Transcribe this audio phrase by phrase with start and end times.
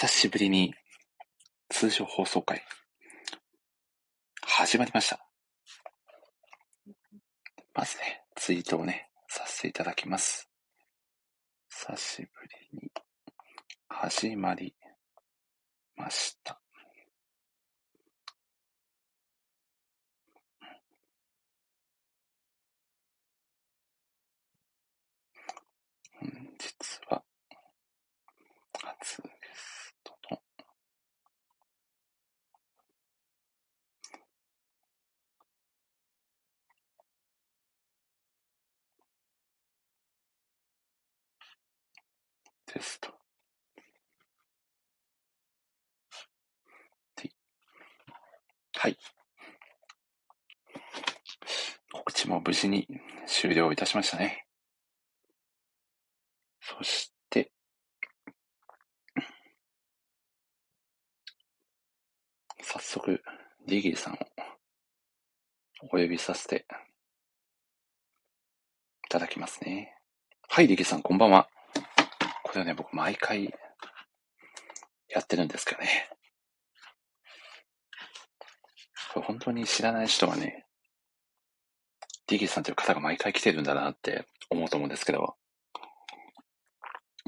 [0.00, 0.72] 久しぶりに
[1.68, 2.64] 通常放送回
[4.40, 5.28] 始まりました。
[7.74, 10.48] まずね、ツイートをね、させていただきます。
[11.68, 12.28] 久しぶ
[12.72, 12.90] りに
[13.88, 14.74] 始まり
[15.96, 16.58] ました。
[26.18, 26.74] 本日
[27.10, 27.22] は
[28.82, 29.22] 初
[42.72, 43.10] テスト。
[47.16, 47.32] T
[48.76, 48.96] はい。
[51.92, 52.86] 告知も無事に
[53.26, 54.46] 終了いたしましたね。
[56.60, 57.50] そして、
[62.62, 63.20] 早速、
[63.66, 64.18] リギーさんを
[65.82, 66.66] お呼びさせて
[69.06, 69.96] いただきますね。
[70.48, 71.48] はい、リギーさん、こんばんは。
[72.50, 73.54] これはね、僕、毎回
[75.08, 76.10] やってるんですけどね。
[79.14, 80.66] 本当に知らない人はね、
[82.26, 85.36] リギーさんという方が毎回来てるんだなって思うと思うんですけど、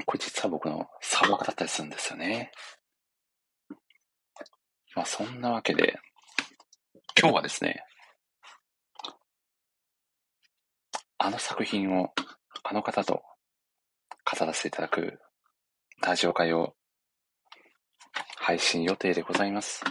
[0.05, 2.51] これ実は僕のサボだったりするんですよね。
[4.93, 6.01] まあそんなわけで、
[7.17, 7.85] 今日はですね、
[11.17, 12.13] あの作品を
[12.63, 13.23] あの方と
[14.33, 15.19] 語らせていただく
[16.01, 16.73] ラジオ会を
[18.37, 19.83] 配信予定でございます。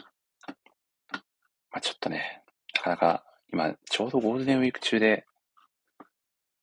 [1.70, 2.42] まあちょっとね、
[2.74, 5.26] なかなか今ちょうどゴールデンウィーク中で、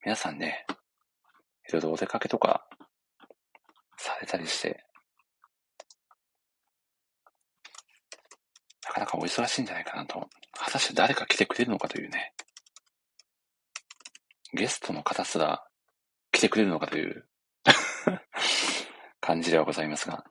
[0.03, 0.65] 皆さんね、
[1.69, 2.67] いろいろお出かけとか
[3.97, 4.83] されたりして、
[8.85, 10.27] なかなかお忙しいんじゃないかなと。
[10.51, 12.33] 果たして誰か来てくれるのかというね。
[14.53, 15.63] ゲストの方すら
[16.33, 17.25] 来てくれるのかという
[19.21, 20.23] 感じではございますが。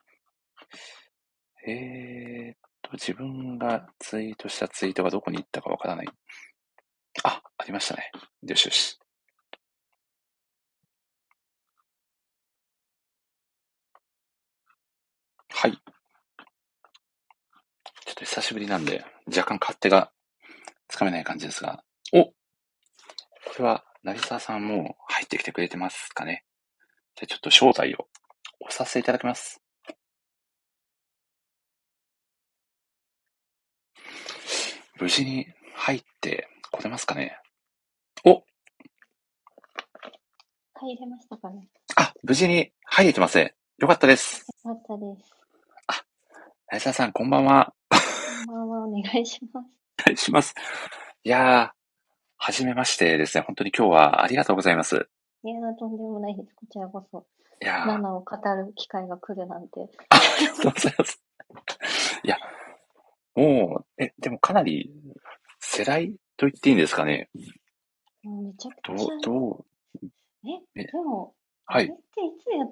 [1.67, 6.09] えーっと、自分がツイートしたツイートがどこに行ったかわからない。
[7.25, 8.11] あ、ありましたね。
[8.43, 8.99] よしよし。
[15.51, 15.73] はい。
[15.73, 15.83] ちょ
[18.13, 20.13] っと久しぶりなんで、若干勝手が
[20.89, 21.83] つかめない感じですが。
[22.13, 22.35] おこ
[23.59, 26.45] れは、成沢さんもう入ってきてくれてますかね。
[27.19, 28.07] じゃあちょっと招待を
[28.61, 29.61] 押させていただきます。
[35.01, 37.37] 無事に入ってこれますかね。
[38.25, 38.45] お
[40.81, 41.67] 入れましたかね。
[41.97, 43.57] あ、無事に入れてますね。
[43.79, 44.47] よかったです。
[44.65, 45.33] よかったです。
[46.71, 47.75] 成沢さん、こんばんは。
[48.47, 49.67] こんばんは、お願いします。
[50.03, 50.55] お願いします。
[51.25, 51.71] いやー、
[52.37, 53.43] はじめましてですね。
[53.45, 55.09] 本当に今日はありがとうございます。
[55.45, 56.55] いや、とんでもないです。
[56.55, 57.27] こちらこそ、
[57.63, 59.89] いやー、ナナを語る機会が来るなんて。
[60.11, 61.23] ありがとうございます。
[62.25, 62.37] いや、
[63.35, 64.93] もう、え、でもかなり
[65.61, 67.31] 世代と言っていいんですかね。
[68.25, 70.07] もうめちゃくどちゃう、、どう、
[70.45, 71.35] え、えでも、
[71.67, 71.97] はいってい
[72.43, 72.65] つや、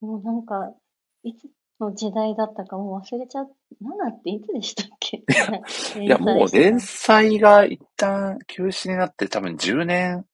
[0.00, 0.74] もうなんか、
[1.22, 1.48] いつ
[1.80, 3.50] の時代だったかもう忘れちゃう。
[3.80, 5.16] ナナっていつでしたっけ？
[5.16, 10.26] いや、 もう連載が一旦休止になって多分10年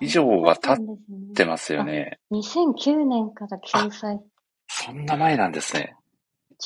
[0.00, 0.86] 以上は経っ
[1.30, 2.18] ってますよね。
[2.32, 4.20] 2009年から救済。
[4.68, 5.94] そんな前なんですね。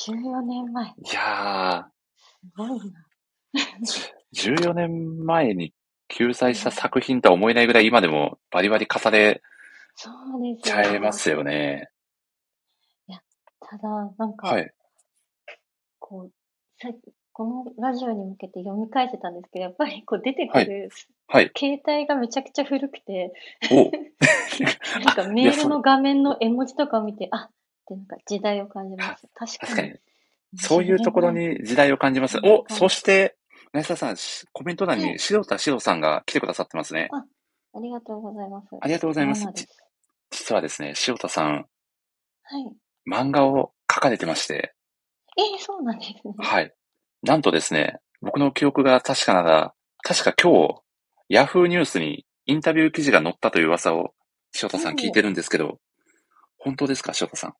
[0.07, 0.87] 14年前。
[0.87, 1.87] いや
[2.19, 3.05] すごいな。
[4.33, 5.73] ー、14年前に
[6.07, 9.41] 救済した作品とは思えないぐらい今でもバリバリ重ね
[10.63, 11.89] ちゃいますよね。
[13.73, 14.71] ただ、なんか、はい。
[15.97, 16.31] こう、
[16.79, 16.89] さ
[17.33, 20.89] このラジオに向けて読み返してたんですけど、やっぱりこう出てくる、
[21.27, 21.51] はい。
[21.57, 23.33] 携帯がめちゃくちゃ古くて、
[23.71, 23.89] お
[25.03, 27.51] なんかメールの画面の絵文字とかを見て、あっ
[27.87, 29.27] てなんか時代を感じます。
[29.33, 29.95] 確かに。
[30.55, 32.37] そういうところに時代を感じます。
[32.43, 33.35] お、そして、
[33.73, 37.09] 成沢さん、しコメント欄に白田史郎さんが来てくださってますね。
[37.11, 38.67] ありがとうございます。
[38.79, 39.47] ありがとうございます
[40.29, 41.65] 実はですね、塩田さん、
[42.43, 42.71] はい。
[43.11, 44.75] 漫画を描かれてまして、
[45.37, 46.35] えー、そうなんですね。
[46.37, 46.73] はい。
[47.23, 49.73] なんとですね、僕の記憶が確かなら、
[50.03, 50.81] 確か今日、
[51.29, 54.13] ヤフーニュースにインタビュー記事が載ったという噂を、
[54.61, 55.79] 塩田さん聞いてるんですけど、
[56.57, 57.53] 本当ですか、塩田さん？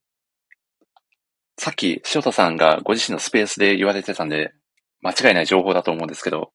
[1.58, 4.52] さっき、塩田さんがご自身のスペースで言われてたんで、
[5.00, 6.52] 間違いない情報だと思うんですけど、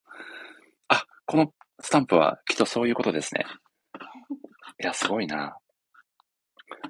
[0.88, 1.52] あ、この
[1.82, 3.46] スタンプはきっとそういうことですね。
[4.82, 5.58] いや、すごいな。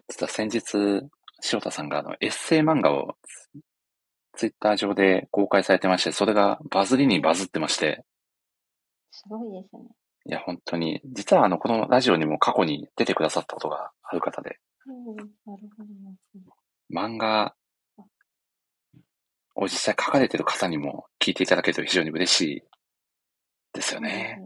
[0.10, 1.02] 実は先日、
[1.54, 3.16] 塩田さんがあのエッセイ漫画を
[4.40, 8.06] ツイッター上で公開されてまして、それがバズりにバズってまして、
[9.12, 9.82] すごいですね。
[10.28, 14.58] いや、本当に、実はあの、このラジオにも過去に出てくださったことがある方で、
[14.88, 15.84] うん、なるほ
[16.36, 16.54] ど。
[16.90, 17.54] 漫画
[19.56, 22.62] を実際書かれてる方にも聞いていただけると非常に嬉しい
[23.74, 24.42] ですよね。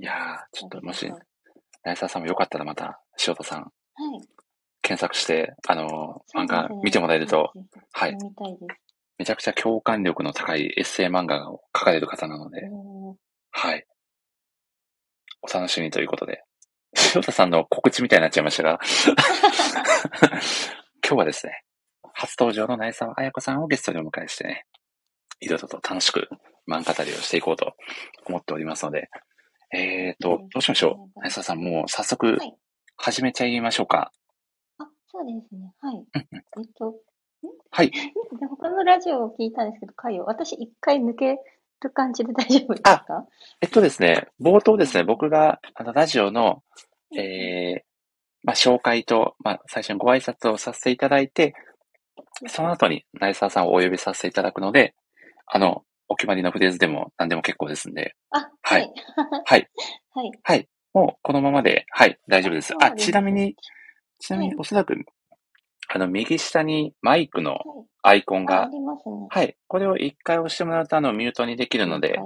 [0.00, 1.20] いやー、ちょっともしなるほ
[1.84, 3.70] ど、ナさんもよかったらまた、塩田さん、はい。
[4.82, 7.52] 検索して、あの、漫画見てもらえると、、
[7.92, 8.83] はい読みたいです。
[9.18, 12.62] めちゃくちゃ共感力の高いエッセイ漫画を書かれる方なので、
[13.50, 13.86] はい。
[15.42, 16.42] お楽しみということで。
[17.14, 18.78] 塩田さんの告知みたいになっちゃいましたが、
[21.06, 21.62] 今日はですね、
[22.12, 24.64] 初登場の苗沢彩子さんをゲストにお迎えしてね、
[25.40, 26.28] いろいろと楽しく
[26.68, 27.74] 漫画語りをしていこうと
[28.26, 29.08] 思っておりますので、
[29.72, 31.20] えーと、どうしましょう？
[31.20, 32.54] 苗沢さん、もう早速はい
[32.96, 34.12] 始めちゃいましょうか。
[34.78, 35.72] あ、そうですね。
[35.80, 36.04] はい。
[36.14, 36.22] えっ
[36.78, 36.94] と、
[37.70, 37.90] はい。
[37.90, 41.38] で他のラジオを聞いたんですけど、回を、私一回抜け
[41.82, 43.26] る感じで大丈夫ですか？
[43.60, 46.62] えっとですね、冒頭ですね、僕があのラジオの、
[47.16, 47.82] えー、
[48.42, 51.54] まあ、紹介と、まあ、最初にご挨拶をさせていただいて、
[52.48, 54.94] その後に、ナイサーさんをお呼びさせていただくので、
[55.46, 58.88] あの、お決まりのフレーズでも何でも結構ですんで、あ、ははいい。
[59.46, 59.70] はい。
[60.10, 60.30] はい。
[60.42, 60.68] はい。
[60.92, 62.74] もうこのままで、はい、大丈夫です。
[62.80, 63.56] あ、ちなみに、
[64.18, 64.94] ちなみにはいおそらく、
[65.94, 67.60] あの、右下にマイクのはい
[68.06, 69.28] アイコンが、りますね。
[69.30, 72.18] はい、これを一回押してもらうと、あの、ミュートにできるので、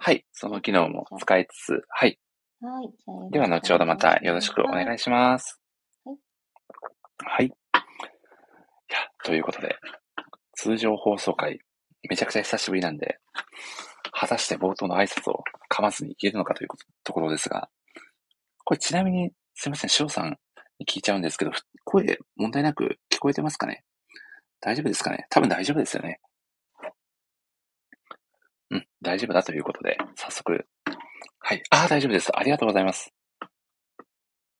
[0.00, 2.18] はい、その機能も使いつつ、はい。
[2.60, 3.30] はい。
[3.30, 5.60] では、後ほどまたよろしくお願いします。
[6.04, 6.16] はい。
[7.18, 7.46] はい。
[7.46, 7.50] い
[8.88, 9.76] や、ということで、
[10.54, 11.60] 通常放送回、
[12.08, 13.20] めちゃくちゃ久しぶりなんで、
[14.10, 17.68] 果たして冒頭の挨拶を噛まずにいけるのかということところですが、
[18.64, 20.38] これちなみに、すいません、翔さん
[20.80, 23.84] に聞いちゃうんですけど、ふ声問題なく聞こえてますかね？
[24.62, 25.26] 大丈夫ですかね？
[25.28, 26.20] 多分大丈夫ですよね。
[28.70, 30.66] うん、大丈夫だということで、早速、
[31.40, 31.62] はい。
[31.70, 32.34] ああ、大丈夫です。
[32.34, 33.12] ありがとうございます。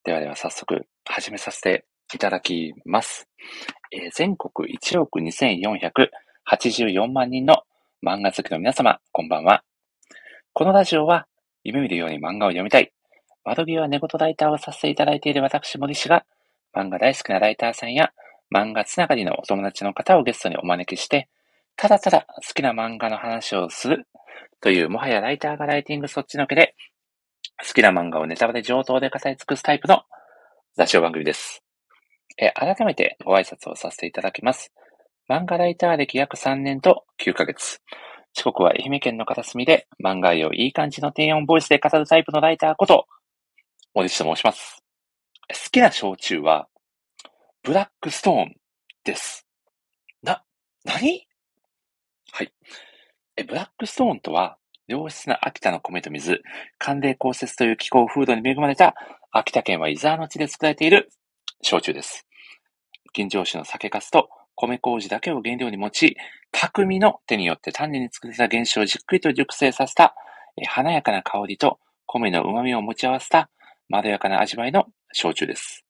[0.04, 3.28] ではでは早速始めさせていただきます。
[3.92, 7.62] えー全国1億2484万人の
[8.04, 9.64] 漫画好きの皆様、こんばんは。
[10.52, 11.26] このラジオは
[11.64, 12.92] 夢見るように漫画を読みたい、
[13.44, 16.26] 窓際寝言ライターをさせていただいている私森氏が、
[16.74, 18.12] 漫画大好きなライターさんや
[18.54, 21.28] 漫画つながりのお友達の方をゲストにお招きして、
[21.76, 24.06] ただただ好きな漫画の話をする
[24.60, 26.74] というもはやライターがライティングそっちのけで、
[27.66, 30.02] 好きな漫画をネタバレ上等で語り尽くすタイプの
[30.76, 31.62] ラジオ番組です。
[32.38, 34.72] え改めてご挨拶をさせていただきます。
[35.28, 37.80] 漫画ライター歴約3年と9ヶ月。
[38.32, 43.06] 四国は愛媛県の片隅で漫画愛をいい感じの低音ボイスで語るタイプのライターこと、
[43.94, 44.82] 森下と申します。
[45.48, 46.68] 好きな焼酎は、
[47.62, 48.54] ブラックストーン
[49.04, 49.46] です。
[50.22, 50.42] な、
[50.84, 51.26] 何？
[52.32, 52.52] はい。
[53.36, 56.42] え、ブラックストーンとは、良質な秋田の米と水、
[56.78, 58.94] 寒冷降雪という気候風土に恵まれた
[59.30, 61.10] 秋田県は湯沢の地で作られている
[61.60, 62.26] 焼酎です。
[63.12, 66.16] 吟醸酒の酒粕と米麹だけを原料に用い、
[66.52, 70.14] 匠の手によって丹念に作られた原酒をじっくりと熟成させた、
[70.56, 73.50] えー華やかな香りと米の旨味を持ち合わせた、
[73.90, 75.84] まろやかな味わいの焼酎です。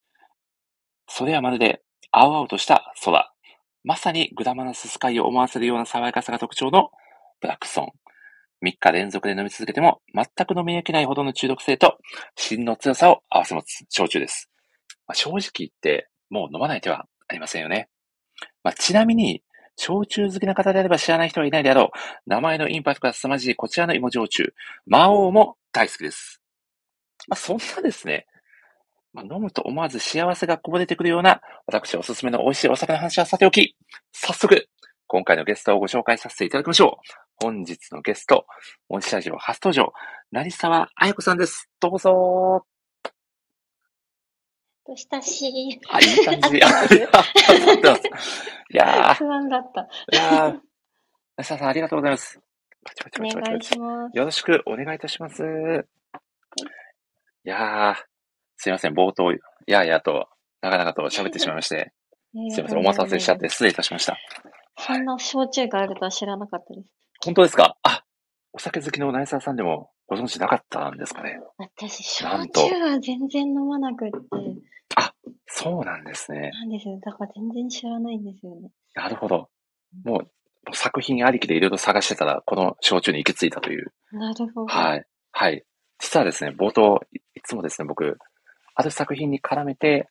[1.12, 3.32] それはまるで、青々とした空。
[3.82, 6.90] まさにグラマラススカイを思わせるような爽やかさが特徴の
[7.40, 7.86] ブラックストーン。
[8.62, 11.98] 3日連続で飲み続けても全く飲み飽きないほどの中毒性と
[12.36, 14.50] 芯の強さを合わせ持つ焼酎です。
[15.08, 17.88] まあ、正直言って、もう飲まない手はありませんよね。
[18.62, 19.42] まあ、ちなみに、
[19.76, 22.30] 焼酎好きな方であれば知らない人はいないであろう。
[22.30, 24.54] 名前のインパクトが凄まじいこちらの芋焼酎。
[24.86, 26.40] 魔王も大好きです。
[27.26, 28.26] まあ、そんなですね、
[29.14, 33.76] 飲むと思わず幸せがこぼれてくるような、私おすすめの美味しいお酒の話はさておき、
[34.12, 34.68] 早速、
[35.06, 37.02] 今回のゲストをご紹介させていただきましょう。
[37.42, 38.46] 本日のゲスト、
[38.88, 39.92] 森下ラジオ初登場、
[40.30, 41.70] 成沢彩子さんです。
[41.80, 42.66] どうぞ
[44.86, 45.80] と親しい。
[45.88, 46.56] あ、いい感じ。
[46.56, 47.08] いやー、
[49.14, 49.80] 不安だった。
[49.80, 50.60] いやー、
[51.38, 52.38] 成沢さんありがとうございます。
[53.18, 54.16] お願いします。
[54.16, 55.42] よろしくお願いいたします。
[57.44, 57.96] いやー、
[58.62, 59.32] すいません、冒頭、
[59.66, 60.28] やーやーと、
[60.60, 61.94] 長々と喋ってしまいまして、
[62.50, 64.18] すいません、お待たせしちゃって失礼いたしました。
[64.78, 66.90] そんな焼酎があるとは知らなかったです。
[67.24, 67.78] 本当ですか？
[67.82, 68.04] あ、
[68.52, 71.40] お酒好きの成沢さんでもご存知なかったんですかね？
[71.56, 74.16] 私、焼酎は全然飲まなくって、
[75.46, 76.50] そうなんですね。
[76.52, 77.00] なんですよ。
[77.02, 78.68] だから全然知らないんですよね。
[78.94, 79.48] なるほど。
[80.04, 83.92] もう、作品ありきでいろいろ探してたら、この焼酎に行き着いたという。
[84.12, 84.66] なるほど。
[84.66, 85.04] はい。
[85.32, 85.64] はい。
[85.98, 88.16] 実はですね、冒頭、いいつもですね、僕、
[88.80, 90.08] ある作品に絡めて、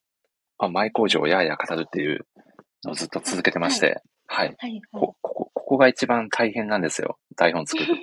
[0.59, 2.27] まあ、前工場をやや語るっていう
[2.83, 4.47] のをずっと続けてまして、はい。
[4.47, 4.99] はい、はいこ、。
[4.99, 7.17] ここ、ここが一番大変なんですよ。
[7.35, 7.95] 台本作る。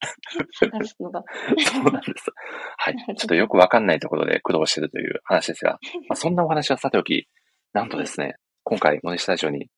[0.58, 1.22] 探すのが。
[1.58, 2.30] そうなんです。
[2.78, 2.96] はい。
[3.16, 7.28] ちょっとよくわかんないところで苦労してるという話ですが、まあ、そんなお話はさておき、
[7.72, 9.68] なんとですね、今回、モネスタジオに、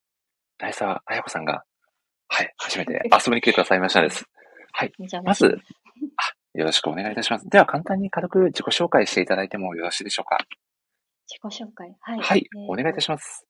[0.59, 1.65] 成沢彩子さんが、
[2.29, 4.25] はい、初めて遊びに来てくださいましたんです。
[4.73, 4.93] はい。
[5.25, 5.59] まず
[6.55, 7.49] よろしくお願いいたします。
[7.49, 10.39] では、簡単に軽く自己紹介していただいてもよろしいでしょうか？
[11.27, 11.97] 自己紹介。
[12.01, 12.19] はい。
[12.21, 13.47] はいえー、お願いいたします。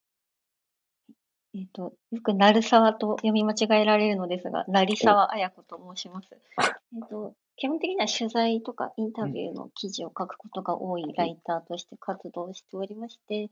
[1.54, 6.28] えっ、と、よく鳴沢と読み間違えられるのですが、成沢彩子と申します。
[6.94, 13.48] えっと、基本的には取材とかインタビューの記事を書くことが多いライターとして活動しておりまして、えっ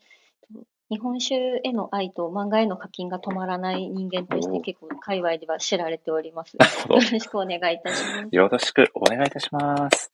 [0.54, 6.54] と日本酒への愛と漫画への課金が止まらない人間として結構界隈では知られております。
[6.54, 8.28] よろしくお願いいたします。
[8.32, 10.12] よろしくお願いいたします。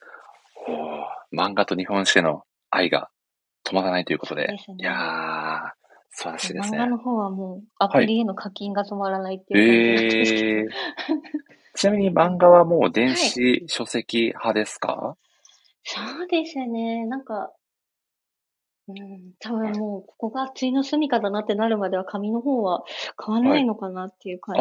[0.68, 3.08] おー漫画と日本史への愛が
[3.64, 4.48] 止まらないということで。
[4.48, 6.76] ですねいやー、素晴らしいですね。
[6.76, 10.68] 漫画の方はもうアプリへの課金が止まらないっていう感じなんですけど、えー、
[11.74, 15.16] ちなみに漫画はもう電子書籍派ですか、
[15.84, 17.06] そうですね。
[17.06, 17.52] なんか、
[18.88, 22.84] うん、多分もう、ここがついの住処だなってなるまでは紙の方は
[23.24, 24.56] 変わんないのかなっていう感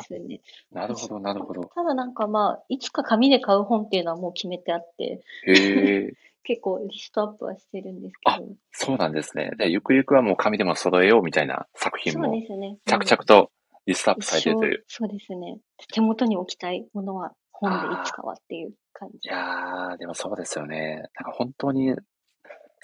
[0.00, 0.40] じですね。
[0.72, 1.64] なるほど、なるほど。
[1.74, 6.12] ただなんかまあ、いつか紙で買う本っていうのはもう決めてあって、へー、
[6.44, 8.48] 結構リストアップはしてるんですけど。
[8.72, 9.50] そうなんですね。
[9.58, 12.78] で、ゆくゆくはもう紙でも揃えようみたいな作品そうもですね。
[12.86, 13.50] 着々と
[13.84, 14.84] リストアップされているという。
[14.88, 15.58] そうですね。
[15.92, 19.28] 手元に置きたいものは本でいつかはっていう感じ。
[19.28, 21.02] いやー、でもそうですよね。
[21.18, 21.94] なんか本当に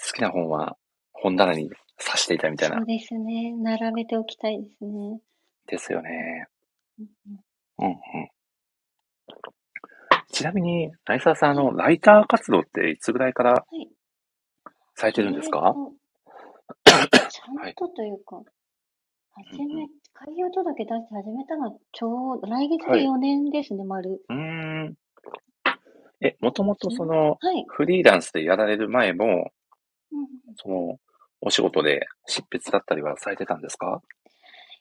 [0.02, 0.76] 好きな本は
[1.12, 2.86] 本棚に刺していたみたいなそう。
[2.86, 3.52] ですね。
[3.56, 5.20] 並べておきたいですね。
[5.66, 6.48] ですよね。
[6.98, 7.06] うん
[7.80, 7.96] うんうんうん。
[10.30, 13.86] ちなみに、成沢さん、あの、ライター活動っていつぐらいからい
[14.96, 18.42] されてるんですか、えーとちゃんとというか、
[19.32, 24.22] 始うんうめ、開業届出して始めたのはちょうど、来月ではい4年ですね、丸。
[24.28, 24.94] うーん。
[26.20, 27.64] え、もともとその、はい。
[27.68, 29.50] フリーランスでやられる前も、
[30.56, 30.98] その、
[31.40, 34.02] お仕事で執筆だったりはされてたんですか？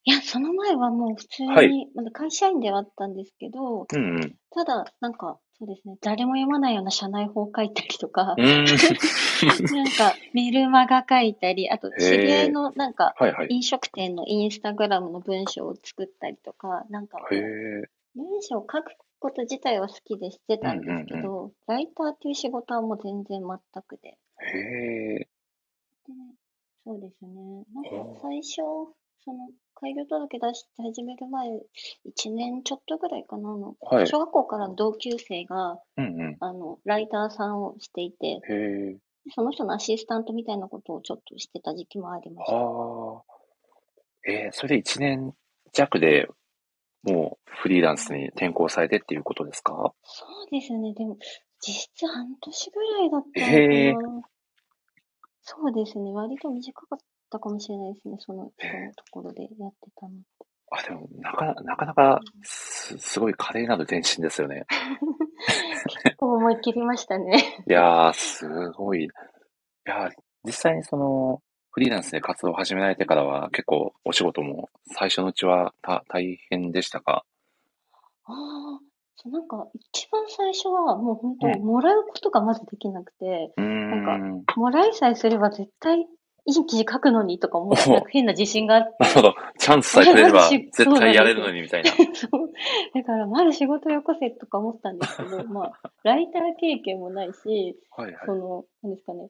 [0.05, 4.35] いや、その前はもう普通はいに、まだ会社員ではあったんですけど、うんうん。
[4.51, 8.35] ただ、なんか、そうですね、誰も読まないような社内法書いたりとか。
[8.37, 13.13] なんかメルマガ書いたり、あと知り合いのなんか。
[13.49, 17.19] 飲食店のインスタグラムの文章を作ったりとか、なんか。
[18.15, 24.17] 文章を書くこと自体は好きでしてたんですけど、ライターっていう仕事はもう全然全くで。
[24.43, 25.19] へえ。
[25.19, 25.27] で
[26.85, 27.65] そうですね。
[27.73, 28.55] なんか最初、
[29.23, 34.07] その、開業届出して始める前、1年ちょっとぐらいかな、あの、はい。
[34.07, 36.37] 小学校からの同級生が、うんうん。
[36.39, 38.97] あの、ライターさんをしていて、へえ。
[39.33, 42.57] その人のアシスタントみたいなことをちょっとしてた時期もありました。
[42.57, 43.23] ああ。
[44.27, 45.33] えー、それで1年
[45.73, 46.27] 弱で
[47.03, 49.93] もうフリーランスに転校されてっていうことですか？
[50.03, 50.93] そうですね。
[50.93, 51.17] でも、
[51.59, 54.21] 実質半年ぐらいだったへえのかな。
[55.43, 56.11] そうですね。
[56.11, 58.15] 割と短かったかもしれないですね。
[58.19, 60.13] その、そのところでやってたの。
[60.71, 64.65] あ、でも、なかなかなかす、すごい華麗なる前進ですよね。
[66.03, 67.63] 結構思い切りましたね。
[67.67, 69.03] いやー、すごい。
[69.03, 69.09] い
[69.85, 70.11] やー、
[70.45, 77.25] 実際にその、フリーランスで活動を始められてからは結構お仕事も最初のうちはた大変でしたか？
[78.25, 78.79] ああ、
[79.23, 84.43] そうなんか、一番最初はもう本当、うんもらうことがまずできなくて、うーなんん。
[84.55, 86.05] もらいさえすれば絶対い
[86.45, 88.95] い記事書くのにとか思って、おなんか変な自信があって。
[88.99, 89.35] なるほど。
[89.57, 91.91] チャンスさえくれれば 絶対やれるのにみたいな。
[91.91, 92.51] そう。
[92.93, 98.35] だから、まず仕事よこせとか思ったんですけど、 まあ、ライター経験もないし、はいはいそ。
[98.35, 99.29] の、なんですかね、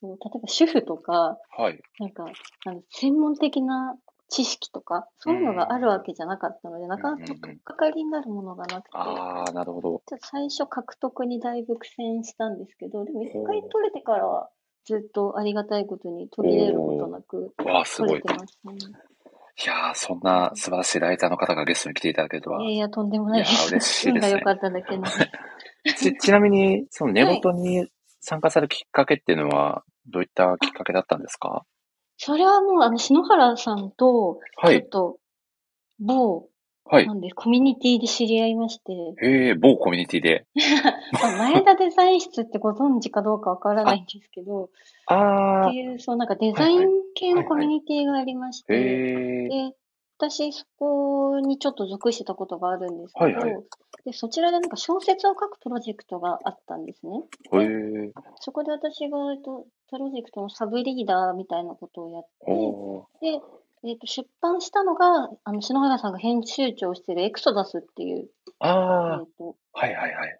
[0.00, 1.78] そう、例えば主婦とか、はい。
[2.00, 2.24] なんか、
[2.64, 3.98] あの専門的な
[4.32, 9.96] 知識とか、そういうのがあるわけじゃなかったので、なかなか取っかかりになるものがなくて、あー、なるほど。
[9.96, 14.48] っと最初獲得にだいぶ苦戦したんですけど、でも一回取れてからは、
[14.86, 18.20] ずっとありがたいことに途切れることなくわあ、すごい。
[18.22, 18.72] 取れてますね。
[19.64, 22.62] いやー、そんな素晴らしいライターの方がゲストに来ていただけるとは。
[22.62, 23.68] いやいや、とんでもないでいやす。
[23.70, 24.98] 嬉しいですね運が良かっただけ。
[25.94, 27.86] ち、 ちなみに、その寝言に
[28.20, 31.64] 参加されるきっかけっていうのは、どういったきっかけだったんですか？
[32.24, 34.78] それはもう、あの、篠原さんと、はい。
[34.78, 35.18] ちょっと、
[35.98, 36.48] 某、
[36.84, 37.06] はい。
[37.08, 37.14] な。
[37.14, 40.46] んで、コミュニティで知り合いまして、へえ、某コミュニティで。
[41.20, 44.68] まあ前田デザイン室ってご存知かどうかわからないんですけど、っ
[45.72, 49.76] ていう、そう、なんかデザイン系のコミュニティがありまして、へえ、で、
[50.18, 53.64] 私、そこにちょっと属してたことがあるんですけど、はいはい。
[54.04, 57.22] でそちらでなんか小説を書くプロジェクトがあったんですね。
[57.52, 57.64] へ
[58.06, 63.40] え、そこで私が、えっと、プロジェクトのサブリーダーみたいなことをやって、おー、で、
[63.84, 68.28] えっ、と、出版したのが、あの、篠原さんが編集長をしているエクソダスっていう、
[68.60, 70.38] えああ、っ、と、はいはいはい。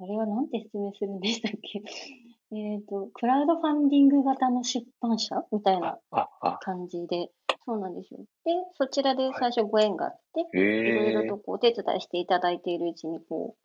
[0.00, 1.82] あれはなんて説明するんでしたっけ？
[2.54, 7.30] えっと、クラウドファンディング型の出版社みたいなあ、あ、感じで、
[7.64, 8.20] そうなんですよ。
[8.44, 13.62] で、そちらで最初ご縁があって、いろいろとこうお手伝いしていただいているうちに、こう、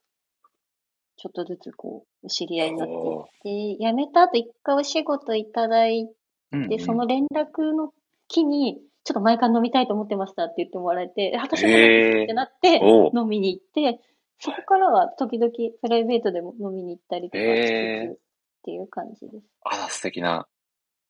[1.17, 6.13] ちょっとずつこう、お知り合いになっておーで、辞めた後一回お仕事いただいて、
[6.53, 7.91] うんうんその連絡の
[8.29, 12.79] 機に、ちょっと前から飲みたいと思ってましたって言ってもらえて、え私もってなって、
[13.13, 13.99] 飲みに行って、
[14.39, 15.51] そこからは時々
[15.81, 18.19] プライベートでも飲みに行ったりとかしへーつつっ
[18.65, 19.45] ていう感じです。
[19.63, 20.47] あら、素敵な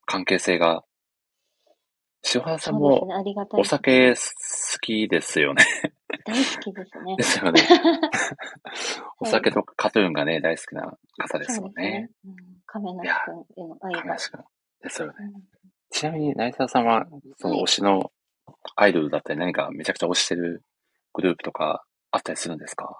[0.05, 0.83] 関係性が。
[2.33, 3.61] 塩原さんもそうですね、ありがたい。
[3.61, 4.19] お酒好
[4.81, 5.65] きですよね。
[6.25, 7.23] 大好きですねで。
[7.23, 7.61] すよね。
[9.19, 12.09] お酒とカトゥーンがね、大好きな方ですもんね。。
[12.25, 13.09] うん、亀梨
[13.55, 13.99] 君への愛が。
[14.01, 14.43] 亀梨君。
[14.83, 15.13] ですよね。
[15.19, 15.43] うん
[15.89, 17.07] ちなみに、成沢さんは、
[17.37, 18.11] そのはい推しの
[18.75, 20.61] アイドルだったり何かめちゃくちゃ推してる
[21.13, 22.99] グループとかあったりするんですか？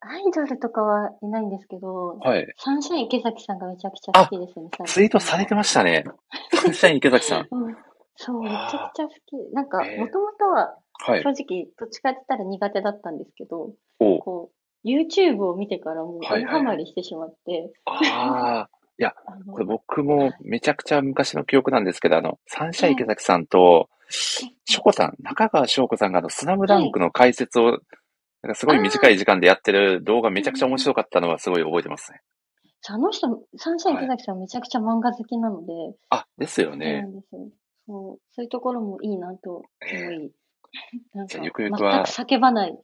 [0.00, 2.52] アイドルとかはいないんですけど、はい。
[2.56, 4.70] サンシャイン池崎さんがめちゃくちゃ好きですね。
[4.86, 6.04] ツイートされてましたね。
[6.52, 7.48] サンシャイン池崎さん。
[7.48, 7.76] うん。
[8.22, 9.54] そう、めちゃくちゃ好き。
[9.54, 9.98] なんか、えー。
[9.98, 11.22] もともとは、はい。
[11.22, 11.30] 正。
[11.30, 14.50] 直、どっちかって言ったら苦手だったんですけど、おこ
[14.84, 18.70] う、YouTube を見てからもう大ハマりしてしまって、ああ、
[19.26, 27.78] あのこれ僕もめちゃくちゃ昔の記憶なんですけど、あの、サンシャイン池崎さんと、しょこさん、中川翔子さんがあの、スラムダンクの解説を、
[28.42, 32.20] なんかすごい短い時間でやってる動画めちゃくちゃ面白かったのはすごい覚えてますね。
[32.88, 35.72] あの人、サンシャイン池崎さんめちゃくちゃ漫画好きなので、
[36.10, 37.02] あ、ですよそうなね。
[37.02, 37.48] んですよ。
[37.90, 40.32] そう、そういうところもいいなと思い、
[41.12, 42.78] なんか、くゆくは全く叫ばない。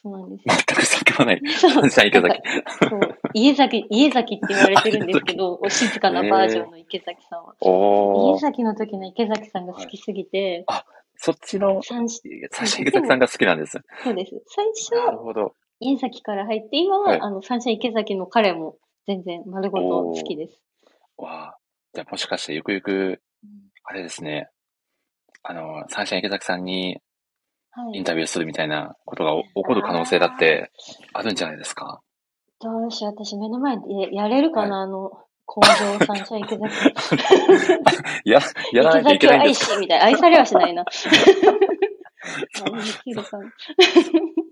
[0.00, 0.54] そうなんですよ。
[0.54, 1.40] 全く叫ばない。
[1.48, 2.40] そう池崎。
[2.88, 3.00] そう、
[3.34, 7.54] 家崎、 家崎って言われてるんですけど、お静かなバージョンの池崎さんは。
[7.60, 10.64] 家崎の時の池崎さんが好きすぎて、
[11.16, 12.20] そっちの三し
[12.50, 13.78] サンシャイン池崎さんが好きなんです。
[14.02, 14.42] そうです。
[14.46, 15.54] 最初なるはほど。
[15.80, 20.60] 家崎から入って、今は、はいあの、サンシャイン池崎の彼も全然丸ごと好きです。
[21.16, 21.58] わあ。
[21.92, 23.20] じゃあもしかしてゆくゆく、
[23.84, 24.48] あれですね、
[25.44, 26.98] あの、サンシャイン池崎さんに
[27.74, 27.98] はい。
[27.98, 30.70] インタビューするみたいなことが起こる可能性だって
[31.14, 32.00] あるんじゃないですか？
[32.60, 33.82] どうしよう、私目の前で
[34.14, 35.10] やれるかな、あの、
[35.46, 35.66] 工場
[36.04, 36.70] サンシャイン池崎。
[38.30, 38.40] や、
[38.74, 39.74] やらないとい池崎を愛けないんですか？
[39.74, 40.04] し、みたいな。
[40.04, 40.84] 愛されはしないな。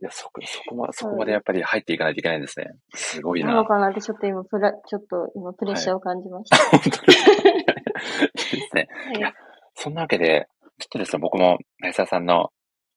[0.00, 2.70] いや、そこ、そこま、そこまでやっぱり入っていかないといけないんですね。
[2.94, 3.50] すごいな。
[3.50, 6.56] なのかなって、ちょっと今、プラ、ちょっと今、プレッシャーを感じました。
[6.70, 6.92] 本当に。
[6.94, 8.88] いいですね。
[9.12, 9.32] はいや
[9.74, 10.46] そんなわけで、
[10.80, 12.50] ちょっとですね、僕も、成沢さんの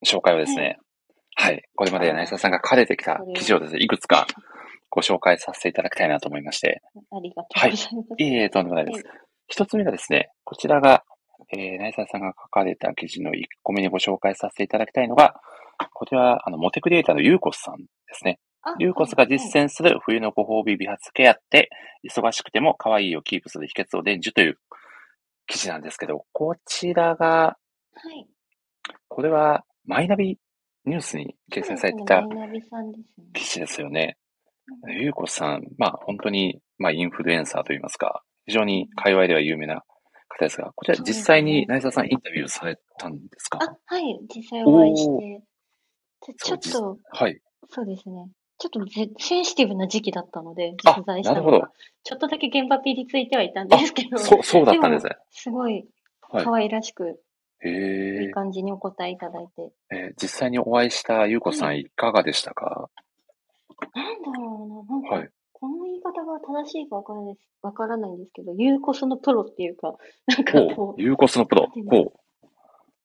[0.05, 0.77] 紹介をですね、
[1.35, 4.25] はい、これまで成沢さんが書かれてきた記事をですね、いくつか
[4.89, 7.89] ご紹介させていただきたいなと思いまして、ありがとうございます。
[8.17, 9.03] いえいえ、とんでもないです。
[9.47, 11.03] 一つ目がですね、こちらが、
[11.55, 15.35] えー、成沢さんが書かれた記事の1個目にご紹介させていただきたいのが、
[15.93, 18.39] こちら、あの、モテクリエイターのユーコスさんですね。
[18.61, 21.69] あユーコスが実践する冬のご褒美美髪ケアって、
[22.07, 24.57] 忙しくても可愛いをキープする秘訣を伝授という
[25.47, 27.57] 記事なんですけど、こちらが、
[27.95, 28.27] はい。
[29.07, 30.37] これはマイナビ
[30.85, 33.27] ニュースに掲載されてたマイナビさんですね。
[33.33, 34.17] 記事ですよね。
[34.87, 39.83] ゆうこさん、まあ本当に、まあインフルエンサーといいますか、非常に界隈では有名な
[40.29, 43.59] 方ですが、こちら実際に成沢さんインタビューされたんですか？
[43.61, 44.19] あ、はい。
[44.33, 45.43] 実際お会いして。
[46.25, 47.39] でちょっそうと、はい。
[47.69, 48.29] そうですね。
[48.57, 51.71] ちょっとぜセンシティブな時期だったので、あ取材したなるほどのが。
[52.03, 55.15] ちょっとだけ現場ピリついてはいたんですけど、そう、そうだったんですね。
[55.31, 55.85] すごい
[56.29, 57.19] はい可愛らしく、
[57.65, 59.71] へえいい感じにお答えいただいて。
[59.91, 62.89] えー実際にお会いしたゆうこさんいかがでしたか？
[63.93, 65.29] なんだろうな、なんか、はい。
[65.53, 67.47] この言い方が正しいかわからないです。
[67.61, 69.95] わからないんですけど、ユーコスのプロっていうか、
[70.27, 71.67] なんかこう、ほう、ユーコスのプロ。
[71.89, 72.13] ほう。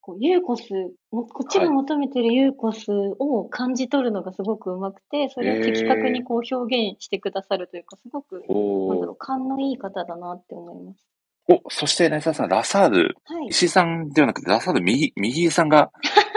[0.01, 0.73] こうユーコス、
[1.11, 2.87] もこっちが求めてるユーコス
[3.18, 11.07] を感じ取るのがすごくうまくて、それを的確にこう表現してくださるというか、すごく、なんだおろう、勘のいい方だなって思います。
[11.49, 13.47] お、そして、成沢さん、ラサール、はい。
[13.49, 15.91] 石井さんではなくて、ラサール右、右井さんが、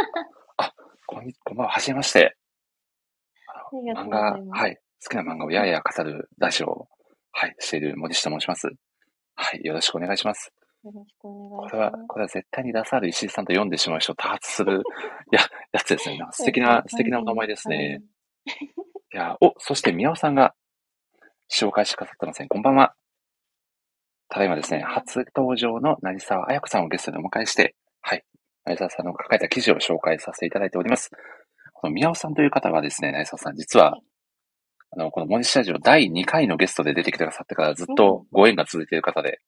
[0.58, 0.74] あ、
[1.06, 2.38] こんに、こんばんは、はじめまして。
[3.96, 4.38] 漫画。
[4.52, 6.88] はい、好きな漫画をやや語るラジオを、
[7.32, 8.70] はい、している森下と申します。
[9.36, 10.54] はい、よろしくお願いします。
[10.84, 12.08] よろしくおこれは願いします、。
[12.08, 14.82] これは絶対にラサール石井さんと読んでしまう人を多発する、
[15.32, 15.42] や、
[15.74, 16.20] やつですね。
[16.32, 18.02] 素敵な、素敵なお名前ですね。
[19.14, 20.56] いや、お、そして宮尾さんが
[21.50, 22.48] 紹介してくださってません。
[22.48, 22.96] こんばんは。
[24.32, 28.24] ただいまですね、初登場の成沢彩子さんをゲストにお迎えして、はい、
[28.64, 31.12] 成沢さんの書かれた記事を紹介させていただいております。
[31.74, 33.98] この宮尾さんという方はですね、成沢さん、実は、
[34.92, 39.42] あの、この森下ラジオ第2回のゲストで出てきてくださってからずっとご縁が続いている方で、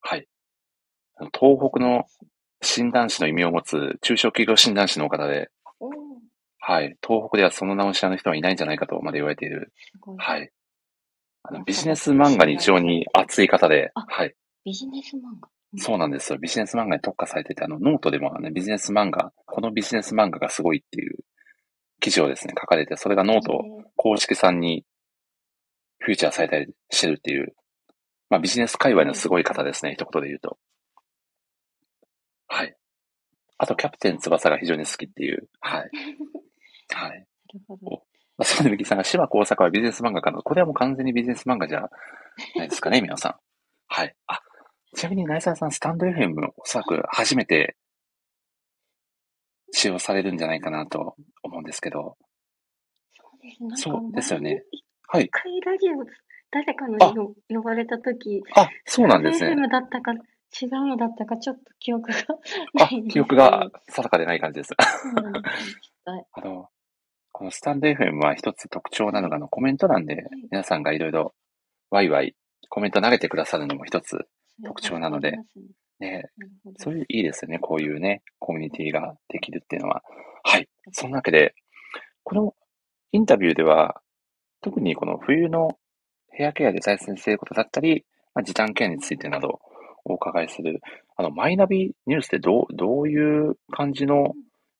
[0.00, 0.28] はい。
[1.36, 2.04] 東北の
[2.62, 5.50] 診断士の神を持つ中小企業診断士の方で、
[6.60, 6.96] はい。
[7.04, 9.72] 東北ではその名を知らぬ人はいないんじゃないかとまで言われている。
[10.18, 10.52] はい。
[11.44, 14.34] あのあビジネス漫画に非常に熱い方で、あはい。
[14.64, 15.48] ビジネス漫画。
[15.76, 16.38] そうなんですよ。
[16.38, 21.18] ビジネス漫画に特化されてて、あの、ノートでもね、ビジネス漫画、このビジネス漫画がすごいっていう
[22.00, 24.84] 記事をですね、書かれて、それがノートえー公式さんに
[25.98, 27.54] フィーチャーされたりしてるっていう、
[28.30, 30.58] まあビジネス界隈のすごい方ですね、一言で言うと。
[32.48, 32.76] はい。
[33.58, 35.90] あと、キャプテン翼が非常に好きっていう、はい。
[36.94, 37.10] はい。
[37.10, 38.03] なるほど。
[38.36, 40.42] まあ、そのみきさんが、島耕作はビジネス漫画かな。
[40.42, 41.88] これはもう完全にビジネス漫画じゃ
[42.56, 43.34] ないですかね、 皆さん。
[43.86, 44.14] はい。
[44.26, 44.40] あ、
[44.94, 47.76] ちなみに、成澤さん、 stand.fm おそらく初めて
[49.72, 52.16] 使用されるんじゃないかなと思うんですけど。
[53.74, 54.32] そうです。
[54.32, 54.62] よね
[55.08, 55.30] はい一。
[55.30, 56.04] 回ラジオ、
[56.50, 59.54] 誰かの呼ばれたとき、あ、そうなんですね。
[59.68, 62.16] だったか、違うのだったか、ちょっと記憶が
[62.80, 62.88] あ。
[63.08, 64.70] 記憶が定かでない感じです。
[66.06, 66.68] あの、
[67.34, 71.34] このスタンド FM は一つ特徴なのが、あの、コメント欄で皆さんがいろいろ
[71.90, 72.36] ワイワイ
[72.68, 74.18] コメント投げてくださるのも一つ
[74.64, 75.38] 特徴なので
[75.98, 76.30] ね
[76.78, 77.58] そういう、いいですよね。
[77.58, 80.02] こういうね、コミュニティができるっていうのは。
[80.44, 80.68] はい。
[80.92, 81.56] そんなわけで、
[82.22, 82.54] この
[83.10, 84.00] インタビューでは、
[84.62, 85.76] 特にこの冬の
[86.30, 89.58] ヘアケアで大切にしていることだったり、まあ、時短ケアについてなど
[90.04, 90.80] お伺いする、
[91.16, 94.34] あの、マイナビニュースってどう、どういう感じの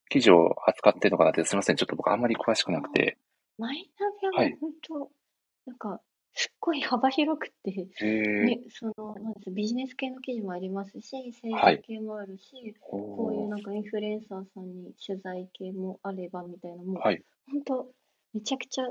[0.09, 1.77] 記事を扱っているのかなって、すみません。
[1.77, 3.19] ちょっと僕あんまり詳しくなくて。
[3.59, 5.11] マイナビは本当、
[5.67, 6.01] なんか、
[6.37, 7.71] すっごい幅広くて。
[8.01, 17.23] ね、その、なんですビジネス系の記事もありますし、政はい治系もあるし、こういうなんかインフルエンサーさんに取材系もあればみたいな、もう、はい。
[17.53, 17.87] 本当、
[18.33, 18.85] めちゃくちゃ、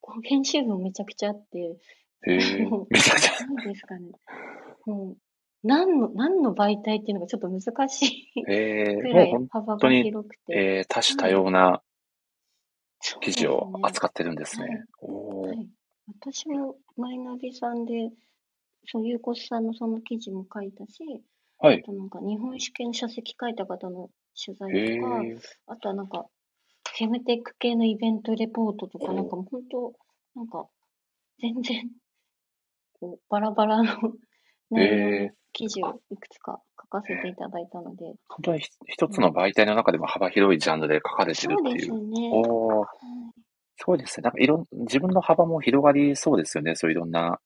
[0.00, 1.58] こう編集部もめちゃくちゃあって、
[2.26, 2.86] へえもう。
[2.88, 3.46] めちゃくちゃ。
[3.46, 4.10] なんですかね。
[4.86, 5.16] もう、
[5.64, 8.96] 何の、何の媒体っていうのがちょっと難しいへえ。
[9.00, 10.54] くらいもう本幅が当に広くて。
[10.54, 11.82] えー、多種多様な
[13.00, 14.66] そう記事を扱ってるんですね。
[14.66, 15.68] はいおーはい。
[16.20, 18.10] 私もマイナビさんで、
[18.86, 21.02] そう、ゆうこさんのその記事も書いたし、
[21.58, 21.82] はいあ。
[21.82, 24.10] となんか日本史系の書籍書いた方の
[24.44, 25.22] 取材へえとか、。
[25.66, 26.26] あとはなんか、
[26.96, 29.92] フェムテック系のイベントレポートとか、おなんかもう本当、
[30.34, 30.68] なんか、
[31.40, 31.90] 全然、
[33.00, 33.84] こう、バラバラの
[34.70, 42.10] 内容の記事をいくつか書かせていただいたので、本当にひ一つの媒体の中でも幅広いジャンルで書かれてるそうですっていう。
[42.10, 42.30] ね。
[42.32, 42.88] おーはい
[43.82, 44.22] すごいですね。
[44.22, 46.76] なんかいろん、自分の幅も広がりそうですよね。
[46.76, 47.40] そういういろんな、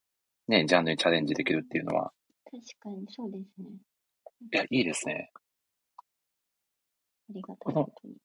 [0.49, 2.13] ね、ジャンルにチャレンジできるっていうのは。
[2.45, 3.69] 確かにそうですね。
[4.53, 5.31] いや、いいですね。
[5.97, 6.03] あ
[7.31, 8.13] りがたいことに。
[8.13, 8.17] い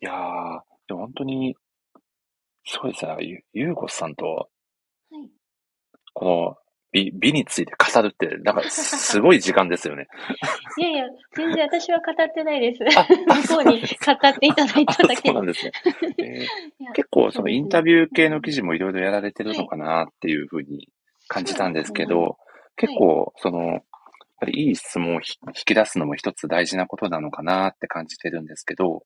[0.00, 1.56] やー、でも本当に、
[2.64, 3.16] すごいですね。
[3.20, 4.44] ゆゆうこさんと、は
[5.18, 5.28] い。
[6.14, 6.56] この
[6.96, 10.06] 美、美について語るって、なんかすごい時間ですよね。
[10.78, 11.04] いやいや、
[11.36, 12.84] 全然私は語ってないです。
[12.98, 13.06] あ
[13.48, 15.46] 向こうに語っていただいただけでそうなん。
[15.46, 15.72] ですね。
[16.18, 16.46] えー
[16.94, 20.88] 結構そのインタビュー系の記事もいろいろやられてるのかなっていうふうに
[21.28, 22.38] 感じたんですけそうど、
[22.76, 23.82] 結構その、やっ
[24.40, 29.02] ぱりいい質問をひ引き出すのも一つ大事なことなのかなって感じてるんですけど、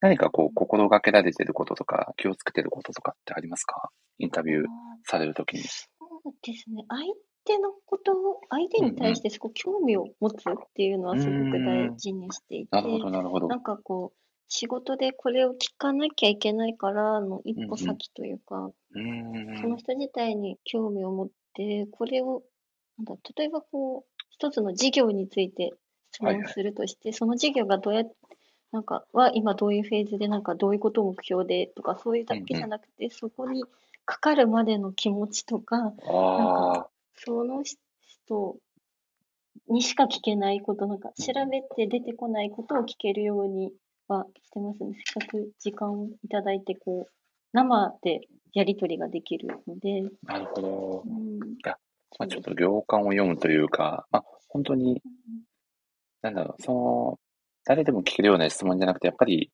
[0.00, 3.90] 何かこう心がけられてることとか気をつけてることとかってありますか？
[4.18, 4.66] インタビュー
[5.04, 5.62] されるときに。
[5.62, 5.88] そ
[6.24, 6.82] うですね。
[6.88, 7.00] 相
[7.44, 13.48] 手のことを、相手に対してすごく興味を持つっていうのはすごく大事にしていて、なるほど、なるほど。
[13.48, 18.70] なんかこう、仕事でこれを聞かなきゃいけないからの一歩先というか。
[18.94, 22.42] その人自体に興味を持って、これを、
[22.98, 25.72] なんだ、例えばこう、一つの事業について
[26.12, 28.14] 質はいはい問するとして、その事業がどうやって、
[28.72, 33.64] なんか、は今どういうフェーズで、なんかどういうことを目標でとか、そういうだけじゃなくて、そこに
[34.04, 36.88] かかるまでの気持ちとか、ああ、
[37.24, 38.56] その人
[39.68, 43.72] にしか聞けないこと、なんか調べて出てこないことを聞けるように
[44.08, 44.96] はしてますね。
[45.04, 47.12] せっかく時間をいただいて、こう、
[47.52, 48.20] 生で
[48.54, 51.08] やり取りができるので、なるほどう。
[51.08, 51.38] ん。
[51.64, 51.76] や
[52.18, 55.02] まあ、ちょっと行間を読むというか、まあ、本当に、
[56.22, 57.18] なんだろう、その、
[57.64, 59.50] 誰でも聞けるような質問じゃなくて、やっぱり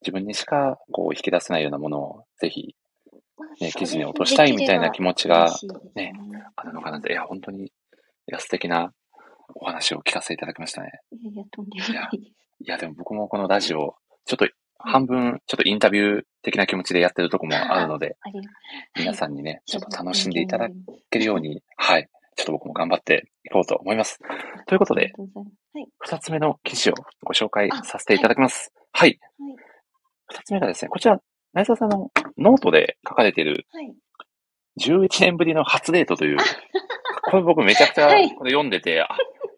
[0.00, 2.83] 自分にしかこう引き出せないようなものをぜひ、まあ
[3.60, 5.50] ね、記事に落としたいみたいな気持ちが
[5.94, 6.12] ね、
[6.56, 7.70] あるのかなって、いや、本当に、い
[8.26, 8.92] や、素敵な
[9.54, 10.90] お話を聞かせていただきましたね。
[11.12, 12.30] いやいや、とんでもないです。
[12.60, 18.16] いや、でも僕もこのラジオ、ちょっと半分、ちょっとインタビュー的な気持ちでやってるとこもあるので、
[18.96, 20.68] 皆さんにね、ちょっと楽しんでいただ
[21.10, 24.18] けるように、はい、ちょっと僕も頑張っていこうと思います。
[24.66, 25.12] ということで。
[25.98, 28.72] 二つ目の記事をご紹介させていただきます。
[28.92, 29.18] はい。
[29.38, 29.56] はい。
[30.28, 31.20] 二つ目がですね、こちら、
[31.52, 33.94] 成澤さんのノートで書かれているはい。
[34.80, 36.38] 11年ぶりの初デートという、
[37.30, 39.06] これ僕めちゃくちゃはいこれ読んでて、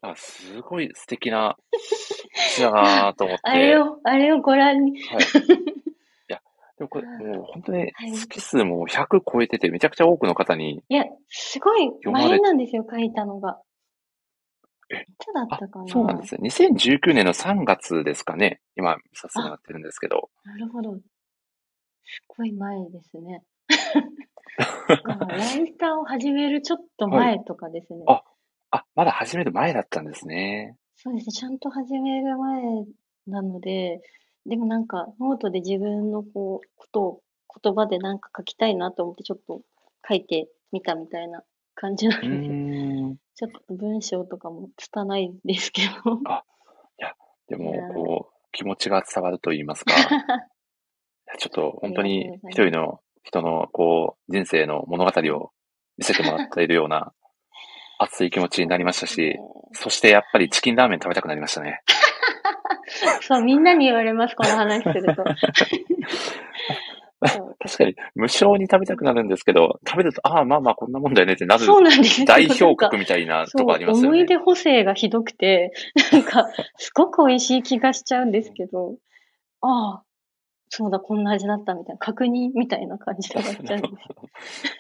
[0.03, 1.57] あ、すごい素敵な
[2.55, 3.43] ちだなと思って。
[3.45, 5.01] あれを、あれをご覧に。
[5.03, 5.19] はい。
[5.19, 5.23] い
[6.29, 6.41] や、
[6.77, 13.61] でもこれ、 もう本当にスキ数も100超えてて、めちゃくちゃ多くの方に、いや、すごい前なんですよ、書いたのが。
[14.89, 16.41] えいつだっあたかなそうなんですよ。
[16.43, 18.61] 2019年の3月ですかね。
[18.77, 20.31] 今、見させてもらってるんですけど。
[20.45, 20.97] なるほど。
[22.07, 23.43] すごい前ですね。
[24.59, 28.05] ライターを始めるちょっと前とかですね。
[28.07, 28.23] あ
[28.71, 30.77] あ、まだ始める前だったんですね。
[30.95, 32.63] そうですね、ちゃんと始める前
[33.27, 34.01] なので、
[34.47, 37.23] でもなんか、ノートで自分のこう、ことを
[37.63, 39.63] 言葉でなんか書きたいなと思ってちょっと
[40.09, 41.43] 書いてみたみたいな
[41.75, 42.49] 感じなうーんで、
[43.13, 43.17] ん。
[43.35, 46.21] ちょっと文章とかも拙いですけど。
[47.49, 49.93] でもいやー、こう、気持ちが伝わると言いますか。
[51.39, 55.51] ちょっと本当に一人の人のこう、人生の物語を
[55.99, 57.13] 見せてもらっているような
[57.99, 59.37] 熱い気持ちになりましたし、
[59.73, 61.83] そしてやっぱりチキンラーメン食べたくなりましたね。
[63.23, 65.25] そう、みんなに言われます、この話すると。
[67.19, 72.27] 確かに無償に食べたくなるんですけど、食べると、ああ、まあまあこんなもんだよねってなるそうなんですよ。
[72.27, 74.09] 代表格みたいなとこありますよね。
[74.09, 75.73] 思い出補正がひどくて、
[76.13, 78.97] なんか、すごく美味しい気がしちゃうんですけど、
[79.63, 80.03] ああ、
[80.69, 84.17] そうだ、こんな味だったみたいな、確認みたいな感じで終わっちゃうんです よ。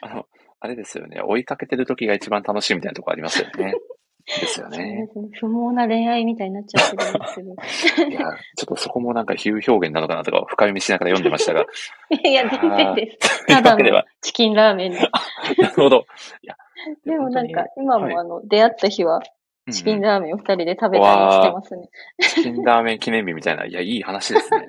[0.03, 0.27] あの、
[0.61, 1.20] あれですよね。
[1.20, 3.75] 追いかけてる時が一番楽しいみたいなとこありますよね。
[4.27, 5.12] ですよそうねで。
[5.12, 5.29] すね。
[5.35, 8.11] 不毛な恋愛みたいになっちゃってるんですけど。
[8.11, 11.64] いや、ちょっとそこもなんか比喩表現なのかなとか深読みしながら読んでましたが。
[12.11, 13.46] いや、全然です。
[13.46, 14.99] ただのチキンラーメンで。
[14.99, 16.07] なるほど。
[16.42, 16.57] いや、
[17.05, 19.22] でもなんか今もあの、出会った日は、
[19.70, 21.88] チキンうんラーメンを二人で食べたりしてますね。
[22.18, 24.66] チキンラーメン記念日みたいな、いや、いい話ですね。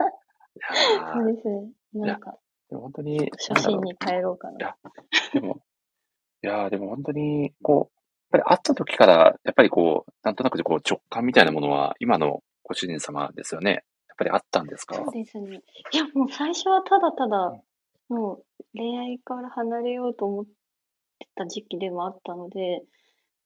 [1.13, 1.71] そうですね。
[1.93, 2.37] なんか、
[2.69, 4.75] でも本当に、初心に帰ろうかな。
[5.33, 5.61] でも、
[6.43, 13.71] いやーでも本当に、こう、やっぱり会った時から、やっぱりこう、なんとなくこう直感みたいなものは、今のご主人様ですよね。
[14.09, 14.95] やっぱりあったんですか？
[14.95, 15.61] そうですね。
[15.93, 17.55] いや、もう最初はただただ、
[18.09, 18.43] もう
[18.75, 20.51] 恋愛から離れようと思って
[21.35, 22.83] た時期でもあったので、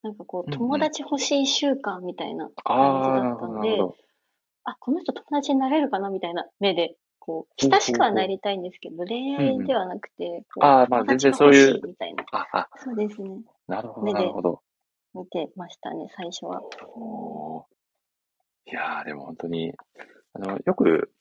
[0.01, 3.95] なんかこう、うんうん友達欲しい習慣みたいなあ感じだったので、なるほど。
[4.63, 6.09] あ、この人友達になれるかな？
[6.09, 12.25] みたいな目で、こう、親しくはなりたいんですけど、恋愛ではなくて、こうあーまあ全然そういうみたいな。
[12.31, 13.29] あ、あ、そうですね。
[13.67, 14.61] なるほど、なるほど。
[15.13, 16.61] 見てましたね、最初は。
[18.65, 19.71] いやーでも本当に、
[20.33, 21.11] あの、よく、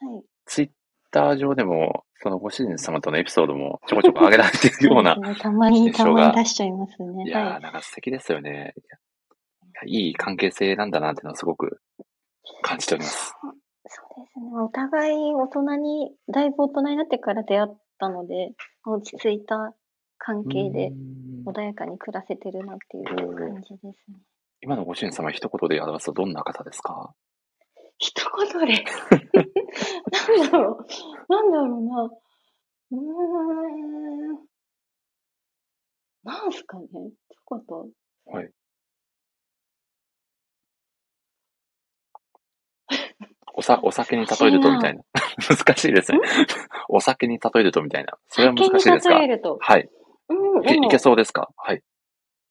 [0.00, 0.24] はい。
[0.44, 0.70] ツイッ
[1.12, 7.24] ター上でも、そのご主人様とのエピソードもちょこちょこ上げられているような ね、たまに、たまに出しちゃいますね。
[7.26, 7.62] いやーはい。
[7.62, 8.74] なんか素敵ですよね。
[9.86, 11.80] いい関係性なんだなっていうのはすごく
[12.62, 13.34] 感じております。
[14.54, 18.52] お互い大人に、だいぶ大人になってから出会ったので、
[18.84, 19.74] 落ち着いた
[20.18, 20.92] 関係で
[21.46, 24.18] 穏やかに暮らせてるなっていう感じですね。
[24.60, 27.14] 今のご主人様一言で表すとどんな方ですか？
[27.98, 28.12] 一
[28.52, 28.84] 言で。
[30.38, 31.32] なんだろう。
[31.32, 32.02] なんだろうな。
[32.04, 34.46] うーん。
[36.24, 36.86] なんすかね。
[37.30, 37.64] 一
[38.26, 38.34] 言。
[38.34, 38.50] はい。
[43.54, 45.02] おさ、お酒に例えるとみたいな。
[45.48, 46.18] 難しいですね。
[46.88, 48.18] お酒に例えるとみたいな。
[48.28, 49.18] それは難しいですか？
[49.18, 49.58] 例えると。
[49.60, 49.88] はい。
[50.28, 51.50] うん、いいけそうですか？
[51.56, 51.82] はい。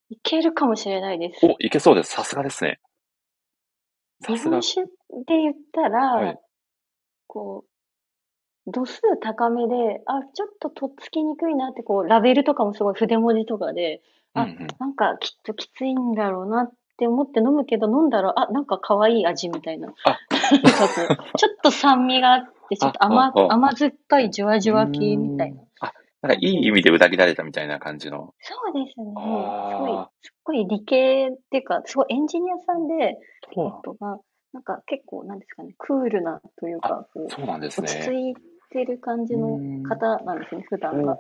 [0.10, 1.46] いけるかもしれないです。
[1.46, 2.12] お、いけそうです。
[2.12, 2.80] さすがですね。
[4.22, 4.86] さすが日本。
[4.88, 6.40] 酒で言ったら、はい
[7.28, 7.64] こ
[8.68, 14.02] う、度数高めで、あ、ちょっととっつきにくいなって、こう、ラベルとかもすごい筆文字とかで、
[14.34, 19.88] あうんうんなんかきっときついんだろうなって思って飲むけど、飲んだら、あ、なんか可愛い味みたいな。
[19.88, 25.64] ちょっと酸味があって、ちょっと甘甘酸っぱいじゅわじゅわ系みたいな。
[25.80, 28.36] あ、なんかいい意味で裏切られたみたいな感じの。
[28.40, 29.08] そうですね。
[29.08, 33.18] すごい、すっごい理系っていうか、すごいエンジニアさんで、
[33.56, 34.20] そう夫が、
[34.54, 38.36] なんか結構、なんですかね、クールなというか、こう、そうなんです落ちね。
[38.36, 39.58] 着いてる感じの
[39.90, 41.18] 方なんですね、普ほ段が。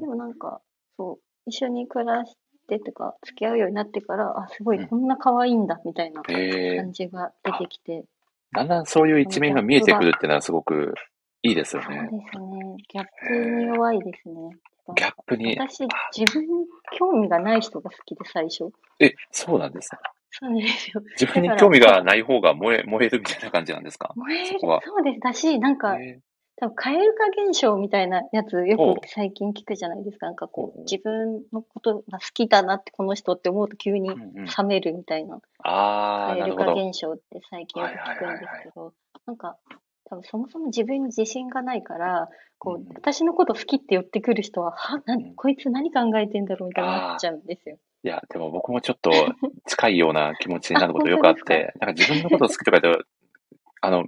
[0.00, 0.60] でもなんか、
[0.96, 2.36] そう、一緒に暮らし
[2.78, 6.22] てとか、付き合うようになってから、あ、すごうんい、こんな可愛いんだ、みたいな。
[6.22, 8.04] 感じが出てきて、
[8.52, 10.94] だんだんそういう一面が見えてくるっていうのはすごく
[11.42, 12.02] いいですよそうね。
[12.02, 12.76] ですね。
[12.88, 14.34] ギャップに弱いですね。
[14.96, 15.56] ギャップに。
[15.58, 16.66] 私、自分に
[16.98, 18.70] 興味がない人が好きで、最初。
[19.00, 19.98] え、そうなんですね。
[20.30, 21.02] そうですよ。
[21.20, 24.12] 自分に興味がない方が燃え、燃えるみたいな感じなんですか？
[24.16, 24.80] 燃えるそ。
[24.84, 25.20] そうです。
[25.20, 26.20] だし、なんか、へ
[26.62, 30.26] 多分、蛙化現象みたいなやつ、よく最近聞くじゃないですか。
[30.26, 34.14] なんかこほうう、自分のことが好きだなって、この人って思うと急に冷
[34.68, 35.40] めるみたいな。
[35.64, 36.72] ああ、なる蛙化。
[36.74, 38.92] 現象って最近よく聞くんですけど、
[39.26, 39.56] なんか、
[40.04, 47.76] 多分そもそも自分に自信がないから、こうんう、私のこと好きって言ってくる人は、は、なうんこいつ何考えてんだろうみたいになっちゃうんですよ。
[48.04, 49.10] いや、でも僕もちょっと
[49.66, 53.04] 近いような気持ちになることよくあっ本て、なんか自分のこと好きとか言うと、
[53.80, 54.06] あの、うん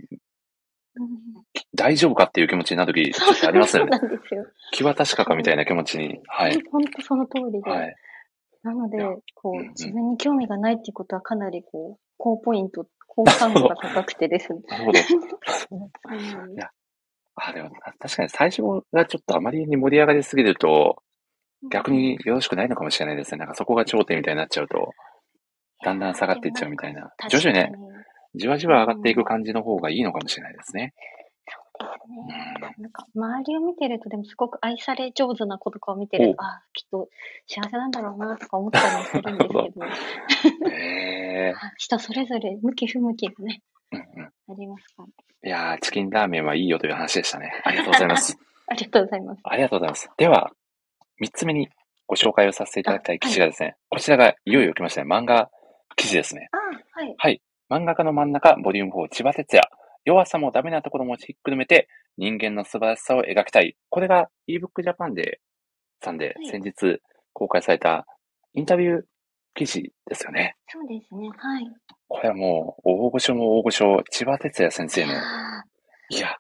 [1.74, 3.98] 大丈夫かっていう気持ちになるとき、ちょっとありますよね。
[3.98, 4.46] そうなんですよ。
[4.72, 6.20] 気は確かかみたいな気持ちに。
[6.26, 6.62] はい。
[6.70, 7.70] 本当その通りで。
[7.70, 7.96] はい。
[8.62, 8.98] なので
[9.34, 14.60] こう、うんうん自分に興味がないっていうことはかなりこう、高ポイント、好感度が高くてですね。
[14.68, 14.98] なるほど。
[16.48, 16.70] うんや
[17.36, 21.02] あ、でも確かに最初がちょっとあまりに盛り上がりすぎると、
[21.70, 23.38] 逆によろしくないのかもしれないですね。
[23.38, 24.92] なんかそこが頂点みたいになっちゃうと、
[25.84, 27.10] だんだん下がっていっちゃうみたいな。
[27.28, 27.72] 徐々にね、
[28.34, 30.94] じわじわ上がっていく感じの方がいいのかもしれないですね。
[31.46, 32.54] そうですね。
[32.78, 37.08] なんか、周りを見てると、でもすごく愛され上手な子とかを見てると、あきっと
[37.46, 39.68] 幸せなんだろうなとか思ったりもするんですけど、
[41.78, 44.26] 人それぞれ向き不向きがね、うんうん。
[44.26, 45.08] ありますから。
[45.46, 47.52] いやー、チキンラーメンはいいよという話でしたね。
[47.64, 48.38] ありがとうございます。
[48.66, 49.40] ありがとうございます。
[49.44, 50.10] ありがとうございます。
[50.16, 50.52] では、
[51.18, 51.68] 三つ目に
[52.06, 55.08] ご紹介をさせていただきたい記事がですね、こちらがいよいよ来ましたね。
[55.08, 55.50] 漫画
[55.96, 56.48] 記事ですね。
[56.52, 56.56] あ
[57.18, 57.42] はい。
[57.74, 59.68] 漫画家の真ん中、ボリューム4、千葉哲也。
[60.04, 63.74] 弱さもダメなところもひっくるめて、人間の素晴らしさを描きたい。
[63.90, 65.40] これが ebook Japan で、
[66.00, 67.00] さんではい先日
[67.32, 68.06] 公開された
[68.52, 69.02] インタビュー
[69.54, 70.54] 記事ですよね。
[70.68, 71.28] そうですね。
[71.36, 71.66] はい。
[72.06, 75.64] これはもう、大御所も大御所、千葉哲也先生の、あ
[76.10, 76.36] いや、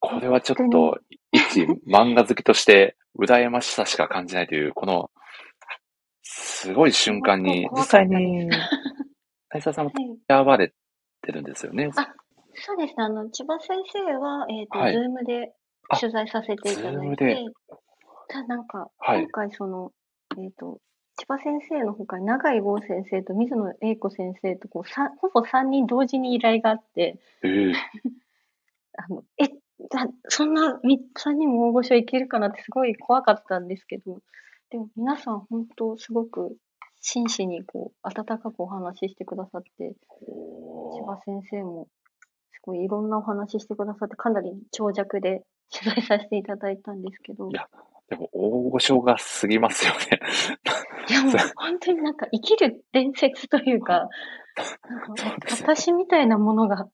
[0.00, 0.98] これはちょっと、
[1.32, 5.10] 一漫画好きとして、羨ましさしか感じないという、この、
[6.22, 8.48] すごい瞬間に、実際に、
[9.48, 9.92] 大沢さんも
[10.56, 10.72] れ
[11.22, 11.90] てるんですよね。
[11.96, 12.14] あ
[12.58, 13.04] そうですね。
[13.04, 14.94] あの、千葉先生は、えっ、と、はい。
[14.94, 15.52] ズームで
[15.88, 17.44] あ取材させていただいてで、
[18.28, 19.22] ただなんか、はい。
[19.24, 19.92] 今回その、
[20.38, 20.80] えっ、と、
[21.18, 27.72] 千葉先生のほかに永井剛先生と水野英子先生とこうさほぼ3人同時に依頼があって、ええ。
[28.98, 29.48] あの、え、
[29.88, 34.20] だそんな3人も大御所いけるかなってすごい怖かったんですけど、
[34.70, 36.56] でも皆さん本当すごく
[37.08, 39.94] 真摯にこう、温かくお話ししてくださって、
[40.98, 41.86] 千葉先生も
[42.52, 47.68] すごいいろんなお話ししてくださって、かなり長尺で 取材させていただいたんですけど、いや
[48.08, 50.20] でも、大御所が過ぎますよね。
[51.08, 54.08] いやもう本当になんか生きる伝説というか、
[54.88, 56.88] なんか私みたいなものが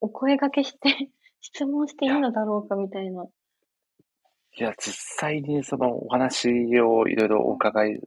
[0.00, 1.10] お声掛けして
[1.42, 3.24] 質問していいのだろうかみたいな。
[3.24, 8.00] いや、実際にそのお話をいろいろお伺い、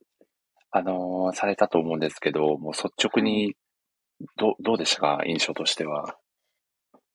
[0.71, 3.55] あのーされたと思うんですけど、もう率直に、
[4.37, 5.23] ど、どうでしたか？
[5.25, 6.17] 印象としては。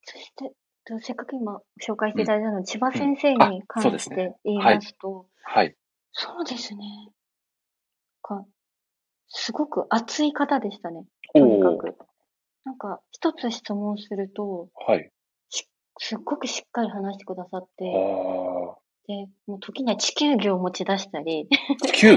[0.05, 0.53] そして、
[0.85, 5.75] とせっかく今紹介していただいたの、千葉先生うんあに関しそうですねて言いますと、はい。
[6.13, 6.85] そうですね。
[8.23, 8.45] か、
[9.29, 11.05] すごく熱い方でしたね。
[11.35, 11.97] とにかく。
[12.65, 15.11] なんか、一つ質問すると、はい。
[15.99, 17.89] すっごくしっかり話してくださって、あ
[19.09, 21.49] で、もう時には地球儀を持ち出したり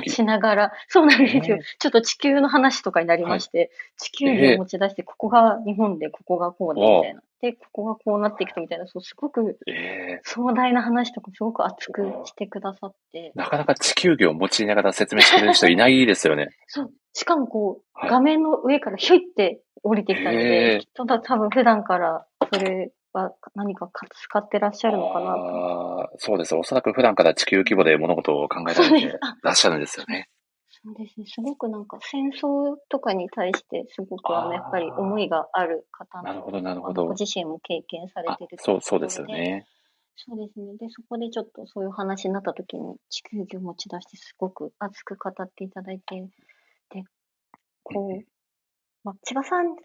[0.08, 1.58] しながら、そうなんですよ。
[1.58, 7.21] えーちょっと地球の話とかになりまして、地球儀を持ち出して、ここが日本で、ここがこうで、みたいな。
[7.41, 10.21] で、ここがこうなっていくとみたいな、そう、すごくええ。
[10.23, 16.49] 壮大な話とかすごく熱くしてくださって、なかなか地球儀を用いながら説明してくれる人いないですよね。
[16.67, 18.10] そう、しかもこう、はい。
[18.10, 26.10] 画面の上からひょいって降りてきたのへで、ーきっとだ多分普段からそれは何かか使ってらっしゃるのかなと。
[26.17, 26.56] そうです。
[26.56, 30.30] おそらく普段から地球規模で物事を考えられてあらっしゃるんですよね。
[30.84, 31.26] そうですね。
[31.28, 37.15] すごくなんか戦争とかに対してすごくあのやっぱり思いがある方なるほど、なるほあのごど。
[37.15, 39.65] 自身も経験されあてる、そう、そうですよね。
[40.15, 40.78] そうですね。
[40.78, 46.28] で、そこでちょっとそういう話になった時に地球儀を持ち出してすごく熱く語っていただいて、
[46.89, 47.04] で、
[47.84, 48.24] こう、
[49.03, 49.75] まあ、千葉さん、うん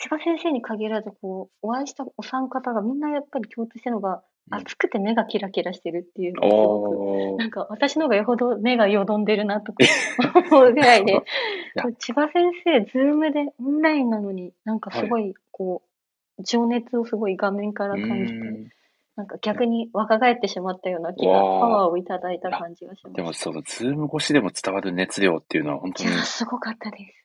[0.00, 4.58] 千葉先生に限らず、こう、お会いしたお三方がみんなやっぱり共通してるのが、うん。
[4.58, 9.78] 熱くて目がキラキラしてるっていうのがすごく、なんか私の方がよほど目がよどんでるなとか
[10.50, 11.12] 思うぐらいで、
[11.74, 11.82] や。
[11.82, 15.82] こう千葉先生、ズームでオンラインなのに、なんかすごい、こ
[16.38, 18.38] う、情熱をすごい画面からう感じて、
[19.16, 23.40] なんか逆に若返ってしまったような気が、パワーをいただいた感じがしまでも、す。
[23.40, 27.17] その、ズーム越しでも伝わる熱量っていうのは本当にいや、すごかったです。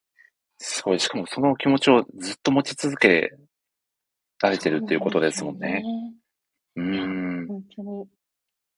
[0.65, 0.99] すごい。
[0.99, 3.33] しかもその気持ちをずっと持ち続け
[4.41, 5.83] られてるっていうことですもんね。
[6.77, 7.47] うーん。
[7.47, 8.05] 本当に、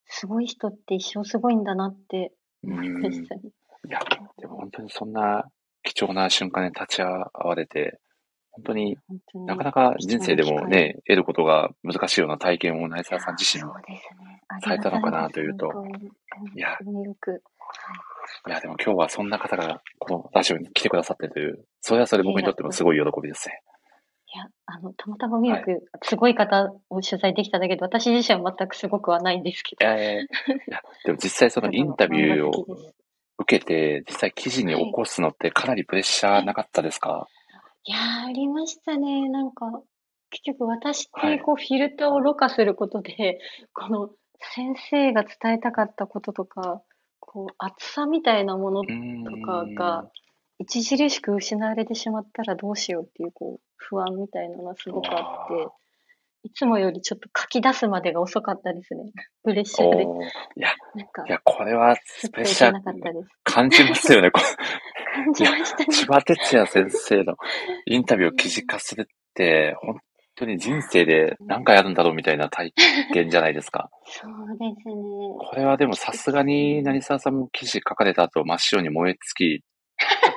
[0.07, 2.33] すごい人って一生すごいんだなって
[2.63, 3.41] 思いましたね。
[3.87, 3.99] いや、
[4.39, 5.45] でも本当にそんな
[5.83, 7.99] 貴重な瞬間に立ち会われて、
[8.49, 8.97] 本当に
[9.45, 13.75] なかなか人生でもね、得ることが難しいような体験を成沢さん自身も。
[14.63, 15.71] されたのかなというと
[16.55, 17.41] いやよく。
[18.47, 23.61] いや、でも今日はそんな方がこのラジオに来てくださってるという、それはそれ僕にとってもすごい喜びですね。
[24.35, 29.85] いや、あの、たまたまミルク、すごい方を取材できただけで、私自身は全くすごくはないんですけど。
[29.87, 32.65] ええいや、でも実際そのインタビューを
[33.37, 37.27] 受けて、実際記事に起こすのってかなりプレッシャーなかったですか、
[37.85, 39.29] いやー、ありましたね。
[39.29, 39.81] なんか、
[40.31, 43.39] 結局私っはいてこうフィルターをろ過することで、
[43.73, 44.09] この
[44.53, 46.81] 先生が伝えたかったこととか、
[47.19, 48.87] こう厚さみたいなものと
[49.45, 50.11] かが
[50.61, 55.71] 著しく失われてしまったらどうしようっていうこう不安みたいなのがすごくあってあ、
[56.43, 59.11] いつもよりちょっと書き出すまでが遅かったですね。
[59.43, 60.03] プレッシャーで。
[60.03, 61.97] いや、なんかい、や、これは
[62.31, 62.73] プレッシャー。
[63.43, 64.29] 感じますよね。
[64.29, 64.39] こ
[65.15, 65.85] 感じましたね。
[65.89, 67.35] 千葉哲也先生の
[67.87, 69.99] インタビューを記事化するって、本
[70.35, 72.73] 当に人生で何回あるんだろうみたいな体
[73.13, 73.89] 験じゃないですか。
[74.05, 74.93] そうですね。
[75.39, 79.63] これはでもさすがに成沢さんも記事書かれた後真っ白に燃え尽き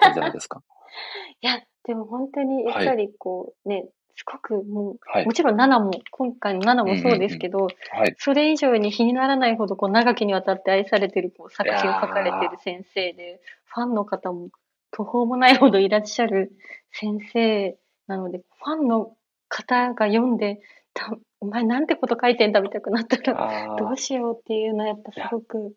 [0.01, 0.63] たんじゃないですか。
[1.41, 3.89] いや、でも本当にやっぱりこうね、
[4.19, 5.33] すごくもう、はいも。
[5.33, 8.15] ちろん7も、今回の7もそうですけど、はい。
[8.19, 14.49] それ以上に日にならないほどこう長きにわたって愛されてるこう作品を書かれてる先生で、ファンの方も
[14.91, 16.53] 途方もないほどいらっしゃる
[16.93, 17.79] 先生
[18.09, 19.13] なので、ファンの
[19.49, 20.61] 方が読んで、
[20.95, 23.97] たお前なんてこと書いてんだみたいになったら、どう。
[23.97, 25.75] しようっていうのはやっぱすごく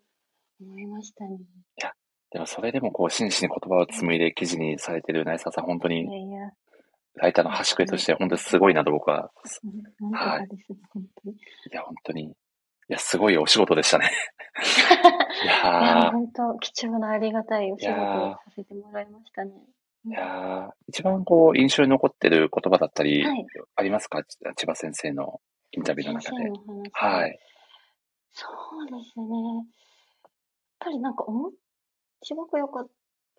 [0.60, 1.38] 思いましたね。
[2.32, 6.50] でもそれでもこう真摯に言葉を紡いで記事にされてる成沢さん、本当にいやいや、
[7.16, 9.30] ライターの端くれとして本当にすごいなと僕は。
[10.00, 11.34] うんなんとかですね、本当に。
[11.34, 11.38] い
[11.70, 12.24] や、本当に。
[12.24, 12.34] い
[12.88, 14.10] や、すごいお仕事でしたね。
[15.42, 19.52] いいや、本当貴重なありがたいお仕事をさせてもらいましたね。
[20.04, 23.46] いやー一番こう、印象に残ってる言葉だったり、はい
[23.76, 24.22] ありますか？
[24.24, 25.40] ち千葉先生の
[25.72, 26.50] インタビューの中で。
[26.92, 27.38] はい。
[28.32, 28.46] そ
[28.82, 29.26] うですね。
[29.56, 29.64] やっ
[30.80, 31.52] ぱりなんか思っ、
[32.22, 32.86] すごくよかっ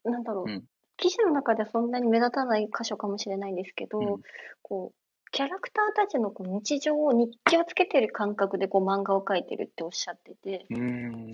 [0.04, 0.64] た、なんだろう、うん
[0.96, 4.22] 記事の中ではそんなに目立たない箇所かもしれないんですけど、うん
[4.62, 10.76] こう、キャラクターたちのこう日常を日記をつけてる感覚でこう漫画を描いてるっておっしゃってて、う。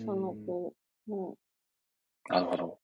[0.05, 0.73] そのこ
[1.09, 1.35] う、も
[2.29, 2.79] う、なるほど。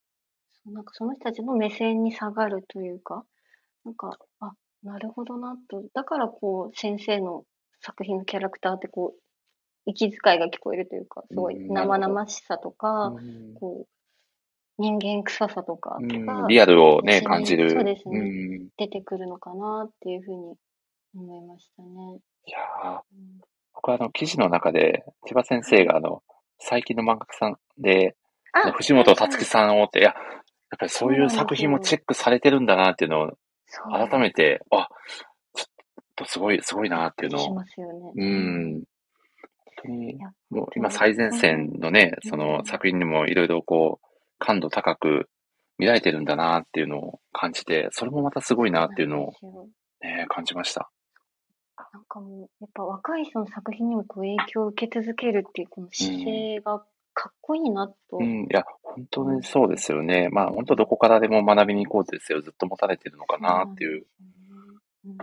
[0.72, 3.24] なんかその人たちの目線に下がるというか、
[3.84, 4.52] なんか、あ、
[4.82, 5.84] なるほどなと。
[5.94, 7.44] だからこう、先生の
[7.80, 9.20] 作品のキャラクターってこう、
[9.86, 13.54] 息遣いが聞こえるというか、すごい生々しさとか、うん。
[13.54, 13.88] こう、
[14.78, 16.26] 人間臭さとかうん。
[16.26, 17.70] がリアルをね、感じる。
[17.70, 18.18] そうですね。
[18.18, 18.68] ん。
[18.76, 20.54] 出てくるのかなっていうふうに
[21.14, 22.18] 思いましたね。
[22.46, 23.00] いやー。
[23.12, 23.40] うん。
[23.74, 26.22] 僕はあの、記事の中で、千葉先生があの、
[26.58, 28.16] 最近の漫画家さんで、
[28.52, 30.14] あの藤本つ樹さんをって、いや、
[30.70, 33.32] やっぱりそういう作品もチェックされてるんだなっていうのを、
[33.90, 34.88] 改めて、あ、
[35.54, 35.66] ちょっ
[36.16, 38.12] とすごい、すごいなっていうのしを、ますよね。
[38.16, 38.72] うん。
[38.74, 38.84] 本
[39.82, 40.18] 当に
[40.50, 44.06] もう今最前線のね、うんその作品にもいろいろこう、
[44.38, 45.28] 感度高く
[45.78, 49.32] 見られてるんだなっていうのを感じて、それもまたすごいなっていうのを
[50.00, 50.90] ね、感じました。
[51.92, 56.84] なんかもう、やっぱ若い人の作品にもこう影響を受け続けるっていうこの姿勢が
[57.18, 58.18] かっこいいなと。
[58.18, 60.28] うん、いや、本当にそうですよね。
[60.30, 62.42] まあ本当どこからでも学びに行こうってですよ。
[62.42, 64.06] ずっと持たれてるのかなっていう。
[65.06, 65.12] うん。
[65.12, 65.14] い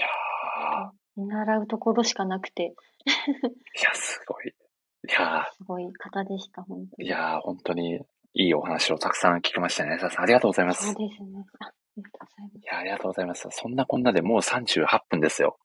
[0.00, 4.48] や見習うところしかなくて、ー、いや、すごい。
[4.48, 7.06] いやすごい方でした、本当ー、に。
[7.06, 7.96] いやー、本当に
[8.34, 9.98] いいお話をたくさん聞きましたね。
[9.98, 10.84] さんありがとうございます。
[10.84, 11.44] そういですね。
[11.58, 12.66] あありがとうございます。
[12.66, 13.48] や、ありがとうございます。
[13.50, 15.58] そんなこんなでもう38分ですよ。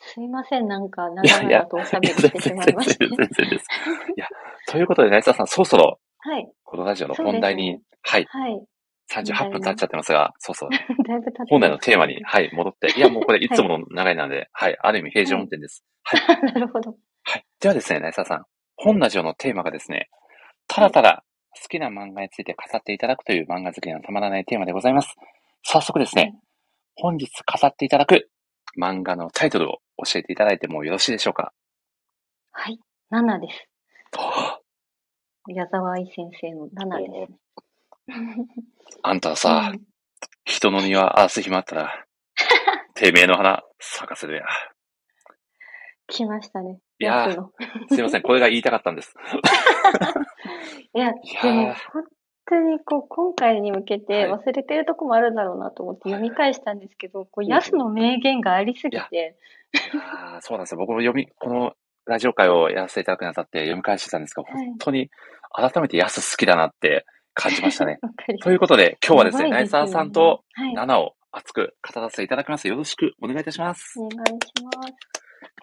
[0.00, 3.06] すいません、なんか、長々とおしゃべりしてしまいまして。
[3.06, 3.66] 全然全然です。
[4.16, 4.28] いや、
[4.74, 8.60] ということで、成田さん、そろそろ、はい、このラジオの本題に、はい、はい。
[9.12, 10.70] 38分経っちゃってますが、そうそう、
[11.06, 15.84] だいぶ経って本来のテーマに、はい、戻って、いや、もうこれ いつもの流れなんで、はい、ある意味平常運転です。
[16.02, 16.96] はい、 なるほど。
[17.22, 17.44] はい。
[17.60, 20.08] ではですね、成田さん、本ラジオのテーマがですね、
[20.66, 21.24] ただただ
[21.62, 25.14] 好きな漫画について語っていただくという漫画好きにはたまらないテーマでございます。
[25.62, 26.34] 早速ですね、
[26.96, 28.28] 本日語っていただく
[28.80, 31.52] 漫画のタイトルを教えていただいてもよろしいでしょうか？
[32.50, 32.80] はい、
[33.12, 33.68] 7です。
[35.48, 37.38] あ矢沢愛先生の7ですね。
[39.02, 39.80] あんたはさ、うん
[40.44, 42.06] 人の庭荒らす暇あったら、
[42.94, 44.44] てめえの花咲かせるや。
[46.06, 46.78] 来ましたね。
[46.98, 47.30] いや
[47.88, 49.14] すいません、これが言いたかったんです。
[50.94, 52.04] いや、でも、本
[52.46, 59.36] 当にこう、今回に向けてはい忘れてるとこもあるんだろうなと思ってはい読み返したんですけど、こう、うんヤスの名言がありすぎて、
[59.94, 60.78] ああ、そうなんですよ。
[60.78, 61.74] 僕も読み、この
[62.06, 65.10] ラジオ会をやらせていただくにあたって読み返してたんですが、はい本当に
[65.56, 68.00] 改めてヤス好きだなって感じましたね。
[68.42, 72.68] ということで、今日はですね、ナイサーさんとはい、ナナを熱く語らせていただきます。
[72.68, 73.98] よろしくお願いいたします。
[74.00, 74.88] お願いします。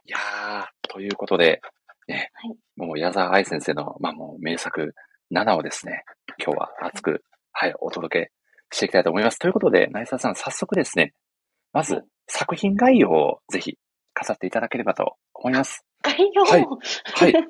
[0.06, 1.62] いやー、ということで、
[2.08, 4.96] ね、はいもう矢沢愛先生の、まあもう名作、
[5.30, 6.04] ナナをですね、
[6.44, 8.32] 今日は熱く、はい、お届け
[8.72, 9.38] していきたいと思います。
[9.38, 11.14] ということで、ナイサーさん、早速ですね、
[11.74, 13.78] まず、作品概要をぜひ
[14.16, 15.86] 語っていただければと思います。
[16.02, 16.78] 概要はいは
[17.14, 17.32] はい。
[17.32, 17.36] い。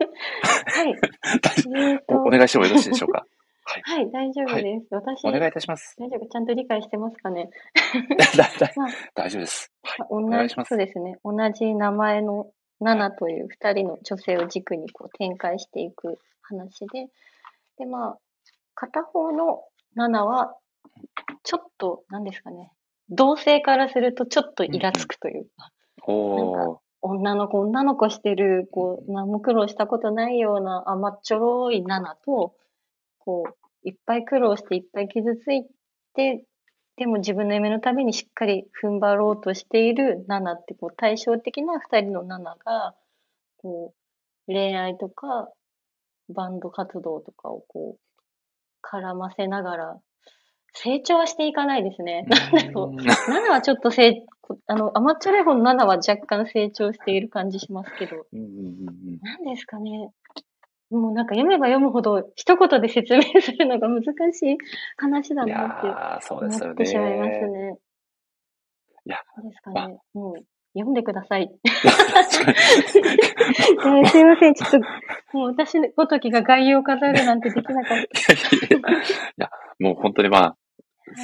[1.78, 3.26] えおお願いしてもよろしいでしょうか？
[3.64, 3.82] はい。
[3.84, 4.88] はい、大丈夫です。
[4.91, 5.95] 私、お願いいたします。
[5.99, 6.28] 大丈夫？
[6.28, 7.49] ちゃんと理解してますかね？
[8.76, 9.72] まあ大丈夫です。
[9.84, 10.08] はい。
[10.10, 11.18] 同じお願いしますそうですね。
[11.24, 17.08] 同じ名前のナナという二人の女性を軸にこう展開していく話で、
[17.78, 18.18] で、まあ、
[18.74, 19.64] 片方の
[19.95, 20.56] ナナは、
[21.43, 22.72] ちょっと、何ですかね？
[23.10, 25.70] 同性からするとちょっとイラつくというか、
[26.08, 26.80] おー。
[27.02, 32.56] 女の子、女の子してる、こう、何も苦労したことないような甘っちょろいナナと、
[33.20, 35.66] こう、いっぱい苦労していっぱい傷つい
[36.14, 36.45] て、
[36.97, 42.95] でも自分の夢のためにしっかり踏ん張ろうとしているナナって、こう、対照的な二人のナナが、
[43.58, 43.93] こ
[44.47, 45.49] う、恋愛とか、
[46.30, 48.12] バンド活動とかをこう、
[48.86, 49.99] 絡ませながら、
[50.74, 52.24] 成長はしていかないですね。
[52.30, 52.95] なんだろう。
[53.30, 54.24] ナナはちょっと成、
[54.68, 60.12] あの、甘っちょろい方のナナは若干成長している感じしますけど、何ですかね。
[60.89, 64.58] もうなんか読めば読むほど一言で説明するのが難しい
[64.97, 65.68] 話だいな
[66.20, 67.47] って思ってしまいますね。
[67.47, 67.78] ね。
[69.06, 69.99] いや、何ですかまね。
[70.14, 70.36] もう
[70.74, 71.49] 読んでください。
[71.64, 72.58] 確かに
[73.99, 74.54] えーすいません。
[74.54, 74.80] ちょっと、
[75.38, 78.08] もう私ごときが概要を飾るなんてできなかっ い
[79.38, 79.49] や、
[79.80, 80.58] もう本当にまあ、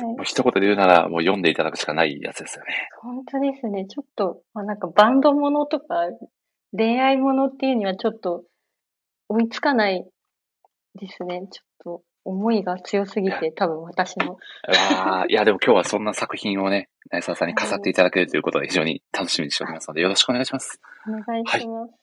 [0.03, 2.89] もう一言で言うなら、もう読んでいただくしかないやつですよね。
[3.01, 3.85] 本当ですね。
[3.87, 6.07] ちょっと、まあ、なんかバンドものとか
[6.75, 8.43] 恋愛ものっていうにはちょっと
[9.29, 10.05] 追いつかない
[10.95, 11.47] ですね。
[11.51, 14.33] ちょっと思いが強すぎて、多分私の。
[14.33, 20.81] わーいや、でも今日はそんな作品をね、内沢さんに飾っていただけるということで非常に楽しみにしておりますので、よろしくお願いします。
[21.07, 21.93] お願いします。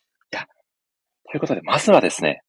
[1.31, 2.43] ということで、まずはですね、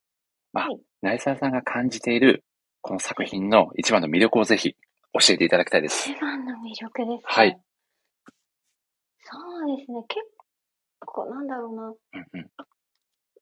[0.52, 2.44] まあはい、内沢さんが感じている
[2.80, 4.76] この作品の一番の魅力をぜひ
[5.20, 6.10] 教えていただきたいです。
[6.10, 7.60] 一番の魅力ですかはい。
[9.22, 10.04] そうですね。
[10.08, 10.24] 結
[11.04, 11.82] 構、なんだろうな。
[11.88, 11.96] うん
[12.32, 12.50] うん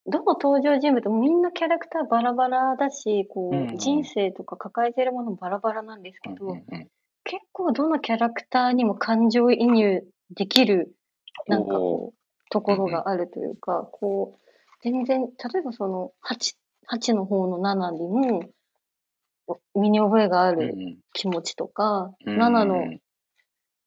[0.06, 6.88] どの登場人物もみんなキャラクターバラバラだし、こう、うんうん人生とか抱えてるものもバラバラなんですけど、うんうんうん
[7.24, 10.02] 結構どのキャラクターにも感情移入
[10.36, 10.94] できる、
[11.46, 14.48] なんかこう、ところがあるというか、こう、
[14.82, 16.54] 全然、例えばその、8、
[16.86, 18.42] 8の方の7にも、
[19.74, 20.98] 身に覚えがあうんるうん。
[21.12, 22.84] 気持ちとか、うん7の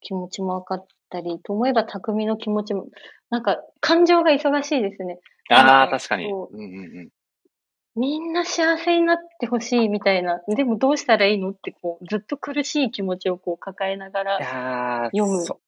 [0.01, 2.87] 気持ちも分かったり、と思えば匠の気持ちも、
[3.29, 5.19] なんか感情が忙しいですね。
[5.49, 6.29] ああ、確かに。
[6.29, 7.09] こうんうんうん。
[7.95, 15.59] みんな幸せになってほしいみたいな、でもどうしたらいいのってこう、ずっと苦しい気持ちをこう抱えながいら読むそ。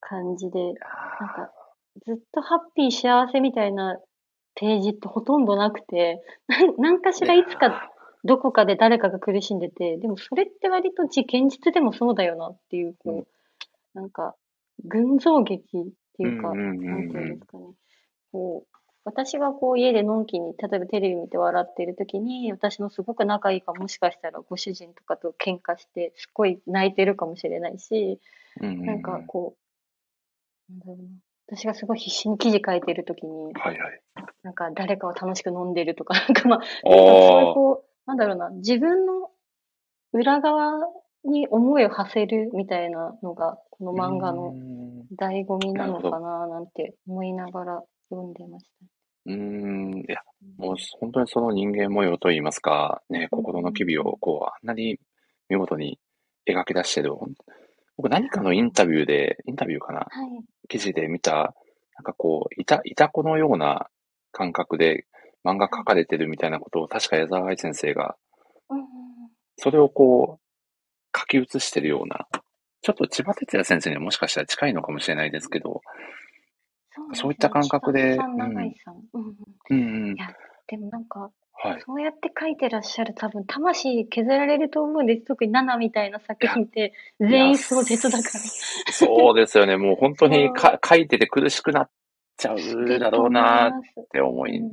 [0.00, 1.52] 感じで、なんあか
[2.06, 3.98] ずっとハッピー幸せみたいな
[4.54, 7.90] ページってほとんどなくて、なんなんかしらいつか
[8.24, 13.26] どこかで誰かが苦しんでて、でもそれって割とじ現実でもそうだよなっていう、こう、うん
[13.96, 14.36] なんか、
[14.84, 15.84] 群像劇っ
[16.18, 17.72] ていうか、なんていうんですかね。
[18.30, 28.20] こう、私がこう家でのんきに、例えばテレビ見て笑っている時に、私のすごく仲いいかもしかしたらご主人とかと喧嘩して、すっごい泣いてるかもしれないし、
[28.60, 29.56] なんかこ
[30.68, 31.08] う、なんだろうな。
[31.48, 34.02] 私がすごい必死に記事書いてる時に、はいはい。
[34.42, 37.54] なんか誰かを楽しく飲んでるとか、なんかまあ、そういう。
[37.54, 39.30] こう、なんだろうな、自分の
[40.12, 40.80] 裏側
[41.24, 48.66] に思いを馳せるみたいなのが、この漫画うのん醍醐味なのかななんて思いながら読んでまし
[49.26, 50.16] うーん、いや、
[50.58, 50.62] た。
[50.62, 54.98] もう本当にその人間模様といいますか、ね、心の機微をこう、あんなに
[55.48, 55.98] 見事に
[56.48, 57.12] 描き出してる。
[57.96, 60.00] 僕何かのインタビューで、インタビューかな？
[60.00, 60.08] はい。
[60.68, 61.54] 記事で見た、
[61.96, 63.88] なんかこう、いた、いた子のような
[64.32, 65.06] 感覚で
[65.46, 68.16] 漫画描かれてるみたいなことを確か矢沢愛先生が、
[69.58, 72.26] それをこう、書き写してるような、
[72.82, 75.82] ちょっと千葉哲也先生にはもしかしたら近いのかもしれないですけど、
[77.12, 78.16] そういった感覚で
[80.68, 81.82] でもなんか、はい。
[81.86, 85.24] そうやって書いてらっしゃる多分、魂削られると思うんです。
[85.24, 88.40] 特にナナみたいな作品って、全員壮絶だから。
[88.92, 89.76] そうですよね。
[89.76, 91.90] もう本当にか 書いてて苦しくなっ
[92.36, 93.72] ちゃうだろうなっ
[94.12, 94.70] て思いうん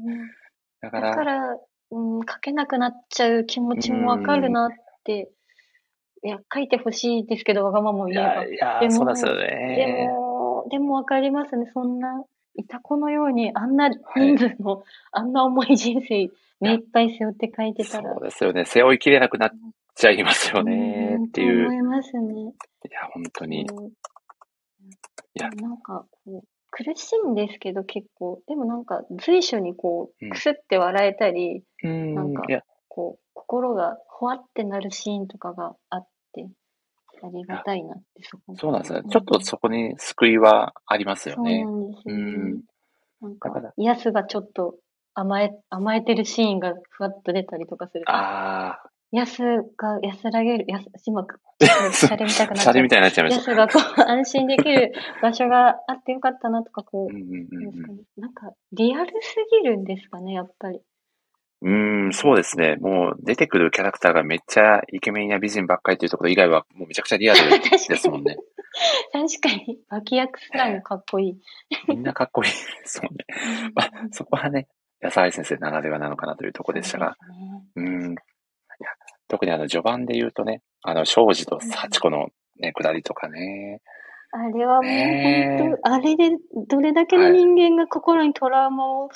[0.83, 1.57] うんなが、だからら、
[1.91, 4.69] うん、書けなくなっちゃう気持ちもわかるなっ
[5.03, 5.31] て、
[6.23, 8.45] いや、書いてほしいですけど、わがままをい言えばや、。
[8.45, 10.07] いやで、もそうですよでね。
[10.09, 11.69] も、でもわかりますね。
[11.73, 12.23] そんな、
[12.55, 16.29] いた子のように、あんな人数の、あんな重い人生、
[16.61, 18.13] 目いっぱい背負って書いてたら。
[18.13, 18.65] そうですよね。
[18.65, 19.51] 背負いきれなくなっ
[19.95, 21.67] ちゃいますよねうんっていう。
[21.67, 22.53] 思いますね。
[22.89, 23.65] や、本当に。
[23.69, 23.91] うん
[25.35, 32.15] やなんか、こう、苦しいんですけど結構、でもなんか随所にこうくすって笑えたり、うん。
[32.15, 32.43] なんか
[32.87, 36.47] こう、心がほわってなるシーンとかがあって、
[37.21, 39.01] ありがたいなってそこそうなんですね。
[39.07, 41.69] ちょっとそこに救いはありますよそうねな。
[41.69, 42.23] んですよね。
[42.23, 42.61] うん。
[43.21, 43.61] なんだから。
[43.69, 44.75] か、イヤスがちょっと
[45.13, 49.43] 甘え、甘えてるシーンがふわっと出たりとかすると、ああ、安
[49.77, 51.25] が安らげる、安、今、
[51.91, 53.51] シャレみたくなっちゃうシャレみたいになっちゃいました。
[53.51, 54.91] 安がこう、安心できる
[55.21, 57.99] 場所があってよかったなとか、こう、うんうんうんなんかね。
[58.17, 60.81] なんか、リアルすぎるんですかね、やっぱり。
[61.61, 62.75] うん、そうですね。
[62.75, 68.35] もう出てくるキャラクターがめっちゃイケメンや美人ばっかりというところ以外はもうめちゃくちゃリアルですもんね。
[69.13, 71.41] 確かに、脇役すらもかっこいい。
[71.87, 73.25] みんなかっこいいですもんね。
[73.75, 74.67] まあ、そこはね、
[74.99, 78.15] 安原先生ならではなのかなというところでしたが、そうねうん。
[79.33, 82.27] 特にあの序盤で言うとね、あの、庄司と幸子の
[82.59, 83.81] ね、下りとかね。
[84.31, 89.09] あれはもう本当、あれでどれだけの人間が心にトラウマを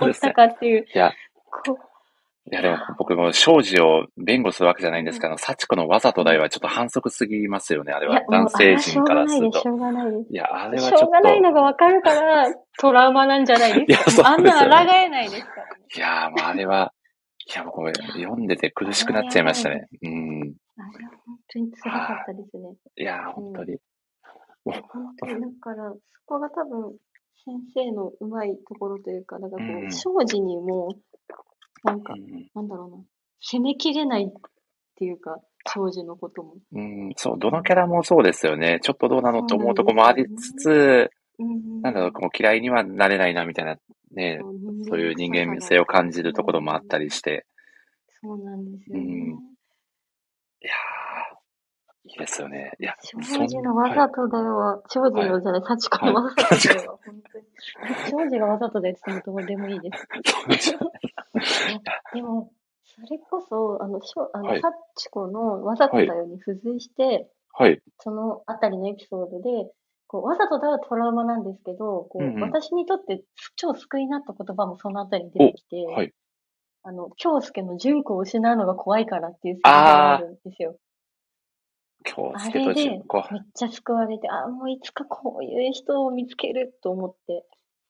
[0.00, 0.86] 負ったかっていう。
[0.94, 8.22] いや、いやでも僕も庄司を弁護するわけじゃないんですけど、幸子のわざと代はちょっと反則すぎますよね、あれは。
[8.30, 9.74] 男性陣からするとしょ。
[9.74, 10.98] うがないです、いや、あれしょうがないです。
[10.98, 11.28] しょうがはちょっと。
[11.28, 14.04] ないのがわかるから、トラウマなんじゃないですか。
[14.06, 15.84] いやそうあんな抗えないですからね。
[15.96, 16.92] いやー、もうあれは、
[17.48, 19.88] いや、僕も読んでて苦しくなっちゃいましたね。
[20.02, 20.54] うん。
[20.76, 22.74] あれは本当に辛かったですね。
[22.98, 23.78] いやー、本当に。
[24.64, 24.82] 本
[25.18, 26.96] 当に、だから、そこが多分、
[27.44, 30.90] 先生のうまいところというか、だからこうんう、庄司にも、
[31.84, 32.96] なんかう、んなんだろうな、
[33.40, 34.32] 攻めきれないっ
[34.96, 36.56] ていうか、庄司のことも。
[36.72, 38.80] うん、そう、どのキャラもそうですよね。
[38.82, 43.78] ちょっとどうなのって思うとこもありつつ、うんなんだろう、もう嫌いにはなれないな、みたいな、
[44.12, 44.40] ね、
[44.88, 47.46] そういう人間性を感じるところもあったりして。
[48.20, 49.02] そうなんですよね。
[49.02, 49.04] う
[49.34, 49.58] ん
[50.60, 52.72] いやー、いいですよね。
[52.80, 57.22] いや、庄司のわざとだよは、庄司のじゃない、幸子のわざとだよ当に。
[58.10, 60.08] 庄司がわざとだよってどうでもいいです。
[62.12, 62.50] でも、
[62.82, 67.80] それこそ、あの、しょあの、はい幸子のわざとだよに付随して、はい。
[68.00, 69.70] そのあたりのエピソードで、
[70.08, 73.22] こうわざとだはトラウマなんですけど、こう、うんうん私にとって
[73.56, 76.12] 超救いになった言葉もそのあたりに出てきて、はい。
[76.82, 80.76] あの、京介の純子を失うのが怖いからっていうセリフがあるんですよ。
[82.06, 83.32] 今日、あれで助と純子。
[83.32, 87.44] めっちゃ救われて、あ、もういつかこういう人を見つけると思って、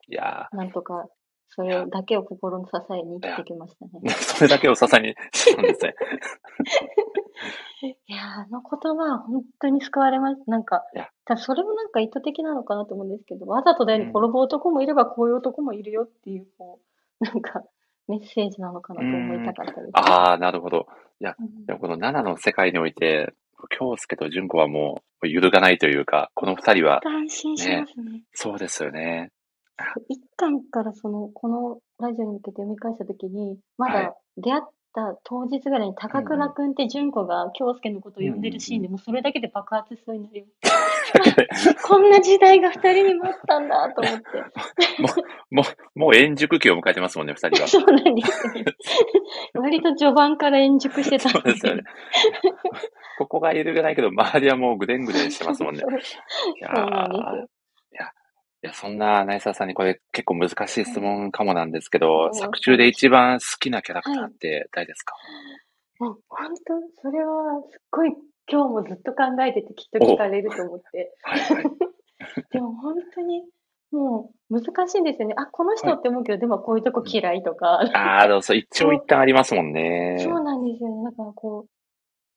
[0.09, 1.07] いやなんとか、
[1.51, 3.93] それだけを心の支えに生きてきましたね。
[4.05, 5.95] ー、 それだけを支えにしたんですね。
[8.09, 10.51] いやー、あの言葉は本当に救われました。
[10.51, 16.81] なんかいや、ただそれもなんか意図的なのかなと思うんですけど、わざとだよに転ぶ男もいればこういう男もいるよっていう、こ
[17.21, 17.63] う、なんか
[18.09, 19.91] メッセージなのかなと思いたかったです。
[19.95, 20.87] あー、なるほど。
[20.91, 20.99] うん
[21.67, 23.35] でもこの7の世界において、
[23.71, 28.23] 京介と純子はもう揺るがないというか、この二人は、安心しますね。
[28.33, 29.33] そうですよね。
[30.09, 34.63] 一巻からその、このラジオに向けて読み返したときに、まはいだ出会っ
[34.95, 40.49] た当日ぐらいに高倉くんって純子が京介のことを呼んでるシーンでもうそれだけで爆発しそうになりま
[41.57, 41.75] す。
[41.87, 44.25] こんな時代が二人にもあったんだと思って。
[45.51, 47.69] もう、もう円熟期を迎えてますもんね、二人は。
[47.69, 48.65] そうなんですよね。
[49.55, 51.83] 割と序盤から円熟してたんですよね。
[53.19, 55.81] ここが揺るがないけど、周りはもうぐでんぐでんしてますもんね。
[55.81, 55.95] そうい
[56.61, 57.49] やそうなんですーよ。
[57.93, 58.13] いや、
[58.63, 65.15] いや、そんな、内沢さんにこれ結構難しい質問かもなんですけど、うん作中で一番好きなキャラクターって誰ですか、
[66.01, 68.13] もう本当、それはすっごい
[68.51, 71.15] 今日もずっと考えててきっと聞かれると思って。
[71.23, 71.65] はい、はい。
[72.51, 73.45] でも本当に
[73.93, 75.35] もう難しいんですよね。
[75.37, 77.81] あ、この人って思うけど、でもこういうとこ嫌いとか。
[77.95, 80.19] ああ、でもそう、一長一短ありますもんね。
[80.21, 81.05] そうなんですよね。
[81.05, 81.78] だからこう、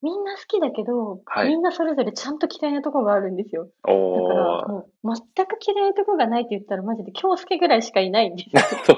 [0.01, 3.65] みんな好きだけど、はいみんなそれぞれちゃんと嫌いなとこがあるんですよ。
[3.65, 4.71] だからおー。
[5.03, 8.61] もう全く嫌いなとこがないって言ったらマジで京介ぐらいしかいないんですよ。
[8.85, 8.97] そう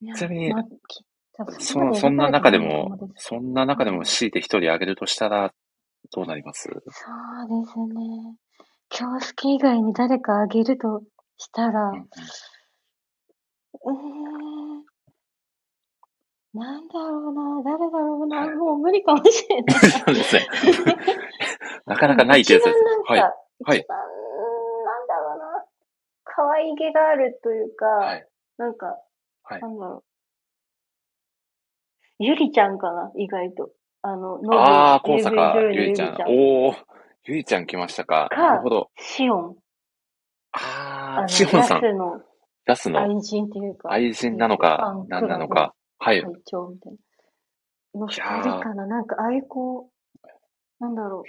[0.00, 1.04] いやちなみにまあき
[1.34, 5.52] 多分その、そんな中でもそう、ですそんな中でも強いて一人挙げるとしたら、
[6.14, 6.68] どうなります？
[6.68, 8.36] そうですね。
[8.88, 11.02] 京介以外に誰かあげると
[11.38, 12.08] したら、うん。
[16.54, 19.76] なんだろうな、誰だろうな、はいもう無理かもしれない。
[19.90, 20.46] そうですね。
[21.86, 22.78] なかなかないケースです。
[23.06, 23.20] はい。
[23.20, 25.64] はい一番、なんだろうな、
[26.24, 28.26] 可愛げがあるというか、はい。
[28.58, 28.98] なんか、
[29.44, 30.04] はいなんだろう。
[32.18, 33.70] ゆりちゃんかな、意外と。
[34.02, 36.16] あの、ノブああ、高 AV 坂女優のゆいちゃん。
[36.28, 36.74] おお
[37.24, 38.28] ゆいちゃん来ましたか。
[38.30, 38.90] かなるほど。
[38.96, 39.56] シオン。
[40.52, 41.82] ああ、あの、しおんさん。
[41.84, 42.20] ヤスの
[42.64, 45.74] ラスの愛人っていうか、愛人なのか、何なのか。
[46.02, 46.22] はい。
[46.22, 46.92] 会長みたい
[47.94, 48.00] な。
[48.00, 50.26] の二人かななんか、ああいうこう、
[50.80, 51.24] なんだろ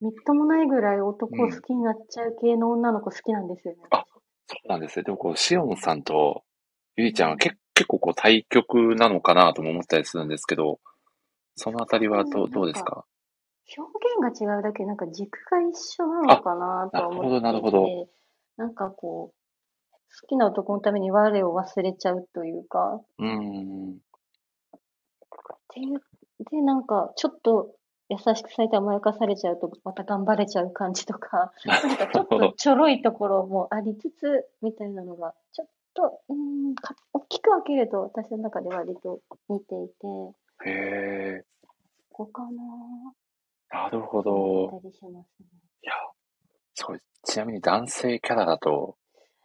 [0.00, 0.04] う。
[0.04, 3.80] みっともないぐらい男を好きになっちゃう系の女の子好きなんですよね。
[3.90, 4.04] あ
[4.46, 5.02] そうなんですね。
[5.02, 6.44] でもこう、しおんさんと
[6.96, 10.80] ゆいちゃんは結結構こう対局なのかなとも思ったりするんですけど、
[11.54, 13.04] そのあたりはどうどうですか？
[13.76, 13.92] 表
[14.32, 18.08] 現が違うだけでなんか軸が一緒なのかなとは思ってなるほどなるほ
[18.56, 19.37] なんかこう、
[20.20, 23.98] 好きな男のために我を忘れちゃうというか、うーん。
[25.72, 26.00] ていう、
[26.50, 27.74] で、なんか、ちょっと
[28.08, 40.06] 優しくされて甘やかされちゃうと、また頑張れちゃう感じとか、なんかちょっとちょろいところもありつつ、みたいなのが、ちょっと、うん、か大きく分けると私の中で割と似ていて、
[40.64, 41.44] へえ、
[42.10, 43.82] ここかな。
[43.84, 44.80] なるほぁ、ど。
[44.82, 45.92] いや、
[46.74, 48.96] そう、ちなみに男性キャラだと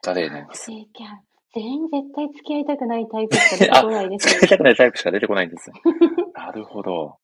[0.03, 1.21] 誰になります男性キャラ、
[1.53, 5.81] 全員絶対付き合いたくないタイプしか出てこないです使 いたくないタイプしか出てこないんですね。
[6.35, 7.17] なるほど。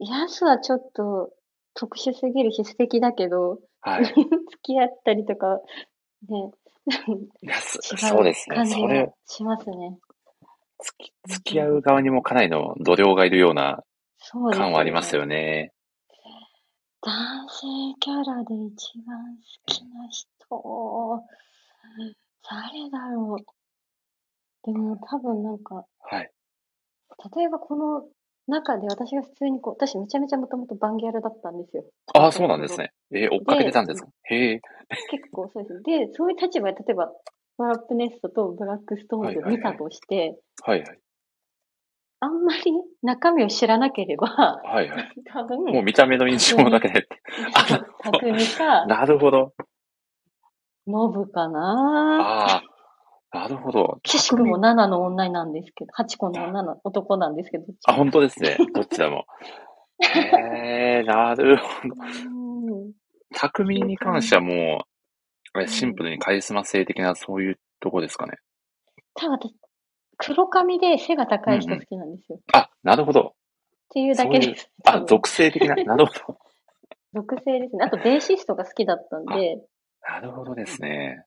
[0.00, 1.30] ヤスはちょっと
[1.74, 4.04] 特殊すぎるし素敵だけど、はい。
[4.14, 4.16] 付
[4.62, 5.60] き合ったりとか、
[6.28, 6.50] ね、
[7.42, 8.66] いや、そ違そうですね。
[8.66, 9.98] それが、しますね。
[10.80, 13.82] 付き付き合う側にもかなりの度量がいるような
[14.52, 15.72] 感はありますよね。
[17.08, 17.66] 男性
[18.00, 21.24] キャラで一番好きな人、
[22.50, 23.44] 誰だろう。
[24.70, 26.30] でも多分なんか、はい。
[27.34, 28.04] 例えばこの
[28.46, 31.84] 中で私が普通にこう、私めちゃめちゃもともとバンギャルだったんですよ。
[32.12, 32.92] ああ、そうなんですね。
[33.10, 34.08] えー追っかけてたんですか？
[34.24, 34.60] へえ。
[35.10, 35.82] 結構そうです。
[35.82, 37.10] で、そういう立場で、例えば、
[37.56, 41.00] トラップネストとブラックストーンズを見たとして、はいはい。
[42.20, 45.14] あんまり中身を知らなければ、はいはい。
[45.32, 47.08] 多分、もう見た目の印象だけでって。
[48.02, 49.52] タクミか、なるほど。
[50.86, 51.60] ノブかな
[52.20, 52.62] あ
[53.30, 53.98] あ、なるほど。
[54.02, 58.56] くしくもナナの女なんですけど、ハチ子の女の男なんですけど、あ、も本当ですね。
[58.74, 59.26] どっちだも。
[60.00, 61.94] へえ、なるほど。
[62.30, 62.92] うん
[63.34, 64.86] 匠に関してはも
[65.54, 68.38] う、シンプルにカリスマ性的なそういうとこですかね。
[69.14, 69.54] ただ私、
[70.18, 72.38] 黒髪で背が高い人好きなんですよ。
[72.38, 73.34] っあ、なるほど。
[73.90, 74.70] ていうだけです。
[74.84, 75.74] あ、属性的な。
[75.84, 76.38] なるほど。
[77.14, 77.84] 属性ですね。
[77.84, 79.62] あと、ベーシストが好きだったんで、
[80.02, 81.24] なるほどですね。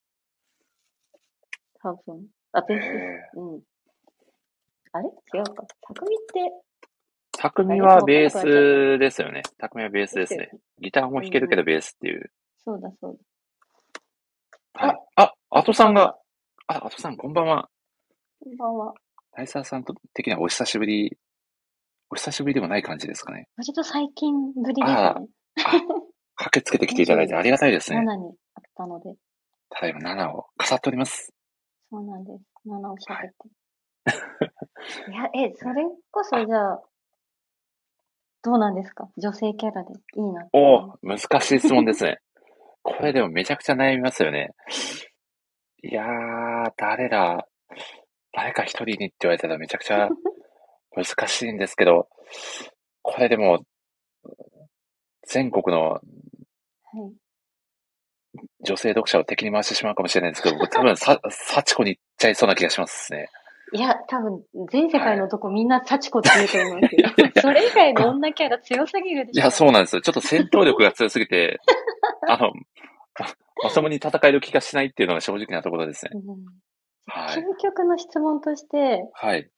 [1.82, 2.28] 多分。
[2.52, 3.30] あ、ベへーシスえ。
[3.34, 3.42] ト。
[3.42, 3.62] うん。
[4.94, 5.10] あれ？
[5.34, 5.66] 違うか。
[5.82, 6.52] 匠って、
[7.32, 9.42] 匠はベースですよね。
[9.58, 10.52] 匠はベースですね。
[10.80, 12.32] ギターも弾けるけどベースっていう。
[12.64, 13.20] そうだそう
[14.74, 14.98] はい。
[15.16, 16.18] あ、アトさんが、
[16.68, 17.70] あ、アトさんこんばんは。
[18.42, 18.46] だ。
[18.46, 18.94] こんばんは。
[19.34, 21.18] 大沢さんと的にはお久しぶり、
[22.10, 23.48] お久しぶりでもない感じですかね。
[23.58, 25.28] 割と最近ぶりですあね。
[26.36, 28.00] 駆けつけてきていただいて ありがたいですね。
[28.00, 29.16] 7にあったので、
[29.70, 31.34] ただいま7を飾っております。
[31.90, 32.44] そうなんです。
[32.68, 33.50] 7を喋って。
[35.12, 36.82] いや、え、それこそじゃあ、
[38.44, 39.10] どうなんですか？
[39.18, 42.20] 女性キャラでいいなお思お難しい質問ですね。
[42.84, 44.50] これでもめちゃくちゃ悩みますよね。
[45.84, 47.48] いやー、誰だ？
[48.34, 50.10] 誰か一人にって言われたらめちゃくちゃ
[50.96, 52.08] 難しいんですけど、
[53.02, 53.66] これでも、
[55.28, 56.00] 全国の。
[58.64, 63.30] 女性読者を敵に回してしまうかもしれないんですけど、僕多分さ、 幸子に行っちゃいそうな気がしますね。
[63.74, 67.42] いや、多分、全世界の男みんな幸子って言うと思いますよ。
[67.42, 69.42] それ以外の女キャラ強すぎるでしょ。
[69.42, 70.02] いや、そうなんですよ。
[70.02, 71.60] ちょっと戦闘力が強すぎて、
[72.28, 72.52] あの、
[73.64, 76.12] まともに戦える気がしないっていうのが正直なところですね。
[76.14, 76.46] うん
[77.08, 77.38] はい。
[77.38, 79.50] 究極の質問として、はい。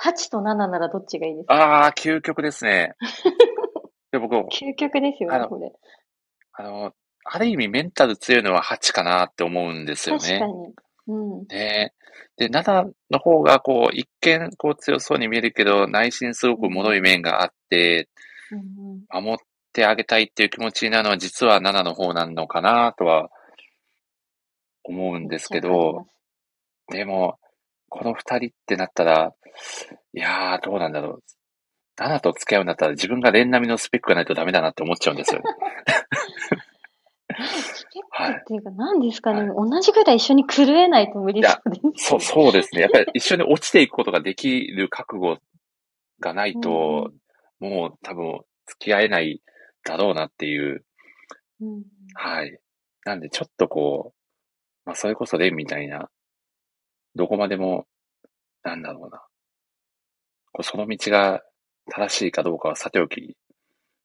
[0.00, 1.86] 8と7ならどっちがいいですか？
[1.86, 2.94] あー、究極ですね。
[4.12, 5.72] で僕、究極ですよね、あのこれ。
[6.52, 6.92] あの、
[7.24, 10.20] ある意味メンタル強いのは8かなって思うんですよね。
[10.20, 10.74] 確かに。
[11.08, 11.46] うん。
[11.48, 11.92] ね
[12.36, 18.08] で、7の方が、こう、一見、こう強そうに見えるけど、内心すごく脆い面があって、
[18.52, 18.58] うん
[19.18, 19.36] うん、守っ
[19.72, 23.30] てあげたいっていう気持ちになるのは、実は7の方なのかなとは
[24.84, 26.06] 思うんですけど、
[26.90, 27.38] でも、
[27.88, 29.34] この二人ってなったら、
[30.14, 31.22] いやー、どうなんだろう。
[31.98, 35.46] 7と付き合うんだったら自分がレン並みのスペックがないとダメだなって思っちゃうんですよね。
[37.38, 42.04] スペックっていうか、何ですかね、同じぐらい一緒に狂えないと無理そうです。
[42.08, 42.82] そう、そうですね。
[42.82, 45.38] やっぱり一緒に落ちていくことができる覚悟
[46.20, 47.10] がないと、
[47.58, 49.42] もう多分付き合えない
[49.84, 50.84] だろうなっていう。
[51.60, 51.82] うん、
[52.14, 52.58] はい。
[53.04, 54.18] なんでちょっとこう、
[54.84, 56.08] まあそれこそレンみたいな、
[57.18, 57.86] どこまでも、
[58.62, 59.22] なんだろうな。
[60.52, 61.42] こうその道が
[61.90, 63.36] 正しいかどうかはさておき、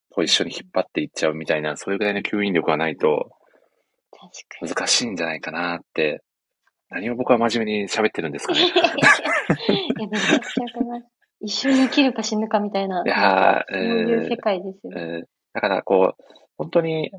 [0.09, 3.31] こう一緒に引っ張っていっちゃうみたいな、それぐらいの吸引力がないと。
[4.61, 6.23] 難しいんじゃないかなって、
[6.89, 8.61] 何を僕は真面目に喋ってるんですかね。
[8.65, 10.35] いや、めちゃ。
[11.41, 15.01] 一緒に生きるか死ぬかみたいな、いやそうえーいう世界ですよね。
[15.01, 16.23] えーだからこう、
[16.57, 17.11] 本当に、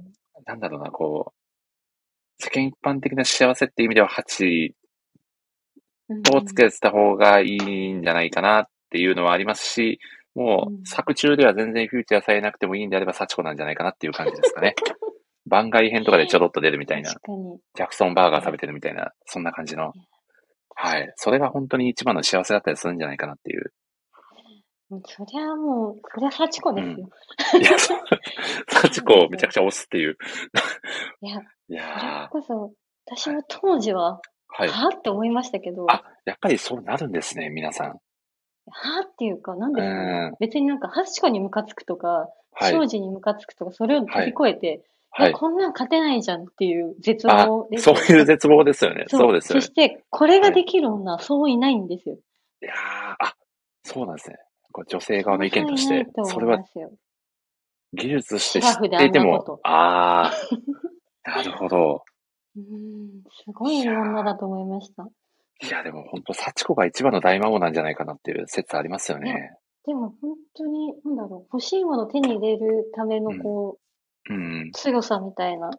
[0.44, 4.72] なんだろうな、こう、世間一般的な幸せっていう意味では8
[6.34, 10.00] をつけてた方がいいんじゃないかなっていうのはありますし、
[10.34, 14.74] もう作中では全然フューチャーされなくてもいいんであれば幸子なんじゃないかなっていう感じですかね。
[15.46, 17.10] 番外編とかでちょろっと出るみたいな。
[17.10, 19.92] ジャクソンバーガー食べてるみたいな、そんな感じの。
[20.74, 21.12] はい。
[21.16, 23.72] それが本当に一番の幸せだったりするんじゃないかなっていう。
[25.06, 27.08] そりゃもう、そりゃ幸子ですよ。
[27.60, 27.70] いや、
[28.68, 30.16] 幸子をめちゃくちゃ押すっていう。
[31.22, 32.72] いや、いそれこそ、
[33.06, 34.20] 私も当時は、
[34.56, 34.68] はい。
[34.68, 37.88] はぁって思いましたけど、はあ、やっぱりそうなるんですね、皆さん。
[37.90, 37.98] ぁっ
[39.18, 40.36] ていうか、なんですかうねん。
[40.40, 42.72] 別になんか、幸子にムカつくとか、はい。
[42.72, 45.32] 庄司にムカつくとか、それを飛び越えて、はいえ。
[45.32, 49.04] こんなん勝てないじゃんっていう絶あ望、ですそういう絶望ですよね。
[49.08, 49.66] そうですよねそ。
[49.66, 52.16] して、これができる女はそういないんですよ。
[52.62, 52.76] いやー
[53.18, 53.34] あ、
[53.84, 54.36] そうなんですね。
[54.88, 56.90] 女性側の意見としてそれは思いますよ。
[57.92, 62.02] 技術として知っていてもああ、なるほど。
[62.56, 65.08] うーん、すごい女だと思いました。
[65.62, 69.56] いや、でも本当、幸子が一番の大魔王なんじゃないかなっていう説ありますよね。
[69.86, 73.78] でも本当に、なんだろう、欲しいものを手に入れるためのこ
[74.28, 74.70] う、うん。
[74.72, 75.70] 強さみたいな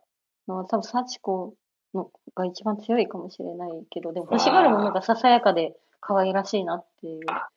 [0.48, 1.56] のは多分幸子
[1.94, 7.50] のが一番強いかもしれないけど、でも欲しがるものがささやかで可愛らしいなっていうあ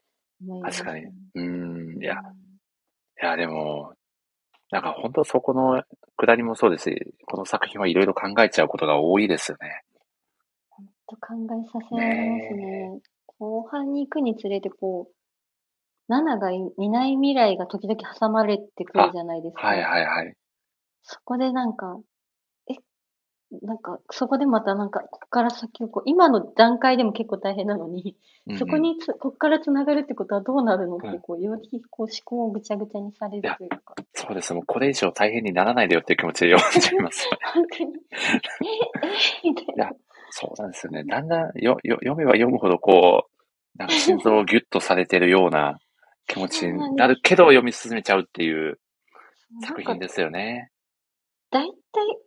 [0.43, 1.03] 思いましたね。
[1.35, 1.47] 確かに。
[1.47, 2.03] うん。
[2.03, 3.93] いや、いうんや、でも、
[4.71, 5.83] なんか本当そこの
[6.19, 9.83] くだりもそうですし、この作品はいろいろ考えちゃうことが多いですよね。
[11.07, 13.01] と考えさせられますね。
[13.39, 15.15] 後半に行くにつれて、こう、
[16.09, 19.67] ナナがいいない未来が時々挟まれてくるじゃないですか。
[19.69, 20.35] はいはいはい。
[21.03, 22.18] そこでなんか、え、
[23.63, 34.55] なんか、そこでまたなんか、ここから先をこう、今の段階でも結構大変なのに、うんうんそこにつ、ここから繋がるってことはどうなるのってうん、こう、よりこう思考をぐちゃぐちゃにされるというか、そうです。
[34.55, 37.29] もうこれ以上大変にならないでよっていう気持ちで読んじゃいます。
[37.53, 39.91] 本当に、え、え、みたいな。
[40.31, 41.05] そうなんですよね。
[41.05, 45.79] だんだんよよ読めば読むほどこう、なんか心臓をギュッとされてるような
[46.27, 48.79] 気持ちになるけど読み進めちゃうっていう
[49.63, 50.71] 作品ですよね。
[51.51, 51.75] 大体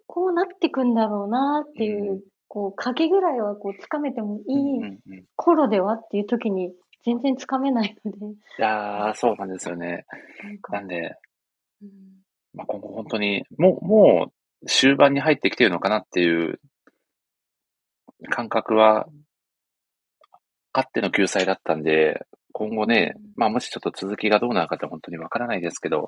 [0.08, 2.22] こうなってくんだろうなっていう、うん。
[2.48, 6.74] こう、影ぐらいはこう、つかめてもいい頃ではっていう時に、
[7.06, 8.18] 全然つかめないので、
[8.58, 10.06] やー、そうなんですよね。
[10.70, 11.16] なんで、
[11.82, 11.90] うん。
[12.54, 16.60] まあ、今後本当に、もう、もう終盤に入ってきてるのかなっていう
[18.30, 19.08] 感覚は、
[20.74, 26.08] あっての救済だったんで、今後ね、まあもしちょっと続きがどうなるかって本当にわからないですけど、ね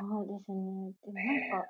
[0.00, 0.92] そうですね。
[1.04, 1.68] でもねなんか、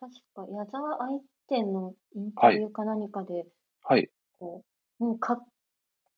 [0.00, 3.46] 確か矢沢愛店のインタビューか何かで、
[3.84, 4.08] はい。
[4.38, 4.64] こ
[5.00, 5.38] う、もうか、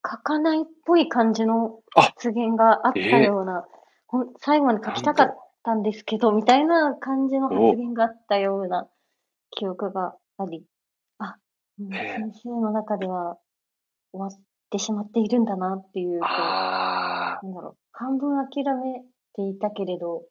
[0.07, 2.03] 書かないっぽい感じのあ。
[2.03, 3.64] 発言があったような、
[4.07, 8.89] ほん最後まで書きたかったんですけど、みたいな感じの発言があったような
[9.51, 10.64] 記憶があり、
[11.18, 11.37] あ、
[11.78, 13.39] うんへえ先生の中では
[14.12, 19.03] 終わってしまっているんだなっていう、こうあなんだろう、半分諦め
[19.35, 20.24] ていたけれど、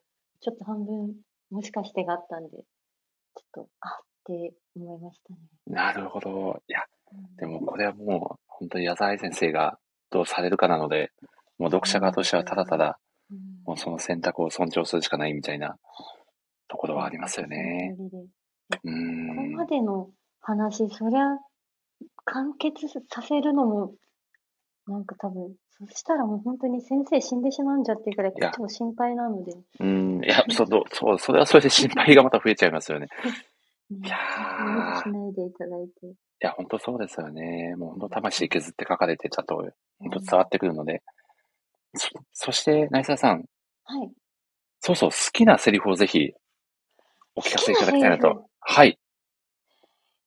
[0.43, 1.15] ちょっと半分
[1.51, 3.91] もしかしてがあったんで、ちょっと、あっ
[4.25, 5.39] て思いましたね。
[5.69, 6.61] ー、なるほど。
[6.67, 6.81] いや、
[7.11, 9.77] うんでもこれはもう、本当に矢沢愛先生が
[10.09, 11.11] どうされるかなので、
[11.57, 12.99] もう読者側としてはただただ、
[13.31, 15.77] うんもうその選択を尊重するしかないみたいな
[16.67, 17.95] ところはありますよね。
[17.97, 18.27] うこ
[18.69, 19.53] こーん。
[19.53, 20.09] までの
[20.41, 21.37] 話、そりゃ、
[22.25, 23.93] 完結させるのも、
[24.87, 30.21] なんか多分、そしたらもう本当に先生死んでしまうんじゃっていうくらい、こっちも心配なので、うん。
[30.23, 33.07] いや、そう、そう、それはそれで心配がまた増えちゃいますよね。
[33.89, 36.07] ねいやーしないでいただいて。
[36.07, 37.75] いや、本当そうですよね。
[37.77, 39.55] もう本当魂削って書かれてちゃんと、
[39.99, 41.01] 本当伝わってくるので。
[41.95, 43.45] そ、そして、ナイサーさん、
[43.83, 44.11] はい。
[44.79, 46.33] そうそう、好きなセリフをぜひ、
[47.35, 48.49] お聞かせいただきたいなと。
[48.59, 48.99] はい。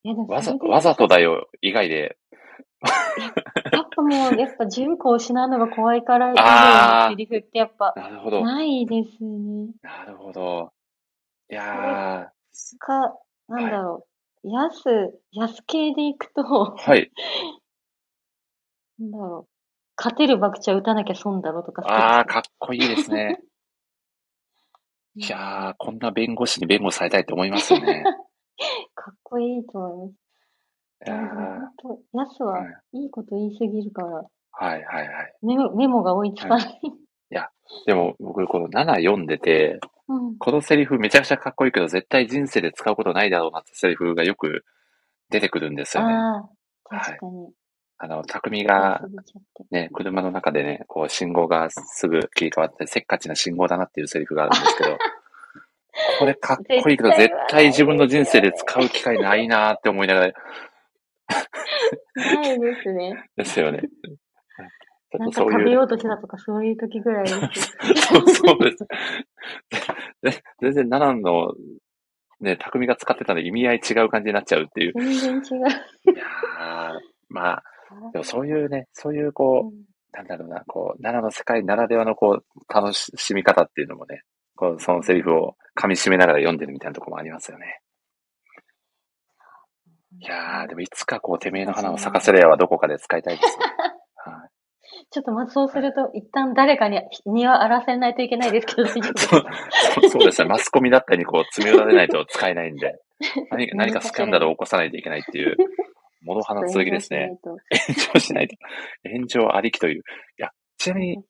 [0.04, 2.16] いわざ、わざとだよ、以外で。
[3.72, 8.44] やっぱもう、やっぱ純子を失うのが怖いから以上セリフってやっぱなるほど。
[8.44, 9.70] ないですね。
[9.82, 10.72] なるほど。
[11.50, 12.30] いや
[12.78, 13.14] か、
[13.48, 14.06] なんだろ
[14.44, 14.48] う。
[14.48, 17.10] 安、安系でいくと、ー、はい。
[18.98, 19.56] なんだろう。
[19.96, 23.40] 勝てる博打打たなきゃ損だろとかああ、かかっこいいですね。
[25.14, 28.04] いやー、こんな弁護士に弁護されたいと思いますよね。
[28.94, 30.26] かっこいいと思います。
[31.04, 34.24] いやー本当、安ははいいいこと言いすぎるから、はい
[34.60, 35.06] はいはい。
[35.42, 36.48] メモメモが追いつか？
[36.48, 36.80] ない。
[37.84, 40.38] でも、僕、この7読んでて、うん。
[40.38, 44.64] このセリフめちゃくちゃかっこいいけど、絶対人生で使うことないだろうなってセリフがよく
[45.30, 46.14] 出てくるんですよね。
[46.14, 46.48] ああ、
[46.88, 47.50] 確かに。
[47.98, 49.02] あの、匠が
[49.70, 54.98] ね、車の中でね、こう信号がすぐ切り替わって、せっかちな信号だなっていうセリフがあるんですけど、
[56.20, 60.32] これかっこいいけど、絶絶対自分の人生で使う機会ないなーって思いながら、
[62.14, 63.30] ないですね。
[63.36, 63.82] ですよね。
[65.12, 67.76] ちょなんっとそういう、か食べようとしたとかそういう時ぐらいです。
[68.08, 68.86] そうそうです。
[70.22, 71.54] で全然、ナナンの、
[72.40, 74.92] ね、匠が使ってたの意味合い違う感じになっちゃうっていう。
[74.94, 75.66] 全然違う。
[76.12, 77.62] いやーまあ、
[78.12, 84.22] でもそういうね、そういうこう、なんだろうな、こう、奈良の世界ならではのこう、楽しみ方っていうのもね、
[84.54, 87.80] こう、そのセリフを噛み締めながら読んでるみたいなところもありますよね。
[90.20, 93.64] いやー、でもいつかこう、てめえの花を咲かせればどこかで使いたいですね。
[94.16, 94.50] はい。
[95.10, 99.02] ちょっとまずそうすると、一旦誰かに庭荒らせないといけないですけど、そう
[99.42, 99.50] か
[100.10, 100.48] そうですね。
[100.48, 102.98] マスコミだったりにこう、詰め寄られないと使えないんで、
[103.50, 105.56] 何か何かスキャンダルを起こさないといけないっていう、
[106.24, 107.38] 諸刃の剣ですね。
[107.44, 107.58] 炎
[108.14, 108.56] 上しないと。
[109.10, 109.98] 炎上ありきという。
[109.98, 110.02] い
[110.38, 111.24] や、ちなみに、はい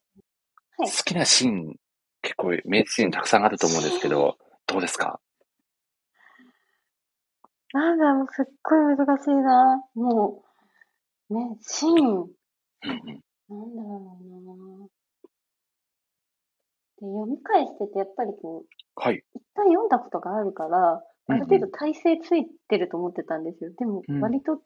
[0.79, 1.75] 好きなシーン、
[2.21, 5.21] 結構名シーンたくさんあると思うんですけど、どうですか？
[5.21, 5.26] と
[7.77, 9.85] なんだろう、すっごい難しいな。
[9.95, 10.43] も
[11.29, 12.33] う、ね、シーン、うんうん。
[13.49, 14.87] なんだろうな。
[16.99, 19.23] で、読み返してて、やっぱりこう、はい。
[19.35, 23.71] 一旦読んだことがあるから、ある程度体勢ついてると思ってたんですよ。
[23.79, 24.63] でもうん、割と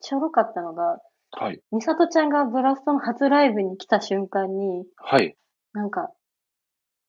[0.00, 1.00] ちょろかったのが、
[1.32, 1.60] はい。
[1.70, 5.36] みさとちゃんがブラストの初ライブに来た瞬間に、はい。
[5.74, 6.10] なんか、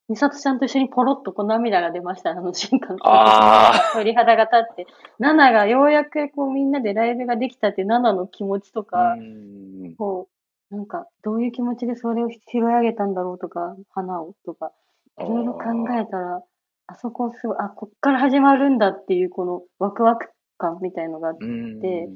[0.07, 2.95] みさとちゃんと一緒にポロッとこう涙が出ました、あの瞬間。
[3.01, 4.85] あ鳥肌が立って。
[5.17, 8.85] ナナがようやくこうみんなでライブができたってナナの気持ちとー。
[8.85, 9.95] かう。
[9.97, 10.29] こ
[10.71, 14.71] う、なんか、どういう気持ちでそれを拾い上げたんだろうとか、花をとか、
[15.19, 15.61] いろいろ考
[15.99, 16.43] えたら、
[16.87, 22.09] あそこすごい、あ、こっから始まるんだっていうこのワクワク感みたいのがあって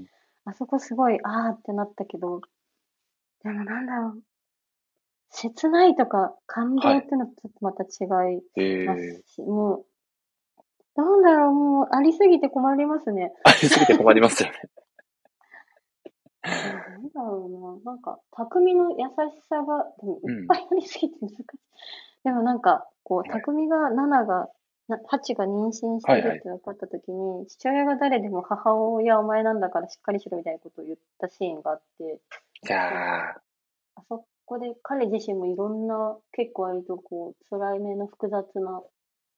[0.46, 2.42] あそこすごい、あーってなったけど、
[3.44, 4.29] でもなんだろう。
[5.30, 9.22] 切ないとか感動っていうのとちょっとまた違いえまー。
[9.26, 9.86] すし、もう、
[10.96, 13.32] なんだろう、もう、ありすぎて困りますね。
[13.44, 14.56] ありすぎて困りますよね。
[16.44, 17.92] なんだろうな。
[17.94, 21.44] なんか、匠の優しさが、でもうんいっぱいありすぎて難しい。
[22.24, 24.50] でもなんか、こう、はい匠が、ナナが、
[24.88, 32.20] なハチが妊娠してはいはいるって分かった時に、父親が誰でも母親はお前なんだからしっかりしろみたいなことを言ったシーンがあって、
[32.68, 33.36] いや
[33.96, 38.82] あそこで彼自身もいろんな、結構割とこう、辛い目の複雑な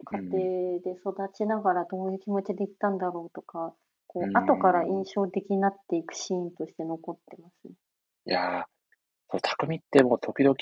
[0.06, 3.74] 家庭で育ちながらどういう気持ちで言ったんだろうとか、
[4.08, 7.74] こう後から印象的になっていくシーンとして残ってますね。
[8.28, 8.64] ー、いやー、
[9.32, 10.56] そう、匠ってもう時々、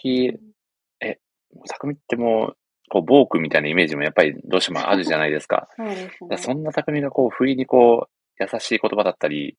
[1.02, 1.20] え、
[1.68, 2.58] 匠ってもう、
[2.90, 5.68] こう、暴君みたいなイメージもやっぱりどうしてもあるじゃないですか。
[5.78, 6.38] そうですだからね。
[6.38, 9.58] そんな匠がこう、不意にこう、優しい言葉だったり、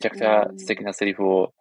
[0.00, 1.52] めちゃくちゃ素敵なセリフを、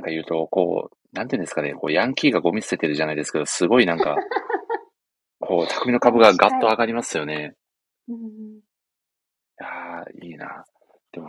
[0.00, 4.16] なんか言うと、こう、なんていうんですかね、こう、ヤンキーがゴミ捨ててるじゃないですけど、すごいなんか、
[5.40, 7.54] こう、匠の株がガッと上がりますよね。
[8.08, 8.60] うんうん
[9.60, 10.64] いやー、いいな。
[11.12, 11.28] でも、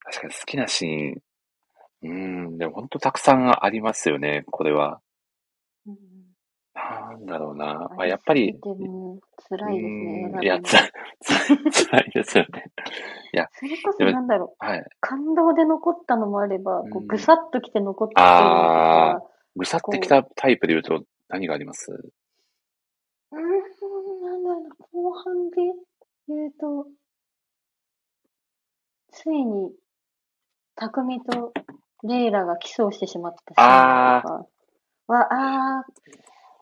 [0.00, 1.22] 確かに好きなシーン、
[2.02, 2.08] うー
[2.50, 5.00] ん、でも本当たくさんありますよね、これは。
[6.76, 7.90] なんだろうな。
[7.96, 9.18] まあ、やっぱり、でも、
[9.48, 10.30] 辛いですね。
[10.32, 10.76] うーんいや、つ、
[11.72, 12.70] つ、 辛いですよね。
[13.52, 14.84] それこそなんだろう、はい。
[15.00, 21.90] 感動で残ったのもあれば、こうぐさっときて残ってるのとあか、ぐさってきたタイプで言うと何があります？
[21.90, 23.40] うーん、
[24.22, 25.56] なんだろう、後半で
[26.28, 26.86] 言うと、
[29.10, 29.72] ついに、
[30.74, 31.52] 匠と
[32.04, 34.46] レイラがキスをしてしまったシーンとか
[35.08, 35.28] は、
[35.78, 35.92] あー、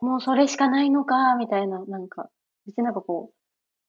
[0.04, 2.28] もうそれしかないのか、みたいな、なんか、
[2.66, 3.34] 別になんかこう、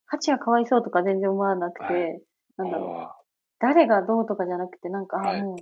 [0.07, 2.21] ハチがかわいそうとか全然思わなくて、はい
[2.57, 3.15] なんだろう、あ
[3.59, 5.57] 誰がどうとかじゃなくて、なんか、あはいもう、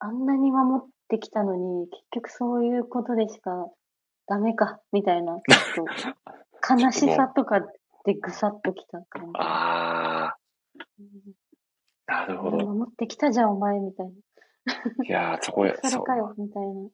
[0.00, 3.68] あんなに守ってきたのに、結局そういうことでしか
[4.26, 7.60] ダメか、みたいな、ちょっと、 悲しさとか
[8.04, 10.36] でぐさっときた感ーあ
[10.98, 11.04] じ。
[11.04, 11.32] ー、
[12.06, 12.56] なるほど。
[12.66, 14.12] 守ってきたじゃん、お前、みたいい
[15.12, 15.76] やー、そこへ、な。
[15.84, 16.00] そそう。
[16.00, 16.88] れかよ、みたいな。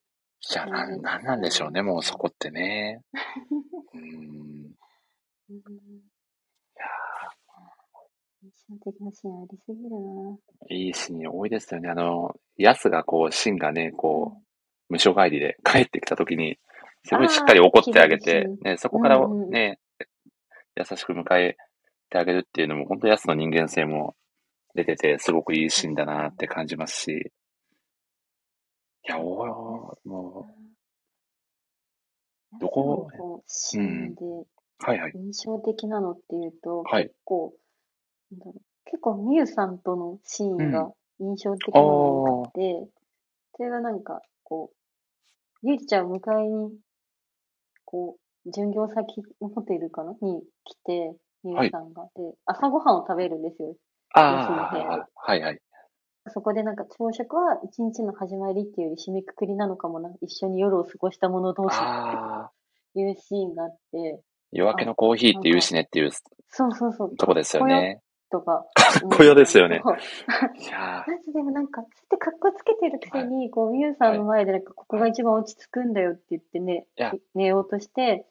[0.48, 3.02] いや、なん、なんなんでしょうね、もうそこってね。
[3.92, 4.04] うーん。
[5.50, 5.56] うん。
[5.56, 5.58] い
[6.76, 6.84] や
[8.42, 9.96] 印象的なシーンありすぎるな。
[10.70, 11.90] ーいいシーン多いですよね。
[11.90, 14.44] あの、ヤスがこう、シンがね、こう、
[14.88, 16.58] 無償帰りで帰ってきたときに、
[17.04, 19.78] すごいしっかり怒ってあげてね、そこからね、
[20.76, 21.56] 優しく迎え
[22.10, 24.14] てあげるっていうのも、本当ヤスの人間性も
[24.74, 27.30] 出てて、すごくいいシーンだなって感じますし、い
[29.10, 30.54] や、おーも
[32.60, 33.08] どこ？
[33.10, 34.46] ヤスのこうシーンでう、
[34.78, 35.12] はいはい。
[35.14, 37.04] 印象的なのっていうと、はい。
[37.04, 37.54] 結構、
[38.30, 38.60] なんだろう。
[38.84, 42.88] 結構ミユさんとのシーンうが印象的なのが多くて、
[43.56, 44.70] それがなんか、こ
[45.62, 46.72] う、ゆりちゃんを迎えに、
[47.84, 50.12] こう、巡業先のホテルかな？
[50.22, 52.08] に来て、ミユさんが。
[52.16, 53.74] で、朝ごはんを食べるんですよ。
[54.14, 55.60] ああ、はいはい。
[56.28, 61.78] そこでなんか朝食は一日の始まりっていうより締めくくりなのかもな、一緒に夜を過ごした者同士っ
[62.94, 64.20] ていうシーンがあって、
[64.52, 66.10] 夜明けのコーヒーって言うしねっていう
[66.48, 67.16] そうそうそう。
[67.16, 68.00] とこですよね。
[68.30, 68.66] とか。
[68.74, 69.82] かっこよですよね。
[70.58, 76.86] いやまずでもなんか、そうやって格好つけてるくせに、こう、ミュウさんの前でなんか、ここが一番落ち着くんだよって言ってね
[77.34, 78.26] 寝ようとして、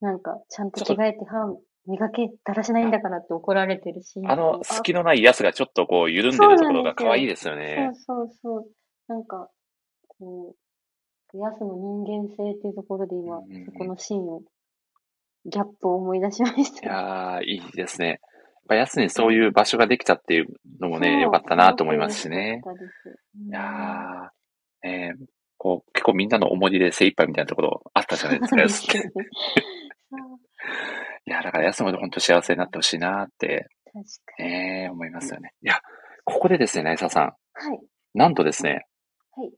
[0.00, 1.46] なんか、ちゃんと着替えて歯
[1.88, 4.20] 磨けだらしないんだからって怒られてるし。
[4.20, 7.90] ーあの、隙のないやつがちょっとこう、緩んでるところが可愛いですよね。
[8.06, 8.66] そうそうそう。
[9.08, 9.48] なんか、
[10.06, 10.54] こ
[11.34, 14.42] う、ヤスの人間性っていうところで今、うんそこのシーンを、
[15.46, 16.86] ギャップを思い出しましいた。
[16.86, 18.08] やー、いいですね。
[18.08, 18.18] やっ
[18.68, 20.46] ぱやすにそういう場所ができたっていう
[20.80, 22.56] のもね、良かったなと思いますしね。
[22.56, 23.18] よかったです。
[23.40, 25.24] うんいやー、ねえ
[25.56, 29.10] こう、結構みんなの思い出で精一杯みたいなところあったじゃないですか、やすって。
[31.26, 34.04] いや、だからやすも本当幸せになってほしいなって、確
[34.36, 34.48] かに。
[34.48, 35.52] ねえ思いますよね。
[35.62, 35.80] いや、
[36.24, 37.24] ここでですね、なえささん。
[37.24, 37.32] は
[37.74, 37.80] い。
[38.14, 38.86] なんとですね、
[39.36, 39.50] はい。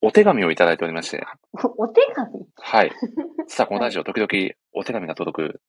[0.00, 2.46] お手紙をいただいておりまして、おお手紙？
[2.56, 2.90] はい。
[3.48, 5.62] 実はこのラジオ、時々お手紙が届く、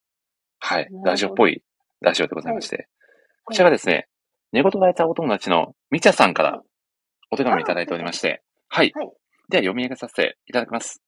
[0.60, 1.64] はいラジオっぽい
[2.02, 2.88] ラジオでございまして、
[3.44, 4.08] こちらがですね、
[4.52, 6.62] 寝言がいたお友達のみちゃさんから
[7.32, 8.92] お手紙をいただいておりまして、はい。
[8.96, 9.10] はい
[9.50, 11.02] では読み上げさせていただきます。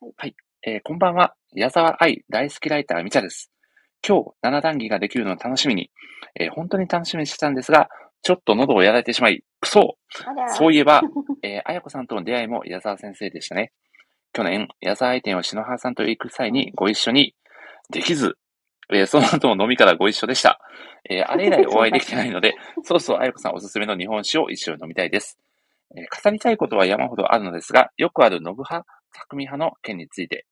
[0.00, 0.36] はいはい。
[0.64, 3.50] えーこんばんは、矢沢愛大好きライターみちゃです。
[4.06, 5.90] 今日、七談義ができるのを楽しみに、
[6.38, 7.88] えー本当に楽しみにしてたんですが、
[8.22, 9.96] ちょっと喉をやられてしまい、くそ
[10.54, 11.02] そういえば、
[11.42, 13.72] えー、あやこさんとの出会いも矢沢先生でしたね。
[14.32, 17.34] 去年、矢沢愛店を篠原さんと行く際にご一緒に
[17.90, 18.38] できず、
[18.92, 20.60] えーその後も飲みからご一緒でした。
[21.10, 22.54] えーあれ以来お会いできてないので、
[22.84, 25.40] そろそろあやこさんおすすめの日本酒を一緒に飲みたいです。
[25.96, 30.46] えー語りたいことは山ほどあるのですが、よくある信派、匠派の件について、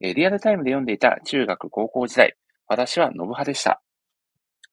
[0.00, 2.34] えーリアルタイムで読んでいた中学高校時代、
[2.66, 3.82] 私は信派でした。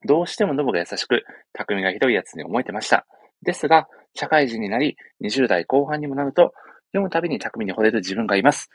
[0.05, 1.23] どうしても信が優しく、
[1.53, 3.05] 匠がひどいやつに思えてました。
[3.41, 6.53] ですが、社会人になり、20代後半にもなると、
[6.91, 8.69] 読むたびに匠に惚れる自分がいます。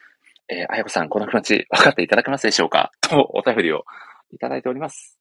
[0.48, 2.90] えー、あやこさん、この気持ち、分かっていただけますでしょうか？
[3.00, 3.84] と、お便りを
[4.32, 5.18] いただいております。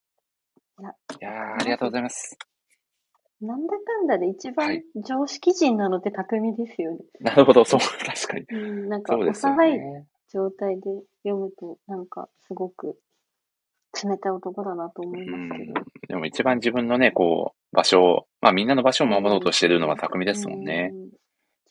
[0.81, 0.83] い
[1.23, 2.37] やありがとうございます。
[3.41, 6.99] なんだかんだで一番はい常識人なのって匠ですよね。
[7.19, 8.45] なるほど、そう、確かに。
[8.49, 10.07] うん、なんかそうですよ幼いね。
[10.31, 10.81] 状態で
[11.23, 12.97] 読むと、なんかすごく
[14.03, 15.81] 冷たい男だなと思ういますけんど。。
[16.07, 20.91] でも一番自分のね、こう、場所を、まあみんなの場所を守ろうとしてるのは匠ですもんね。
[20.93, 21.09] うん。
[21.09, 21.15] ち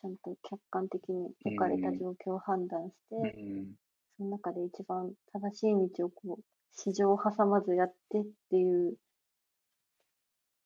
[0.04, 3.74] ゃんと客観的に置かれた状況を判断して、うん。
[4.16, 6.42] その中で一番正しい道をこう、
[6.72, 8.94] 市場を挟まずやってっていう。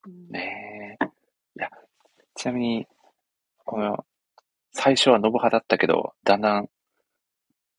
[0.06, 1.04] うんねえ。
[1.04, 1.08] い
[1.60, 1.70] や、
[2.34, 2.86] ちなみに、
[3.64, 4.04] この、
[4.72, 6.68] 最初は信派だったけど、だんだん、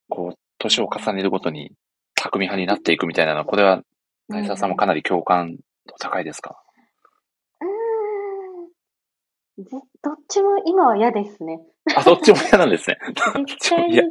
[0.09, 1.73] こう、年を重ねるごとに、
[2.15, 3.83] 匠派になっていくみたいなのは、これは、
[4.29, 6.59] 成沢さんもかなり共感度高いですか？
[7.61, 11.61] うーんぜどっちも今は嫌ですね。
[11.95, 12.97] あ、どっちも嫌なんですね。
[13.47, 14.01] 絶対に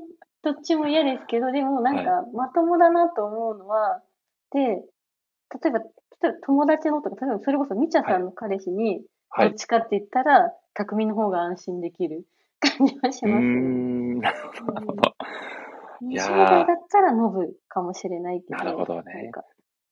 [0.42, 4.02] どっちも嫌ですけど、でもなんか、まともだなと思うのは、
[4.52, 4.84] で、
[5.62, 5.84] 例えば、例
[6.24, 9.54] えば友達のとか、例えばそれこそみちゃさんの彼氏に、はいどっ。
[9.54, 12.24] ちかって言ったら、匠の方が安心できる
[12.60, 13.40] 感じはしますね。
[13.40, 15.02] ん、なるほど、なるほど。
[16.10, 18.56] いやー20代だったらノブかもしれないけど。
[18.56, 19.30] なるほどね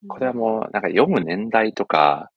[0.09, 2.31] これはもう、なんか読む年代とか、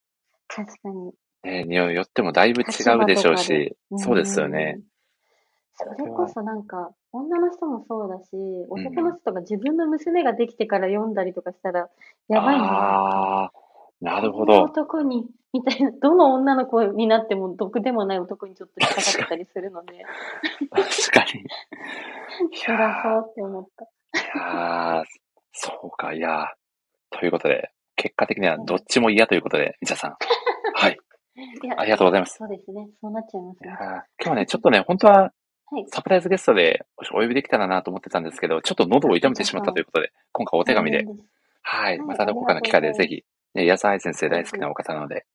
[0.47, 1.13] 確かに。
[1.43, 2.65] ね、によってもだいぶ違
[3.01, 4.79] うでしょうし、そうですよね。
[5.87, 5.95] うん。
[5.97, 8.29] それこそなんか、女の人もそうだし、
[8.69, 11.89] 男の人とか自分の娘ができてから読んだりとかしたら、
[12.29, 12.63] やばいな。
[12.63, 13.51] ああ、
[14.01, 14.63] なるほど。
[14.63, 20.05] 男に、みたいな、どの女の子になっても毒でもない男にちょっと引っかかったりするので、
[20.69, 21.41] 確かに。
[22.51, 23.85] い辛やそうって思った。
[23.85, 23.87] ー
[24.17, 25.03] いやー
[25.51, 30.15] そうか、いやーということで、結果的にはどっちも嫌ということで、みちゃさん。
[30.73, 30.97] はい。
[31.77, 32.37] ありがとうございます。
[32.37, 32.87] そうですね。
[33.01, 33.69] そうなっちゃいますね。
[33.79, 35.31] 今日はね、ちょっとね、本当は
[35.67, 35.85] はい。
[35.91, 40.97] サプライズゲストでお呼びできたらなと思ってたんですけど、ちょっと喉を痛めてしまったということで、今回お手紙で。
[40.97, 41.07] はい。
[41.63, 43.23] はいまたどこかの機会でぜひ、
[43.55, 45.25] ね、安愛先生大好きなお方なので、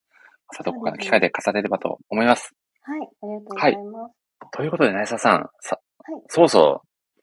[0.47, 2.53] またどこかの機会で重ねればと思います。
[2.83, 2.99] はい。
[2.99, 4.15] ありがとうございます。
[4.53, 7.21] ということで、なえささん、さはい、そうそう、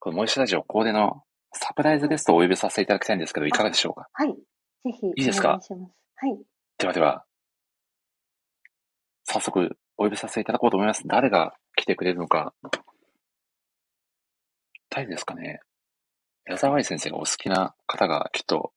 [0.00, 1.22] このモイシュラジオコーデの
[1.52, 4.08] サプライズゲストをお呼びさせていただきたいんですけど、いかがでしょうか？
[4.12, 4.28] はい。
[4.28, 5.60] ぜひ、いいですか？
[6.16, 6.38] はい。
[6.78, 7.24] ではでは、
[9.24, 11.02] 早速お呼びさせていただこうと思います。
[11.06, 12.52] 誰が来てくれるのか。
[14.90, 15.60] 誰ですかね
[16.46, 18.72] 矢沢愛先生がお好きな方がきっと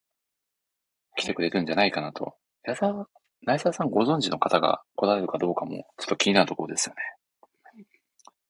[1.16, 2.36] 来てくれるんじゃないかなと。
[2.64, 3.08] 矢沢、
[3.42, 7.02] 内沢さんご存知の方が来られるかどうかもちょっと気になるところですよね。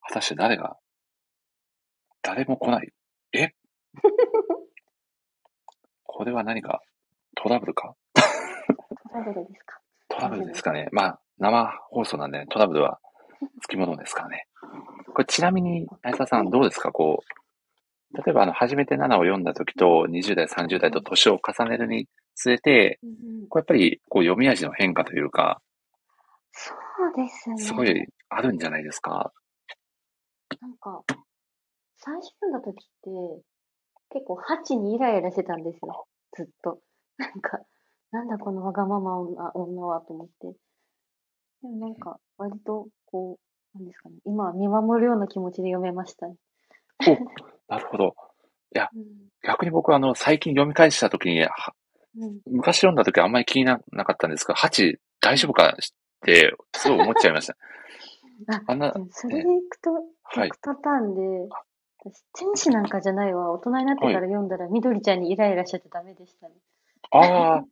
[0.02, 0.76] 果たして誰が、
[2.20, 2.92] 誰も来ない。
[3.32, 3.52] え？
[6.04, 6.82] これは何か
[7.36, 7.94] トラブルか？
[9.10, 9.80] トラブルですか？
[10.08, 10.88] トラブルですかね。
[10.92, 12.98] まあ、生放送なんで、トラブルは
[13.62, 14.46] つきものですからね。
[15.14, 16.92] これちなみに、内沢さんどうですか？
[16.92, 17.20] こ
[18.14, 22.98] う、例えば、あの、初めて7を読んだ時と、20代、30代と年を重ねるにつれて、
[23.48, 25.62] こうやっぱり、こう、読み味の変化というか、
[26.52, 26.76] そう
[27.16, 27.58] ですね。
[27.58, 29.32] すごいあるんじゃないですか？
[30.60, 31.02] なんか、
[31.96, 33.10] 最初読んだ時って、
[34.10, 36.06] 結構ハチにイライラしてたんですよ。
[36.36, 36.80] ずっと。
[37.16, 37.58] なんか、
[38.10, 40.48] なんだこのわがまま女女はと思って。
[41.62, 44.16] でもなんか、割と、こう、なんですかね。
[44.24, 46.36] 今は見守るような気持ちで読めましたね。
[47.68, 48.14] なるほど。
[48.74, 49.04] うん。
[49.42, 51.74] 逆に僕は、あの、最近読み返した時に、は
[52.18, 52.40] うん。
[52.46, 55.74] 昔読んだ時はあんまり気にななかったんですが、ハチ大丈夫かっ
[56.24, 57.56] て、すごい思っちゃいました。
[58.48, 61.48] あ、あんなそれでいくと、はい逆パターンで、
[61.98, 63.52] 私、天使なんかじゃないわ。
[63.52, 66.54] 大人になってから読んだら、緑ちゃんにイライラしちゃってダメでしたね。
[67.10, 67.64] ああ、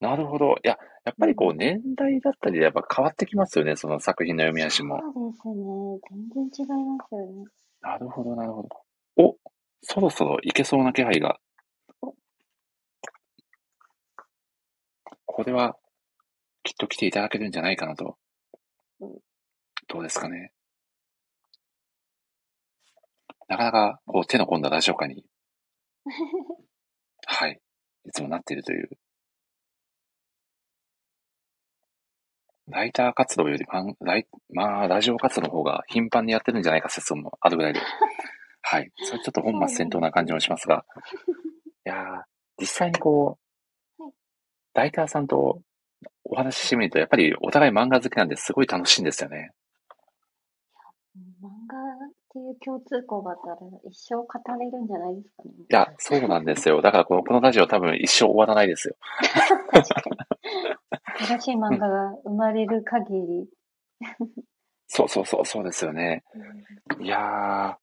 [0.00, 0.56] なるほど。
[0.62, 0.78] いや、
[1.08, 5.00] やっぱりこう、年代だったりでやっぱ変わってきますよね、その作品の読み足も。
[5.14, 5.54] そうですね。
[6.34, 7.44] 全然違いますよね。
[7.80, 8.68] なるほど、なるほど。
[9.16, 9.36] お、
[9.80, 11.38] そろそろいけそうな気配が。
[15.24, 15.78] これは、
[16.62, 18.18] きっと来ていただけるんじゃないかなと
[19.00, 19.18] うん。
[19.88, 20.52] どうですかね。
[23.48, 25.24] なかなか、こう、手の込んだラジオ化に、
[27.24, 27.58] はい、
[28.04, 28.90] いつもなっているという。
[32.70, 37.80] ライター活動よりマン、ライ、まあ、ラジオ活動の方が頻繁にやってるんじゃないか説もあるぐらいで。
[38.60, 38.90] はい。
[38.96, 40.84] それちょっと本末転倒な感じもしますが。
[41.86, 42.22] いやー、
[42.58, 43.38] 実際にこ
[43.98, 44.12] うはい、
[44.74, 45.62] ライターさんと
[46.24, 49.52] お話ししてみると、やっぱりお互い漫画好きなんですごい楽しいんですよね。
[51.42, 54.26] 漫画っていう共通項があったら一生語
[54.58, 55.50] れるんじゃないですかね。
[55.70, 56.82] いや、そうなんですよ。
[56.82, 58.96] だからこのこのラジオ多分一生終わらないですよ。
[61.18, 63.48] 新しい漫画が生まれる限り。
[64.86, 66.22] そうそうそう、そうですよね。
[67.00, 67.76] いやー。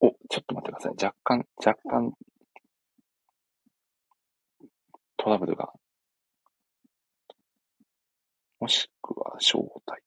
[0.00, 1.04] お、ちょっと待ってください。
[1.04, 2.12] 若干、若干、
[5.16, 5.72] トラブルが。
[8.60, 10.02] もしくは、招待。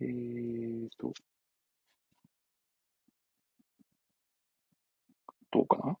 [0.00, 1.12] えーと。
[5.50, 5.98] どうかな？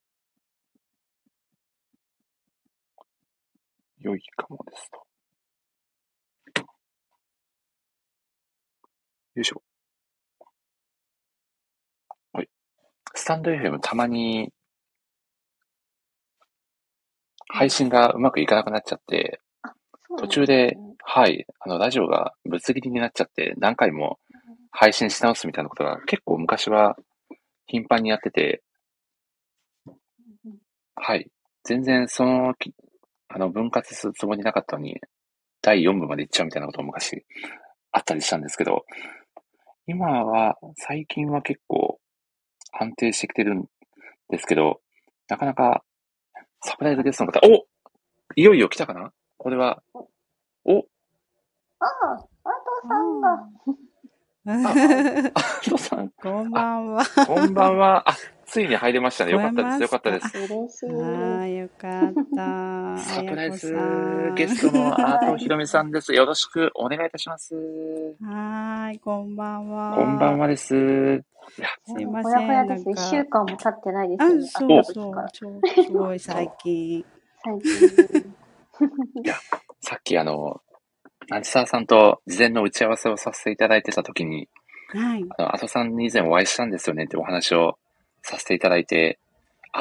[4.00, 5.06] 良いかもですと。
[9.34, 9.62] よいしょ。
[12.32, 12.48] はい。
[13.14, 14.52] スタンド FM たまに、
[17.48, 19.40] 配信がうまくいかなくなっちゃって、
[20.18, 20.76] 途中で
[21.10, 24.18] はい、あの、ラジオがぶつ切りになっちゃって、何回も
[24.70, 26.96] 配信し直すみたいなことが結構昔は
[27.66, 28.62] 頻繁にやってて、
[29.86, 29.96] うん
[30.96, 31.30] はい。
[31.64, 32.74] 全然その、き
[33.28, 35.00] あの、分割するつもりなかったのに、
[35.62, 37.24] 第4部まで行っちゃうみたいなことも昔
[37.92, 38.84] あったりしたんですけど、
[39.86, 41.98] 今は、最近は結構
[42.72, 43.64] 安定してきてるん
[44.28, 44.80] ですけど、
[45.28, 45.82] なかなか
[46.62, 47.66] サプライズゲストの方、お
[48.36, 49.12] いよいよ来たかな？
[49.36, 49.82] これは、
[50.64, 50.84] お
[51.80, 52.50] ああ、あ
[52.82, 53.48] とさんが。
[55.34, 57.04] あとさん、 こんばんは。
[57.26, 58.08] こんばんは。
[58.08, 58.16] あ、
[58.48, 59.32] ついに入れましたね。
[59.32, 59.82] よかったです。
[59.82, 60.86] よかったです。
[60.86, 62.96] ああ、よかった。
[62.98, 63.76] サプライズ
[64.34, 66.14] ゲストのアートひろみさんです。
[66.14, 67.54] よろしくお願いいたします。
[67.54, 69.94] はーい、こんばんは。
[69.96, 70.74] こんばんはです。
[70.74, 72.90] いや、すいませんほやほやです。
[72.90, 74.26] 一週間も経ってないですあ
[74.60, 75.60] そう会ったそう。
[75.74, 77.04] 超すごい最近。
[77.44, 78.34] 最近。
[79.82, 80.62] さっきあの、
[81.28, 84.48] なじささんと事前の打ち合わせをさせていただいてた時に、
[84.88, 85.24] はい。
[85.36, 87.78] あの、アトさんに以前お会いしたんですよねってお話を
[88.22, 89.18] させていただいて、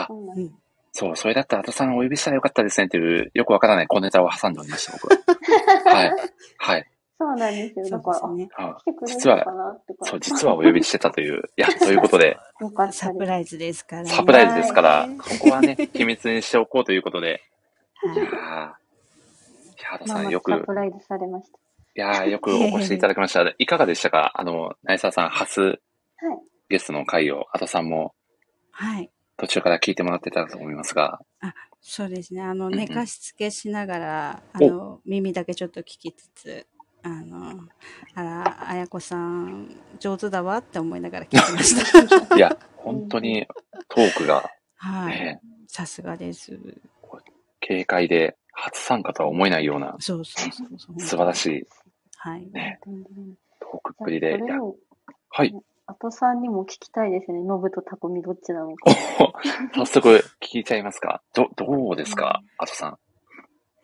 [0.08, 0.50] そうなん
[0.92, 5.18] そう、それだったらアトさんお呼びしたらよかったですねっていう、よくわからない小ネタを挟んでおりました、僕は。
[5.94, 6.12] はい。
[6.58, 6.86] はい。
[7.20, 7.86] そうなんですよ。
[7.86, 8.50] そだから、ね。
[8.56, 10.06] あ実はのかなってか。
[10.06, 11.44] そう、実はお呼びしてたという。
[11.58, 12.38] いや、ということで。
[12.92, 14.10] サプライズですからね。
[14.10, 17.44] サプライズですからはい、ここはね、秘密にしておこうということで、
[18.04, 18.84] いやー、はい
[19.80, 21.52] いや、アトまあまあさんよく、サプライズされましい
[22.00, 23.44] やー、よくお越しいただきました。
[23.58, 24.32] いかがでしたか？
[24.36, 25.80] あの、なえささん初
[26.20, 26.28] た。
[26.28, 26.38] はい。
[26.70, 28.14] ゲストの回を、アトさんも
[28.78, 29.10] はい。
[29.38, 31.20] 途中から聞いてもらってたと思いますが、
[31.82, 32.42] そうですね。
[32.42, 36.68] あの、んうん寝かしつけしながら、あおの、耳だけちょっと聞きつつ、
[37.02, 37.68] あの、
[38.14, 42.36] あら、あやこさん、上手だわって思いながら聞いてました。
[42.36, 43.48] いや、本当に
[43.88, 45.18] トークが、はい。
[45.18, 46.60] ね、さすがです。
[47.66, 51.00] 軽快で初参加とは思えないようなそうそうそうそう。
[51.00, 51.68] 素晴らしい
[52.18, 52.48] はい。
[52.52, 54.38] ねトークっぷりで、
[55.30, 55.56] はい。
[55.88, 57.42] あとさんにも聞きたいですね。
[57.42, 58.92] ノブとタコミどっちなのか。
[59.74, 62.42] 早速聞いちゃいますかど、どうですか？
[62.58, 63.00] アトさん。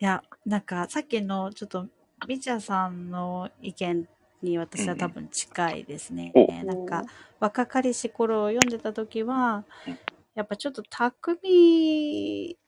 [0.00, 1.86] いや、なんかさっきのちょっと
[2.28, 4.06] みちゃさんの意見
[4.42, 6.30] に私は多分近いですね。
[6.34, 7.04] おなんか、
[7.40, 9.98] 若かりし頃を読んでた時はうん、
[10.34, 12.58] やっぱちょっと匠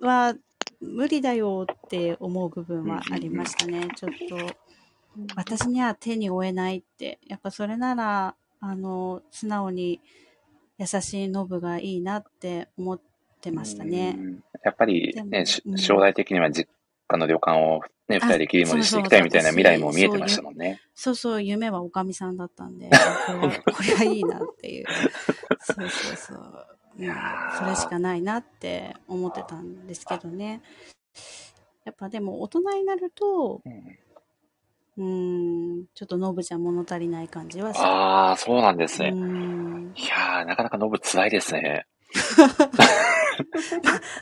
[0.00, 0.34] は
[0.80, 3.88] 無理だよって思う部分はありましたね。
[3.96, 4.36] ちょっと、
[5.36, 7.18] 私には手に負えないって。
[7.26, 10.00] やっぱそれなら、あの、素直に
[10.78, 13.00] 優しいノブがいいなって思っ
[13.40, 14.16] てましたね。
[14.18, 16.70] うんやっぱりね、将来的には実
[17.08, 20.80] 家の旅館をね、二人で切り盛りしていきたいみたいな未来も見えてましたもんね。
[20.94, 24.86] そうそう、夢はおかみさんだったんで、これは、いいなっていう。
[25.60, 26.66] そうそうそう。
[26.96, 30.62] それしかないなって思ってたんですけどね。
[31.84, 33.98] やっぱでも大人になると、うん
[34.98, 37.86] うーん、ちょっとノブじゃ物足りない感じはする。
[37.86, 39.10] ああ、そうなんですうね。
[39.10, 39.92] ん。
[39.96, 41.86] いやー、なかなかノブ辛いですね。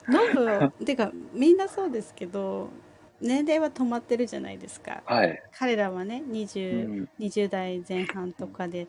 [0.08, 2.68] ノブ、てかみんなそうですけど、
[3.20, 5.02] 年齢は止まってるじゃないですか。
[5.04, 5.42] はい。
[5.58, 8.86] 彼らはね、う20、ん20代前半とかで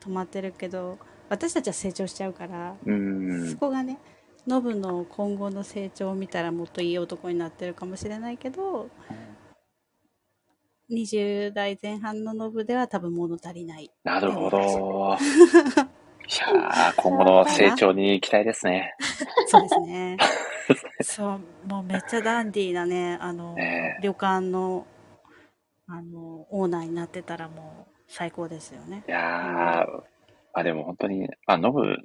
[0.00, 0.98] 止まってるけど
[1.28, 3.98] 私たちは成長しちゃうから、うんそこがね
[4.46, 8.88] ノブの今後の成長を見たらもっといい男になってるかもしれないけど
[10.94, 13.90] 20代前半のノブでは多分物足りない。
[14.04, 14.58] なるほど。
[16.26, 16.26] い
[16.56, 18.94] やー、今後の成長に期待ですね。
[19.46, 20.16] そうですね。
[21.02, 24.86] そうもうめっちゃダンディーなねあの、ね旅館の
[25.86, 29.04] あのオーナーになってたらもう最高ですよね。
[29.06, 30.02] いやー、
[30.54, 31.98] あ、でも本当に、まあ、ノブ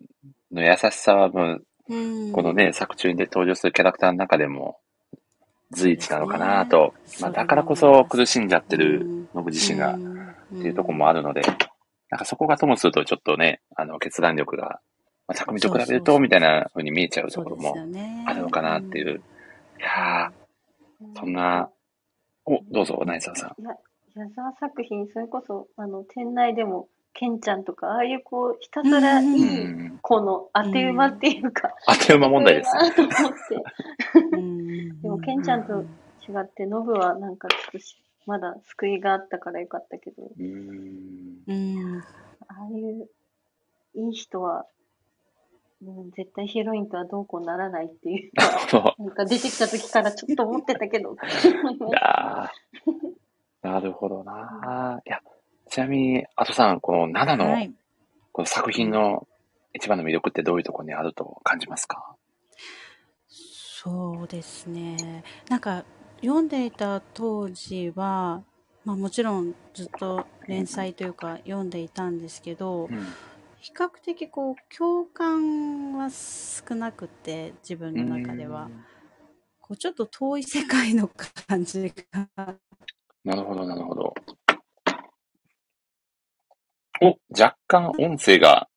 [0.51, 2.31] の優しさはもう、うん。
[2.33, 4.79] このね、作中で登場するキャラクターの中でも
[5.71, 9.97] 随一なのかなと、まあ、だからこそ苦しんじゃってるノブ自身がっ
[10.61, 11.41] ていうところもあるので、
[12.09, 14.81] なんかそこがともするとちょっとね、あの、決断力が、
[15.27, 17.75] まあ、匠と比べると、みたいな風に見えちゃうところも
[18.25, 19.21] あるのかなっていう。
[19.79, 21.69] いやー、そんな、
[22.45, 23.61] お、どうぞ、ナイサーさん。
[23.61, 23.75] いや、
[24.15, 29.99] 矢沢作品、それこそ、あの、店内でも、ケンちゃんとか、ああいうこう、ひたすらいいん。
[30.01, 33.37] 子の当て馬っていうか、あっという間問題です と思って。
[34.89, 35.85] うんでも、ケンちゃんと違
[36.41, 41.37] って、ノブはなんかちょっとし、まだ救いがあったからよかったけど、うーん。
[41.47, 42.03] うん
[42.47, 43.09] ああいう、
[43.95, 44.65] いい人は、
[45.81, 49.05] うん、絶対ヒロインとはどうこうならないっていうなるほど。
[49.05, 51.13] なんか出てきた時からちょっと思ってたけど。
[51.13, 51.15] い
[51.91, 55.01] やーなるほどな。
[55.05, 55.21] いや、
[55.69, 57.73] ちなみに、あとさん、この7の、はい。
[58.31, 59.27] この作品の
[59.73, 62.15] 一番の魅力ってどういうところにあると感じますか？
[63.81, 65.23] そうですね。
[65.47, 65.85] なんか、
[66.21, 68.43] 読んでいた当時は、
[68.83, 73.07] まあもちろんずっと連載というか読んでいたんですけど、うん。
[73.61, 78.69] 比較的こう共感は少なくて自分の中では、
[79.61, 81.09] こうちょっと遠い世界の
[81.47, 82.27] 感じが
[83.23, 84.13] なるほど、なるほど。
[87.01, 88.67] お、若干音声が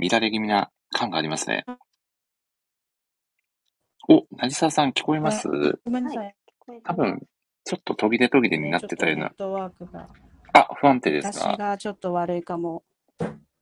[0.00, 1.64] 乱れ気味な感がありますね。
[4.08, 5.48] お、成沢さん聞こえます？
[5.84, 6.34] ごめんなさい。
[6.84, 7.26] 多分、
[7.64, 9.32] ちょっと途切れ途切れになってたような
[10.52, 12.82] あ、不安定です私かがちょっと悪いかも。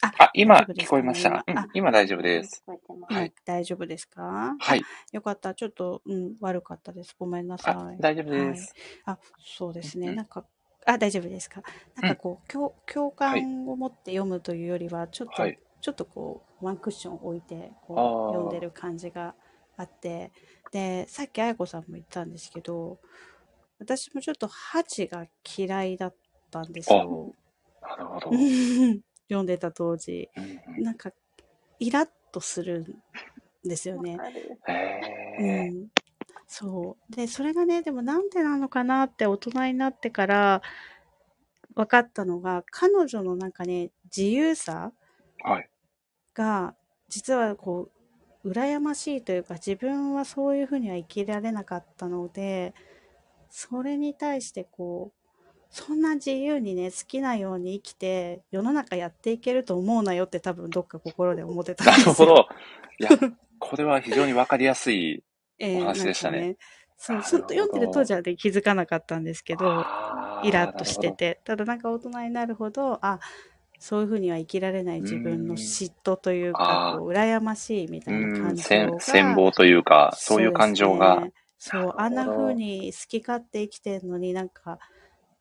[0.00, 1.44] あ、あ、今聞こえました？
[1.46, 2.62] うん、今大丈夫です。
[3.08, 4.54] はい大丈夫ですか？
[4.58, 4.82] はい。
[5.12, 5.54] よかった。
[5.54, 7.16] ちょっと、うん、悪かったです。
[7.18, 8.00] ごめんなあさ、い。
[8.00, 8.74] 大丈夫です。
[9.04, 10.08] あ、そうですね。
[10.08, 10.44] うんなんか、
[10.86, 11.62] あ、大丈夫ですか？
[12.00, 19.36] なんかこう、共共感を持って読むというよりは、ちょっと、はいちょっとこう、ワンクッション置いて、こう、読んでる感じが
[19.78, 20.32] あって、
[20.70, 22.98] で、さっきあやこさんも言ったんですけど、
[23.78, 25.26] 私もちょっとハチが
[25.56, 26.14] 嫌いだっ
[26.50, 27.34] たんですよ。
[27.80, 28.30] なるほど。
[29.28, 30.28] 読んでた当時。
[30.36, 30.40] う
[30.80, 31.10] んなんか、
[31.80, 32.80] イラッとする
[33.64, 34.18] んですよね
[35.38, 35.88] うーん、
[36.46, 40.62] そうでそれがねでもなんでなのかなって大人になってから
[41.74, 44.92] 分かったのが彼女のなんかね自由さ
[45.42, 45.70] はい。
[46.34, 46.74] が
[47.08, 47.97] 実はこう
[48.50, 52.74] 羨ましいというか自分はそういうふうには生きられなかったので
[53.50, 55.18] それに対してこう
[55.70, 62.12] そんな自由にね好きなように生きて世の中やっていけると思うなよって多分どっか心で思ってたんなですよ。
[62.12, 62.48] るほど。
[62.98, 63.10] いや、
[63.58, 65.22] これは非常にわかりやすい。
[65.58, 66.60] えお話でしたねなんか
[66.96, 69.84] そう、ずっと読んでる当時はね、気づかなかったんですけど、
[70.42, 71.12] イラッとして。
[71.12, 73.20] て、ただなんか大人になるほど、あ、
[73.78, 79.00] そういうふうには生きられない自分の嫉妬というか、あーこう羨ましいみたいなうん、感情戦が。
[79.00, 81.26] 戦望というか、そういう感情が。
[81.58, 84.78] そうねあんななるほど風に好き勝手生きてるのになんか、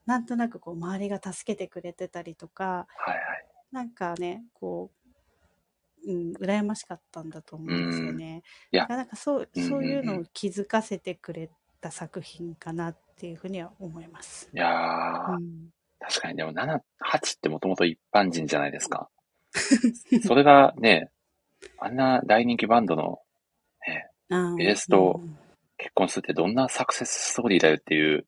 [0.05, 3.45] なんとなくこう周りが助けてくれてたりとか、はいはい。
[3.71, 4.91] なんかね、こ
[6.05, 8.43] う、うん、羨ましかったんだと思うんですよね。
[8.71, 11.49] いやなんかそう、そういうのを気づかせてくれ
[11.81, 14.49] た作品かなっていうふうには思います。
[14.53, 15.69] いやー、うん、
[15.99, 19.09] 確かに、でも7、8ってもともと一般人じゃないですか。
[20.25, 21.09] それがね、
[21.79, 23.19] あんな大人気バンドの
[24.29, 25.21] あベースと
[25.77, 28.25] 結婚するってどんなサクセスストーリーだよっていう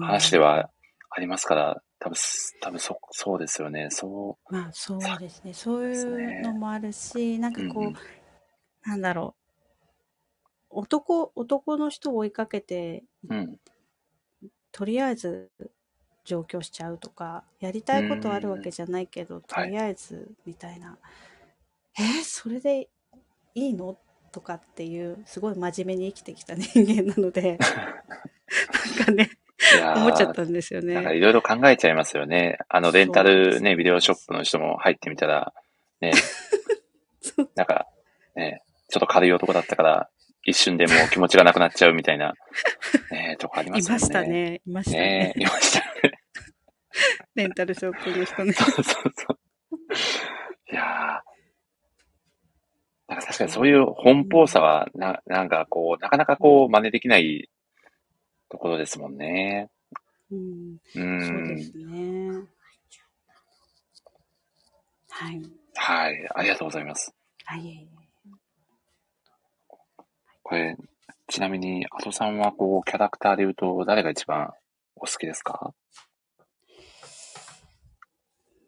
[0.00, 0.70] 話では
[1.10, 2.16] ありますから、多分、
[2.60, 3.88] 多分そ、そうですよね。
[3.90, 4.54] そう。
[4.54, 5.52] まあそうですね。
[5.52, 7.96] そういうのもあるし、なんかこう、うんうん
[8.82, 9.34] なんだろ
[10.70, 10.80] う。
[10.80, 13.56] 男、男の人を追いかけて、うん。
[14.72, 15.50] とりあえず
[16.24, 20.98] 上京しちゃうとか、やりたいことあるわけじゃないけど、とりあえずみたいな。
[21.98, 22.88] えーそれで
[23.54, 23.98] いいの？
[24.32, 29.30] とかっていう、すごい真面目に生きてきた人間なので、 なんかね、
[29.96, 31.16] 思っちゃったんですよなんかね。
[31.16, 32.58] いろいろ考えちゃいますよね。
[32.68, 35.52] あの、レンタルね、ビデオショップの人も入ってみたら、
[36.00, 36.12] ね
[37.56, 37.86] なんか、
[38.36, 40.10] ね、ちょっと軽い男だったから、
[40.44, 42.34] 一瞬でもう気持ちがなくなっちゃうみたいな、
[43.10, 43.96] ね、とこありますよね。
[43.96, 44.22] いました。
[44.22, 44.60] ね。
[44.66, 45.06] いましたね。
[45.08, 46.20] ねいましたね。
[47.34, 48.52] レンタルショップの人ね。
[48.52, 48.84] そうそう
[49.14, 49.38] そう。
[50.72, 51.30] いやー。
[53.08, 57.50] なんか確かにそういう奔放さは、な、なんかこう、なかなかこう、真似できない
[58.48, 59.68] ところですもんね。
[60.30, 61.62] うん、うそうでん。
[61.62, 62.30] すね。
[65.08, 65.42] はい。
[65.74, 66.28] はい。
[66.34, 67.12] ありがとうございます。
[67.44, 67.89] はい。
[70.50, 70.76] これ、
[71.28, 74.52] ちなみに、アトさんはこう、キャラクターで言うと、誰が一番
[74.96, 75.72] お好きですか？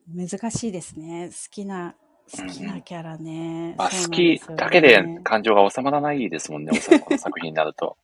[0.06, 1.30] 難しいですね。
[1.30, 1.96] 好きな、
[2.30, 3.74] 好きなキャラね。
[3.76, 7.96] う好きなんですよねだけで感情が収まらないですもんね、この作品になると。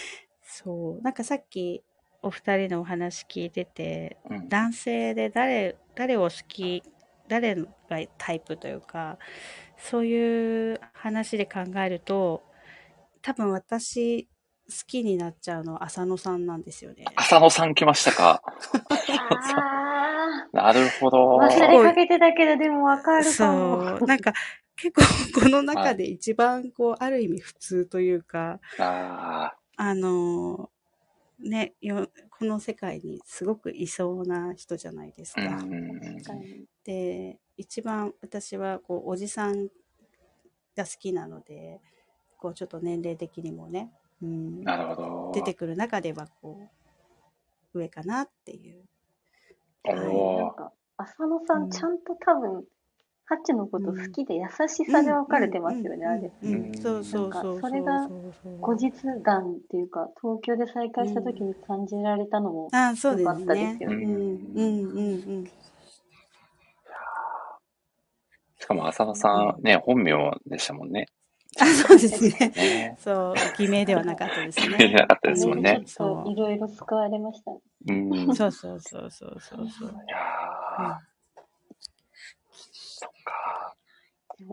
[0.42, 1.02] そう。
[1.02, 1.82] なんかさっき
[2.22, 4.48] お二人のお話聞いてて、うん。
[4.48, 6.82] 男性で誰、誰を好き、
[7.28, 7.66] 誰が
[8.16, 9.18] タイプというか、
[9.76, 12.42] そういう話で考えると、
[13.26, 14.28] 多分私
[14.68, 17.06] 好きになっちゃうのは浅野さんなんですよね。
[17.16, 18.40] 浅野さん来ましたか？
[18.78, 21.42] あなるほど。
[21.42, 23.98] あ、忘れかけてたけど、でもわかるかも。
[23.98, 24.06] そう。
[24.06, 24.32] なんか
[24.76, 25.02] 結構
[25.42, 30.70] この中で一番こう、ある意味普通というか、ああの、
[31.40, 35.42] ね、よこの世界にすごくいそうな人じゃないですか。
[36.84, 39.66] で、一番私はこう、おじさん
[40.76, 41.80] が好きなので、
[42.46, 43.90] こう、ちょっと年齢的にもね、
[44.22, 45.32] うん、なるほど。
[45.34, 46.60] 出てくる中ではこ
[47.74, 48.84] う、上かなっていう。
[49.84, 52.64] おはいーなんか、浅野さうんん、ちゃんと多分、
[53.24, 56.30] ハッチのこと好きで優しさで分かれてますよね、あれ。
[56.42, 57.60] うんうんうんうんそうそうそうそう。
[57.60, 58.08] かそれが
[58.60, 58.92] 後日
[59.24, 63.82] 談っていうか、東京で再会した時に感じられたのも、あそうですよかったでねす。
[63.82, 64.20] よねうんうん
[64.54, 65.50] うんうん。
[68.58, 70.12] しかも浅野さん、ね、本名
[70.46, 71.06] でしたもんね。
[71.60, 72.52] あ、そうですね。
[72.56, 72.98] ね。
[72.98, 74.68] そう、偽名ではなかったですね。
[74.68, 77.58] 偽名じゃなかったですもんねちょっといろいろ救われましたね。
[77.88, 78.32] うん。
[78.32, 79.96] いそうそうそうそうそうそう。
[80.08, 81.00] やー、
[82.52, 83.76] そっか。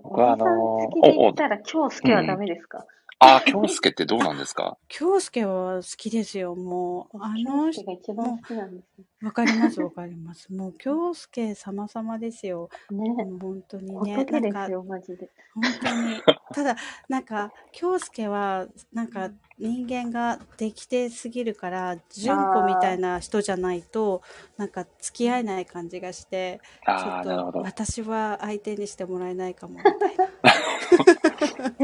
[0.03, 2.85] おじさん好きで言ったら、京介はダメですか？
[3.23, 4.77] あー、京介ってどうなんですか？
[4.87, 7.17] 京介は好きですよ、もう。
[7.21, 10.51] あの人、が一番好きなんですわかりますわかります。
[10.53, 12.53] もう京介様々ですよ。
[12.53, 12.69] よ。
[12.91, 14.15] ねもう本当にね。
[14.15, 15.29] 仏でなんかすよ、マジで。
[15.53, 16.21] 本当に。
[16.53, 16.75] ただ、
[17.09, 24.21] なんか、京介は、なんか、人間ができてすぎるから、純子みたいな人じゃないと、
[24.57, 27.23] なんか、付き合えない感じがして、ちょっ
[27.53, 27.59] と。
[27.63, 30.27] 私は相手にしてもらえないかも、みたいな。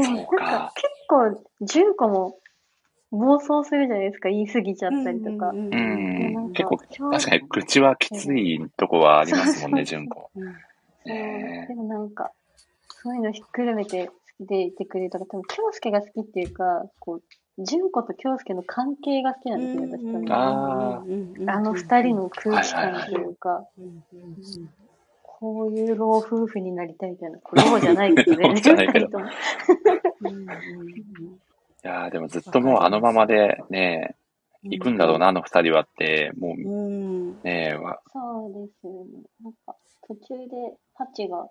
[0.04, 0.72] そうか
[1.10, 2.38] 構、純子も
[3.10, 5.50] 暴走するじゃないですか、言い過ぎちゃったりとか。
[5.50, 10.30] うんうんなん結構、京確かに口はきついとこはありますもんね、純子。
[10.36, 10.50] うんそ
[11.06, 11.08] う。
[11.08, 12.30] ねでもなんか、
[13.02, 14.12] そういうのひっくるめて好
[14.44, 17.22] きでいてくれるとか、多分、京介が好きっていうか、こう、
[17.64, 23.66] 純子と京介の関係が好きなんですよね、私多分あの二人の空気感というか、
[25.40, 27.38] こういう老夫婦になりたいみたいな。
[27.52, 29.22] 老じゃないけど老ね、じゃないけど い
[31.82, 34.20] やーでもずっともうあのままでね、うん
[34.62, 37.42] 行くんだろうな、あの二人はって、もううん。
[37.42, 39.22] ね、わそうですよね。
[39.42, 39.74] なんか、
[40.06, 41.48] 途中で、ハチが、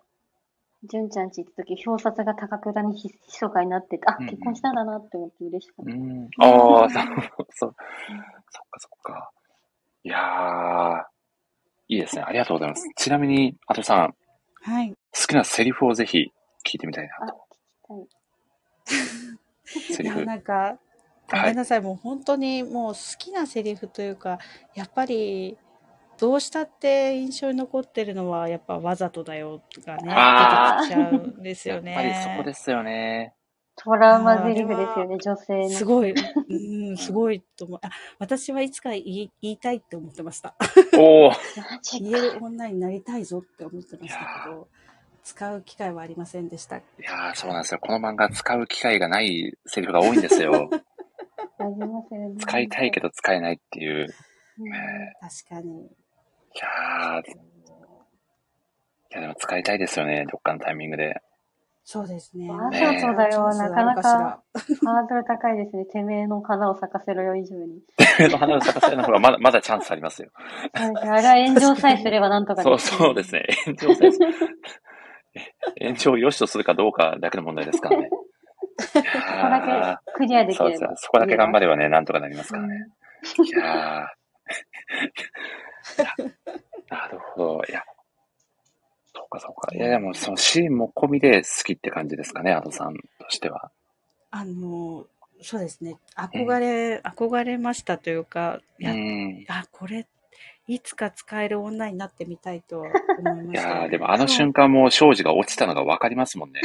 [0.84, 5.92] 純ちゃんち行った時、表札が高倉にひ密かになってて、あ、結婚したんだなって思って嬉しかった。
[5.92, 7.04] うん、ああ、そう、
[7.40, 7.74] そう、そっ
[8.70, 9.32] かそっか。
[10.04, 11.04] いやー、
[11.90, 12.22] いいですね。
[12.22, 12.88] ありがとうございます。
[12.96, 14.14] ちなみに、あとさん、
[14.62, 14.92] はい。
[14.92, 16.32] 好きなセリフをぜひ
[16.66, 17.36] 聞いてみたいあ、な聞
[17.88, 18.08] と。
[19.66, 20.18] セリフ。
[20.18, 20.80] いや、なんか、
[21.32, 24.40] ごめんなさい、もう本当にもう好きなセリフというか、
[24.76, 25.58] やっぱり、
[26.20, 31.96] どうしたって印象に残ってるのは、やっぱわざとだよがね、あ出てきちゃうんですよやっね。
[31.96, 33.34] ぱりそこですよね。
[33.82, 35.70] トラウマゼリフですよね、女性の。
[35.70, 37.80] すごい、うん、すごいと思う。
[37.82, 37.90] あ、
[38.20, 40.54] 私はいつか言い言いたいって思ってました。
[40.98, 41.32] おお
[41.98, 44.68] 言える女になりたいぞって思ってましたけいど、
[45.24, 46.78] 使う機会はありませんでした。
[46.78, 47.80] いやー、そうなんですよ。
[47.80, 50.70] この漫画使う機会がないセリフが多いんですよ。
[51.60, 52.36] ありますよね。
[52.38, 54.14] 使いたいけど使えないっていう。
[54.60, 55.72] うんえ確かに。
[55.72, 55.88] ーい
[56.60, 57.36] やー、い
[59.12, 60.26] やでも使いたいですよね。
[60.30, 61.22] どっかのタイミングで。
[61.92, 62.48] そうですね。
[62.52, 65.86] わざとだよなかなかハードル高いですね。
[65.86, 67.82] てめえの花を咲かせろよ以上に。
[68.30, 70.30] の花を咲かせるの方がまだ、 まだチャンスありますよ。
[70.74, 73.44] あれは炎上さえすればなんとかそうそうですね。
[73.66, 74.20] 炎上さえす
[75.82, 78.06] 炎上を良しとするかどうかだけの問題ですからね。
[78.06, 78.10] い
[78.80, 80.90] そこだやけクリアでーそうきれば。。
[80.90, 82.86] ですねそこだけ頑張ればね、なんとかなりますからね。
[83.44, 84.08] いやー
[86.92, 87.64] なるほど。
[87.68, 87.84] いや、
[89.20, 89.76] そうかそうか。
[89.76, 93.70] いや、でもそのシーンも込みで好きって感じですかね、アドさんとしては。
[94.32, 95.06] あの、
[95.42, 95.98] そうですね。
[96.16, 99.46] 憧れ、憧れましたというか、いうや、ん。
[99.50, 100.08] あ、これ、
[100.68, 102.88] いつか使える女になってみたいとは
[103.18, 103.70] 思いまいした。
[103.70, 106.62] やーでもあの瞬間も庄司が落ちたのが分かりますもんね。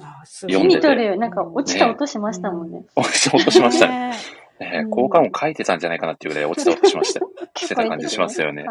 [0.00, 1.16] あす読んでて手に取るよ。
[1.18, 2.82] なんか落ちた音しましたもんね。
[2.96, 4.08] 落ち落としましたね。
[4.10, 4.16] ね
[4.70, 7.30] ねうん効果音書いてたんじゃないかなっていうぐらい落ちた音しましたよ。
[7.56, 8.64] してた感じしますよね。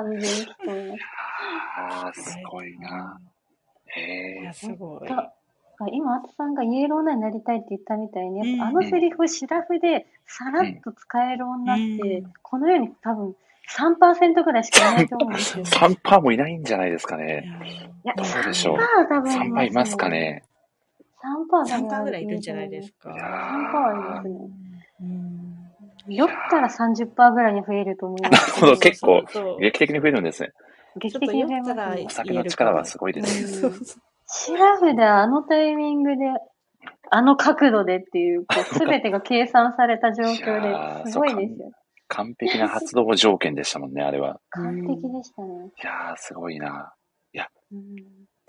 [1.78, 3.20] ああ、すごいな。
[3.88, 4.54] へえ。
[4.54, 5.10] すごい。
[5.10, 13.36] あ今、アツさんがイエロー女になりたいって言ったみたいに、あのセリフをシラフでさらっと使える女って、うんこの世に多分
[13.70, 15.64] 3%ぐらいしかいないと思うんですよ。
[15.66, 17.46] 3%もいないんじゃないですかね。
[18.04, 20.44] いや、どうでしょう3%多分3%いますかね。
[21.24, 23.12] 3%多分3%ぐらいいるんじゃないですか。
[23.12, 23.30] いや3%
[23.82, 24.36] はいますね。
[26.08, 28.62] うん酔ったら30%ぐらいに増えると思います。
[28.62, 29.24] なるほど結構
[29.60, 30.52] 劇的に増えるんですね。
[31.00, 32.10] 劇的に増えますねお。
[32.10, 33.68] 酒の力はすごいですね。
[33.68, 36.24] うんシラフであのタイミングで、
[37.10, 41.72] あの角度でっていう、こう、 すべてが計算された状いや況ーで、すごいですよ。
[42.08, 44.40] 完璧な発動条件でしたもんね、あれは。
[44.52, 45.50] 完璧でしたね。
[45.66, 46.94] いやー、すごいな。
[47.74, 47.96] うん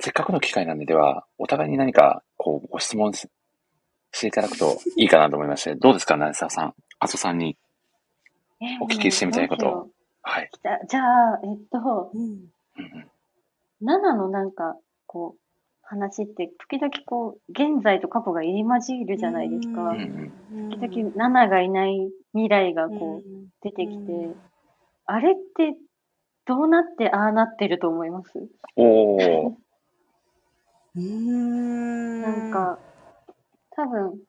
[0.05, 3.29] せっかくの機会なんで、では、お互いに何か、こう、ご質問し
[4.11, 7.57] していただくといいかなと思いまして、どうですか、成沢さん、あとさんに。
[8.61, 9.89] えお聞きしてみたいこと
[10.23, 10.45] はい。
[10.45, 11.01] うじゃじゃ
[11.35, 12.31] あ、えっと、うんうん
[12.79, 13.11] うん
[13.85, 14.77] 7のなんか、
[15.07, 15.41] こう、
[15.83, 19.83] 話って、時々こう、現在と過去が入り混じるじゃないですか。
[19.91, 20.33] うん
[20.81, 23.23] 時々7がいない未来がこう、
[23.63, 24.37] 出てきて、うん
[25.07, 25.77] あれって、
[26.47, 28.49] どうなってああなってると思います？
[28.77, 29.55] おー。
[30.95, 32.79] うーんなんか、
[33.71, 34.21] 多分、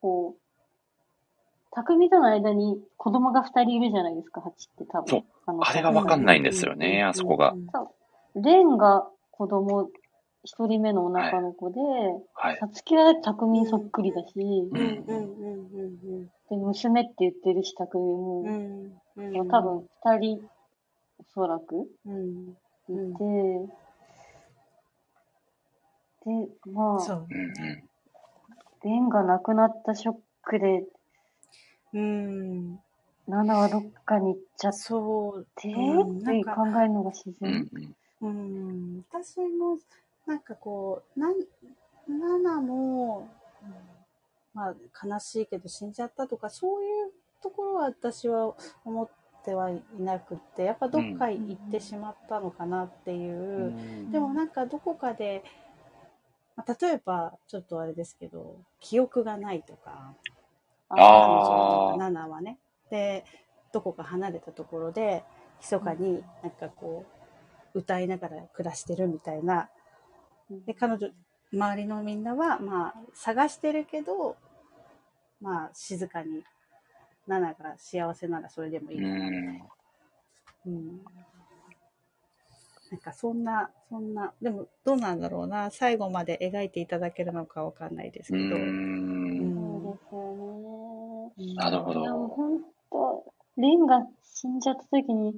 [0.00, 0.41] こう、
[1.74, 5.08] 匠との間に子供が二人いるじゃないですか、ハチって多分。
[5.08, 5.58] そう。
[5.60, 7.54] あれがわかんないんですよね、あそこが。
[8.34, 9.90] レンが子供
[10.44, 11.80] 一人目の女の子で、
[12.34, 12.56] はい。
[12.58, 14.76] さつきは匠にそっくりだし、うん。
[14.76, 18.92] うんうんうんで、娘って言ってるし、匠うも、ん。
[19.16, 19.48] うん。
[19.48, 20.40] 多分二人、
[21.18, 22.56] おそらく、うん。
[22.88, 23.14] いうん。
[23.14, 23.72] て、
[26.26, 27.26] で、まあ。
[28.84, 30.84] レンが亡くなったショックで、
[31.94, 32.80] うん。
[33.28, 37.50] ナナはどっかに行っちゃっそうて、うんって考えるのが自う然。
[37.50, 37.68] ん。
[38.20, 38.28] うん。
[38.28, 38.28] う
[38.98, 39.04] ん。
[39.10, 39.78] 私も
[40.26, 40.40] なん。
[40.40, 41.34] かこうなん。
[42.08, 43.28] ナナも、
[43.62, 43.74] うん。
[44.54, 45.92] まあ悲しいけど死ん。
[45.92, 47.12] じゃったとかそういう
[47.42, 48.54] ところは私は
[48.84, 49.08] 思っ
[49.44, 53.72] てはいなくってやっぱどっか行ってしまったのかなっていう、
[54.12, 54.48] でもなん。
[54.48, 55.42] かどこかで、
[56.56, 60.14] まあ、例えばちょっとあれですけど記憶がないとか
[60.96, 62.58] 彼女ナナはね。
[62.90, 63.24] で
[63.72, 65.24] どこか離れたところで
[65.60, 67.06] 密かになんかこ
[67.74, 69.70] う歌いながら暮らしてるみたいな。
[70.66, 71.08] で彼女
[71.52, 74.36] 周りのみんなはまあ探してるけど
[75.40, 76.44] まあ静かに
[77.26, 79.08] ナナが幸せならそれでもいいな。
[79.08, 79.64] みたいな。
[80.66, 81.00] うん。
[82.90, 88.56] なんかそんな、そんな、でもどうなんだろうな、最後まで描いていただけるのかわかんないですうけど。
[88.56, 89.51] うですよね。
[91.54, 92.04] なるほど。
[92.28, 92.60] 本
[92.90, 93.24] 当、
[93.56, 95.34] レンが死んじゃった時に、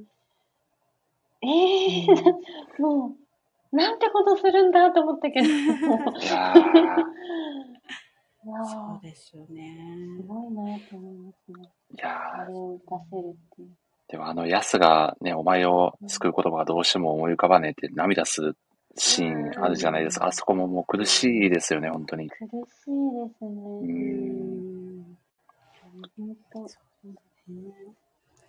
[1.42, 2.14] ええー、
[2.82, 3.14] も
[3.72, 6.58] う、なんてことするんだと思ったけど、もういやー、
[8.46, 9.76] いやそうーですよね。
[10.20, 11.68] すごいなと思いますね。
[11.92, 13.68] いやーあれを出せるっていう。
[14.08, 18.56] でもあの、ヤスがね、お前を救う言葉がどうしても思い浮かばねえって涙する
[18.96, 20.26] シーンあるじゃないですか。
[20.26, 22.28] あそこももう苦しいですよね、本当に。
[22.28, 22.64] 苦しいで
[23.38, 23.46] すう。
[23.46, 23.50] ね。
[23.50, 24.83] うんん。
[26.16, 26.68] 本当。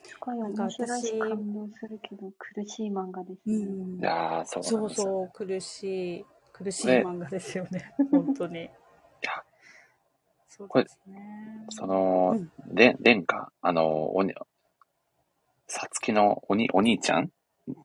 [0.03, 3.67] すごいなんか面白いし私感動するけど、苦しい漫画ですうね。
[3.67, 5.13] んいやー、そうなそうんですよ。
[5.13, 7.93] そう、苦しい、苦しいね漫画ですよね。
[8.11, 8.69] 本当に。
[9.21, 9.43] や
[10.49, 11.17] そうこれですね。
[11.69, 14.33] そのうん、れん、れんか、あの、おに、
[15.67, 17.29] さつきのおに、お兄ちゃん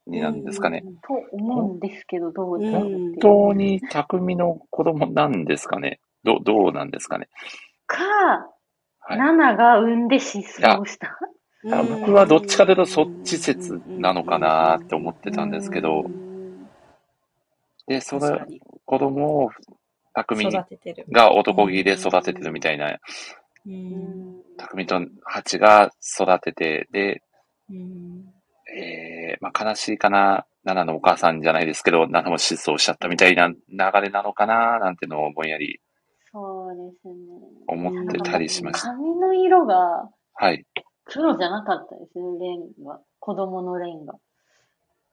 [0.06, 0.84] になるんですかね。
[0.84, 3.26] うんと思うんですけど、どうだろうっていう。
[3.26, 7.28] 本当に匠の子供なんですかねど、どうなんですかね
[7.86, 8.52] か、
[9.10, 9.18] はい。
[9.18, 11.18] ナナが産んで失踪した。
[11.72, 16.30] あ僕はどっちかというとそっち説なのかなって思ってたんですけどうん
[17.90, 18.38] で、その
[18.86, 19.50] 子供を
[20.14, 21.06] 匠育ててる。
[21.10, 23.00] が男気で育ててるみたいな、
[24.56, 27.22] 匠とハチが育てて、で、
[27.68, 28.32] うん
[28.72, 33.56] えー、まあ悲しいかな、ナナのお母さんじゃないですけど、ナナも失踪しちゃったみたいな流
[34.00, 35.80] れなのかな、なんてのをぼんやり
[36.30, 37.14] そうですね。
[37.70, 38.88] 思ってたりしました。
[38.88, 40.64] 髪の色がはい。
[41.04, 43.00] 黒じゃなかったですね、レンが。
[43.18, 44.14] 子供のレンが。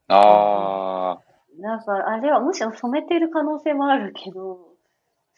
[0.09, 1.19] あ
[1.59, 4.75] だから、あれはむしろ染めてる可能性もあるけど、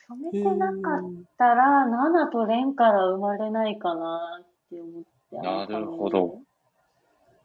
[0.08, 1.02] 染めてなかっ
[1.38, 5.38] たら、ナナとレンから生まれないかなって思って。
[5.38, 6.40] なるほど。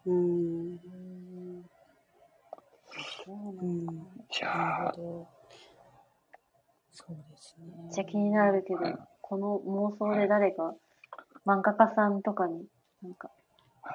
[0.06, 0.78] うんうん。
[3.24, 5.28] そうなんだうんー、いなやるほど。
[6.90, 7.66] そうですね。
[7.84, 10.74] めっちゃ気になるけど、はいこの妄想で誰か、
[11.46, 12.66] 漫画家さんとかに、
[13.02, 13.30] なんか、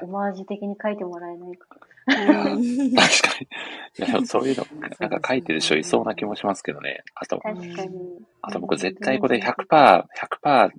[0.01, 1.67] オマージュ的に書いてもらえないか。
[2.07, 4.11] うんー、 確かに。
[4.11, 4.65] いやそういうの、
[4.99, 7.03] なんか書いてる人いそうな気もしますけどね。
[7.13, 8.25] あと、確かに。
[8.41, 10.71] あと僕絶対これ100%、100%、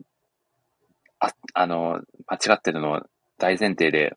[1.21, 3.03] あ、あの、間違ってるのを
[3.39, 4.17] 大前提で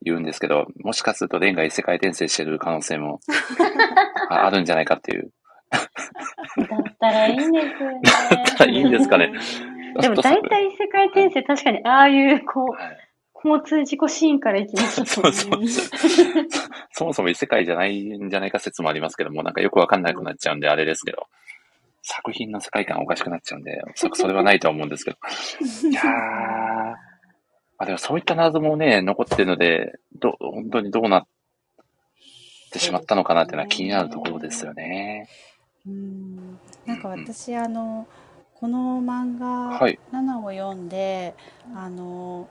[0.00, 3.20] 言うんですけど、もしかするとレンが異世界転生してる可能性も
[4.30, 5.30] ああるんじゃないかっていう。
[5.70, 8.00] だったらいいんですよね。
[8.30, 9.32] だったらいいんですかね。
[10.00, 13.08] でも大体異世界転生、確かにああいう、こう、はい
[13.44, 15.60] 交通事故シーンから行きましたそうそう
[16.90, 21.28] そもそも異世界じゃないんじゃないか説もありますけども、なんかよくわかんなくなっちゃうんであれですけど、
[22.02, 25.18] 作品の世界観おかしくなっちゃうんで、おそらくそれはないとは思うんですけど。
[25.88, 26.96] いやー、ま
[27.78, 31.26] あでもそういった謎もね、残ってるので、ど、本当にどうなっ
[32.72, 35.28] てしまったのかなっていうのは気になるところですよね。
[35.88, 36.58] うん。
[36.86, 38.06] なんか私、あの、
[38.54, 39.98] この漫画はい。
[40.12, 41.34] 7を読んで、
[41.74, 42.48] あの、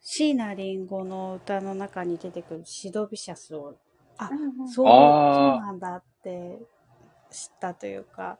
[0.00, 3.74] 椎名林檎の歌の中に出てくるシドビシャスを、
[4.18, 5.60] あ、そう、そうあー。
[5.60, 6.58] なんだって
[7.30, 8.38] 知ったというか、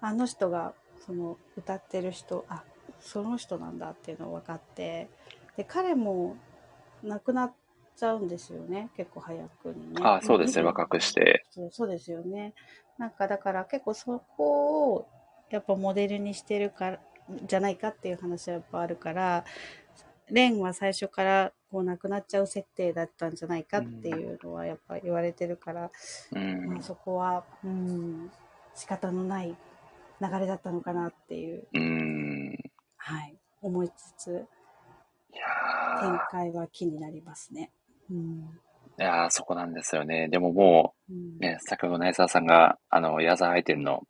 [0.00, 0.74] あの人が、
[1.06, 2.64] その歌ってる人、あ、
[3.00, 5.08] その人なんだっていうの分かって、
[5.56, 6.36] で、彼も
[7.02, 7.52] 亡くなっ
[7.96, 10.02] ちゃうんですよね、結構早くにね。
[10.02, 11.44] あそうですね、若くして。
[11.50, 12.54] そうそうですよね。
[12.98, 15.08] なんかだから結構そこを
[15.50, 17.00] やっぱモデルにしてるから、
[17.46, 19.44] じゃないかっていう話はやっぱあるから、
[20.28, 25.90] レンは最初からこう亡くなっちゃう設定だったんじゃないかっていうのはやっぱ言われてるから、
[26.32, 26.82] うんまあ、。
[26.82, 28.30] そこは、うん、
[28.74, 29.56] 仕方のない
[30.20, 32.58] 流れだったのかなっていう、うん。
[32.96, 34.46] はい、思いつつ、
[36.00, 37.70] 展開は気になりますね。
[38.10, 38.48] うん。
[38.98, 40.28] ー、いやーそこなんですよね。
[40.28, 44.02] でももうね、先ほど内澤さんが、あの、矢沢愛店の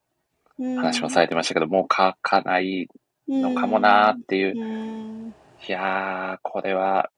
[0.59, 2.89] うん話もされてましたけど、もう書かない
[3.28, 4.60] のかもなーっていう。
[4.60, 5.35] うん
[5.68, 7.10] いやー、これは、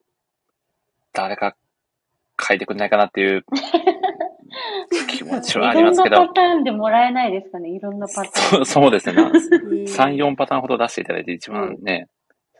[1.12, 1.56] 誰か
[2.40, 3.44] 書いてくんないかなっていう
[5.08, 8.30] 気持ちはありますけどいろんなパ、ターンでもらえないですかね、いろんなパターン。
[8.30, 9.16] そう そうですね。
[9.16, 12.06] なうん3、4パターンほど出していただいて、一番ね、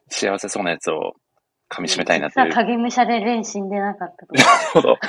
[0.09, 1.15] 幸せそうなやつを
[1.71, 2.53] 噛み締めたいなっていう。
[2.53, 4.43] 影武者で連死んでなかったとか。
[4.43, 4.99] なるほど。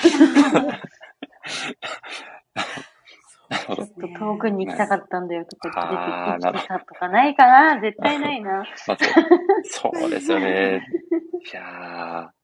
[3.50, 3.96] なるほどちょっ。
[3.96, 8.64] と遠くに行きたかったんだよとか出てきてたとかないかな絶対ないな。
[8.88, 8.98] まあ、
[9.64, 10.86] そうそうですよね。
[11.52, 12.39] いやー、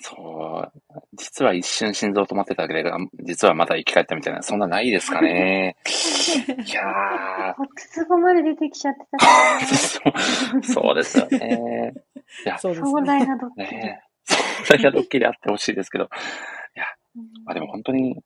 [0.00, 0.72] そう、
[1.14, 5.76] 実は一瞬心臓止まってたけれど、実はまた生き返ったみたいな、そんなないですかね。
[5.84, 9.26] いやー、筒子まで出てきちゃってたか
[9.60, 11.94] らそうそうですよね。
[12.44, 12.58] な。
[12.58, 13.06] 壮そうですね。
[13.06, 13.76] 大なドッキリ。
[13.78, 16.08] ね壮大なドッキリあってほしいですけど、
[17.44, 18.22] まあでも本当に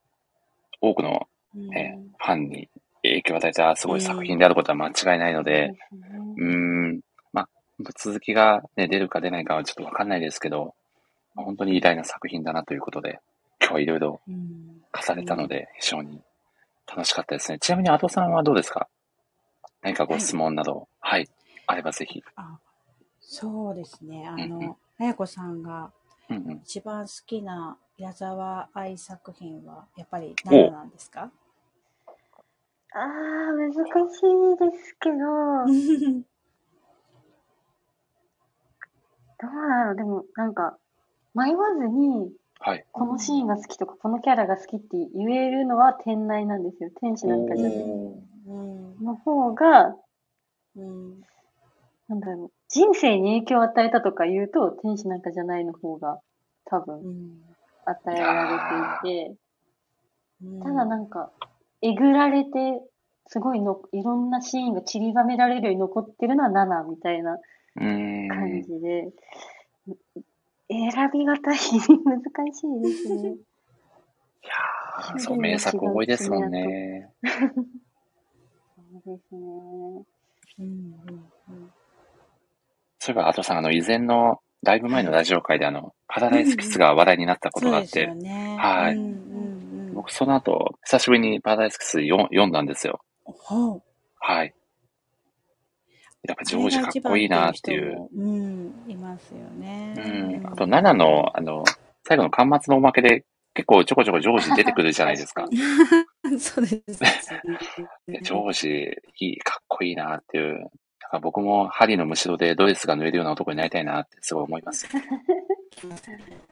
[0.81, 2.69] 多くの、ねファンに
[3.03, 7.01] 影響を与えたすごい作品であることは間違いないので、そううーん、
[7.33, 7.49] まあ、
[7.99, 10.75] 続きが、ね、出るか出ないかはちょっとわかんないですけど、
[11.35, 13.21] まあ本当に偉大な作品だなということで、
[13.61, 16.21] 今日はいろいろうん語れたので、非常に
[16.87, 17.59] 楽しかったですね。
[17.59, 18.89] ちなみに、アトさんはどうですか？
[19.83, 21.29] 何かご質問など、はい、
[21.67, 22.23] あればぜひ。
[22.37, 22.59] あ
[23.21, 24.27] そうですね。
[24.29, 25.91] あうんうんの、あやこさんが
[26.29, 26.61] うんうん。
[26.65, 31.31] 一番好きな矢沢愛作品はやっぱり何なんですか？
[32.95, 33.07] ああ、
[33.55, 35.17] 難しいですけど、
[39.41, 39.97] どうだろう。
[39.97, 40.77] でも、なんか、
[41.35, 42.31] 迷わずに、
[42.61, 42.85] はい。
[42.93, 46.91] このシーンが好きとか、このキャラが好きって言えるのは天内なんですよ。
[47.01, 47.77] 天使なんかじゃない。
[49.03, 49.97] の方が、
[50.77, 51.21] うん
[52.09, 56.21] なんだろう、人生に影響を与えたとか言うと、天使なんかじゃないの方が
[56.67, 57.43] 多分うん
[57.85, 59.37] 与えられていて、
[60.45, 61.31] うんただなんか、
[61.83, 62.51] えぐられて、
[63.27, 67.39] すごいの、いろんなシーンが散りばめられるように残ってるのは7みたいな。
[67.75, 69.13] 感じで、
[70.73, 73.31] 選びがたい、難しいですね。
[73.31, 77.11] いやーそう、名作多いですもんね。
[77.23, 80.05] そうですね。
[80.59, 81.73] うんうん
[83.05, 88.07] そういえば、アトさん、あの、以前の、だいぶ前のラジオ会で、あの、パラダイスキスが話題になったことがあって。
[88.07, 93.01] はいうんうんうん、僕、その後、久しぶりにパラダイスキス読読んだんですよ。
[94.21, 94.55] はい。
[96.29, 98.09] やっぱジョージかっこいいなっていう。
[98.17, 99.95] うん、いますよね。
[99.97, 100.47] うん。
[100.47, 101.65] あと、7の、あの、
[102.05, 103.25] 最後の端末のおまけで、
[103.55, 105.47] 結構ちょこちょこジョージ出てくるじゃないですか。
[106.39, 107.11] そうですね。
[108.07, 110.71] で ジョージ、いい、かっこいいなっていう。
[111.01, 114.89] だから僕も針のむしろでドレスが縫えるような男になりたいなってすごい思います。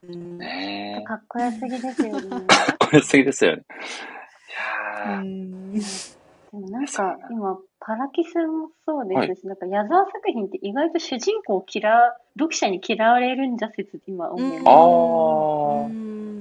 [0.03, 1.05] う んねえ。
[1.05, 2.29] かっこよすぎですよね。
[2.29, 2.43] かっ
[2.91, 3.63] こよすぎですよね。
[3.63, 6.20] いやー、うん
[6.53, 15.89] でもなんか今、パラキスもそうですし、なんか矢沢作品って意外と主人公を嫌う、読者に嫌われるんじゃ説って今思いま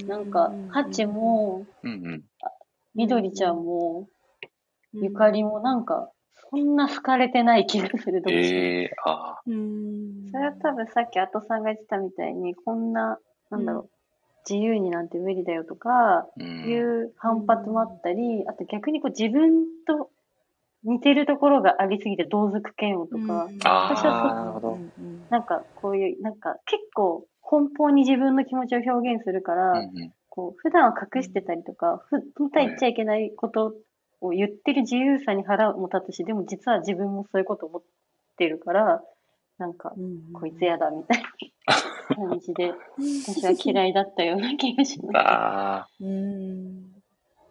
[0.03, 0.07] す。
[0.07, 2.23] なんか、ハチ、も、うんうん。
[2.95, 4.07] みどりちゃんも、
[4.93, 6.11] ゆかりもなんか、
[6.49, 8.57] そんな好かれてない気がする、読者に。
[8.57, 13.19] ええー、あうん、それは多分さっきアトさんが言ってたみたいに、こんな、
[13.51, 13.89] なんだろう、
[14.47, 16.27] 自由になんて無理だよとか。
[16.37, 20.09] いう反発もあったり、あと逆にこう自分と
[20.83, 23.95] 似てるところがありすぎて同族嫌悪とか、あー。
[23.95, 30.13] 私はそうなんかこういう、なんか結構奔放に自分の気持ちを表現するから、うんうん。
[30.29, 33.73] こう普段は隠してたりとか、ふ本当は言っちゃいけないこと
[34.21, 37.81] を言ってる自由さに腹も立つし、でも実は自分もそういうこと思っ
[38.37, 39.01] てるから、
[39.59, 41.23] なんか、うんこいつやだみたい
[41.67, 42.73] な感じで、
[43.27, 45.17] 私は嫌いだったような気がします。
[45.17, 45.89] ああ。
[45.99, 46.99] うん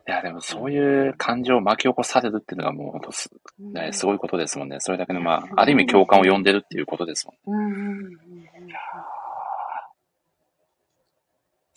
[0.08, 4.80] いや、でもそういう感情を巻き起こされるっていうのがもう本当す,、ね、すごいことですもんね。
[4.80, 7.40] それだけの、まあ、ある意味共感を呼んでるっていうことですもんね。
[7.46, 8.18] うんうんうんうん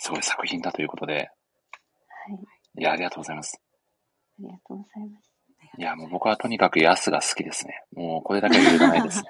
[0.03, 1.13] すごい作品だということで。
[1.13, 2.39] はい。
[2.79, 3.61] いや、ありがとうございます。
[3.61, 5.31] ありがとうございます。
[5.77, 7.83] いや、もう僕はとにかくヤスが好きですね。
[7.93, 9.29] もうこれだけは揺るがないですね。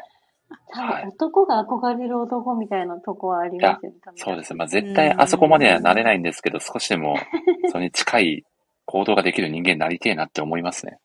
[0.73, 3.98] 多はい分男が憧れる男みたいなとこはありますよね。
[4.15, 4.57] そうですね。
[4.57, 7.15] まあ絶対あそこまではなれないんですけど、少しでも
[7.72, 8.45] それに近い
[8.86, 10.99] 行動ができる人間になりてえなって思いますね。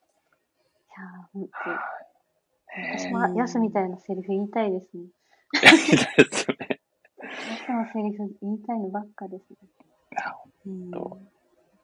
[0.89, 1.77] いやー、本当ね
[2.99, 5.05] 私はヤスみたいなセリフ言いたいですね。
[5.63, 5.67] え。
[5.67, 6.81] いいですよね。
[7.21, 7.29] ヤ
[7.65, 9.57] スのセリフ言いたいのばっかですね。
[10.17, 10.35] あ
[10.67, 11.19] うんと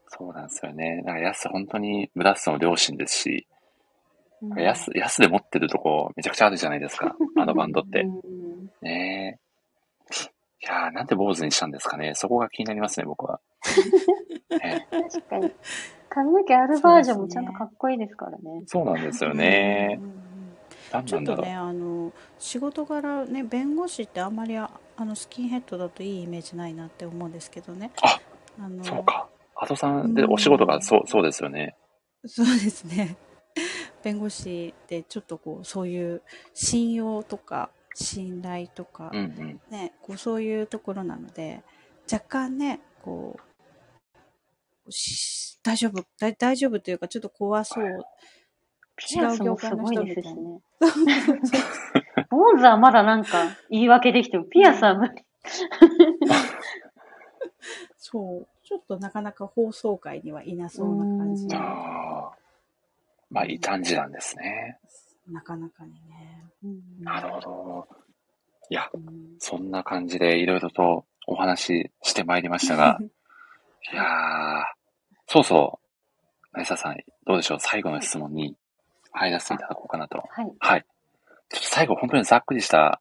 [0.08, 1.02] そうなんですよね。
[1.04, 3.46] なんかヤス本当にブラスの両親ですし、
[4.42, 7.14] うんヤス、ヤスで持ってるとこめちゃくちゃあるじゃないですか。
[7.38, 8.08] あのバンドってう。
[8.08, 9.42] んうんねえ。
[10.64, 12.14] いやー、なんで坊主にしたんですかね。
[12.14, 13.40] そこが気になりますね、僕は。
[14.50, 15.52] ね、 確かに。
[16.08, 18.62] 髪の毛あるバージョンもちゃんとかっこいいですからね。
[18.66, 20.00] そうなんですよね。
[21.06, 27.90] ちょっとね、あの仕事柄ね、弁護士ってあんまりああのスキンヘッドだといいイメージないなって思うんですけどね。
[28.02, 28.20] あ
[28.60, 29.26] あのそうか。
[29.54, 31.76] ハトさんでお仕事がそう、そうですよね。
[32.26, 33.16] そうですね。
[34.02, 36.22] 弁護士ってちょっとこうそういう
[36.54, 39.60] 信用とか信頼とか、うんうん。
[39.70, 41.62] ね、こうそういうところなので
[42.10, 43.38] 若干ねこ
[44.86, 48.04] うし大丈夫大大丈夫というかちょっと怖そう
[48.96, 50.60] ピアスもすごいですし違うね。
[52.30, 55.14] 坊主はまだなんか言い訳できても、ピアスは無理。
[57.98, 61.48] そうちょっとなかなか放送界にはいなそうな感じ。
[63.32, 64.78] まあ、異端児なんですね。
[65.30, 67.88] なかなかにね、うんなるほど。
[68.68, 69.02] いや、うん
[69.38, 72.98] そんな感じでいろいろとお話ししてまいりましたが、
[73.92, 74.64] いやー、
[75.26, 75.80] そうそ
[76.54, 76.58] う。
[76.58, 76.96] なささん、
[77.26, 77.60] どうでしょう？
[77.60, 78.54] 最後の質問に
[79.12, 80.18] 入らせていただこうかなと。
[80.28, 80.52] はい。
[80.58, 80.86] はい。
[81.48, 83.00] ちょっと最後、本当にざっくりした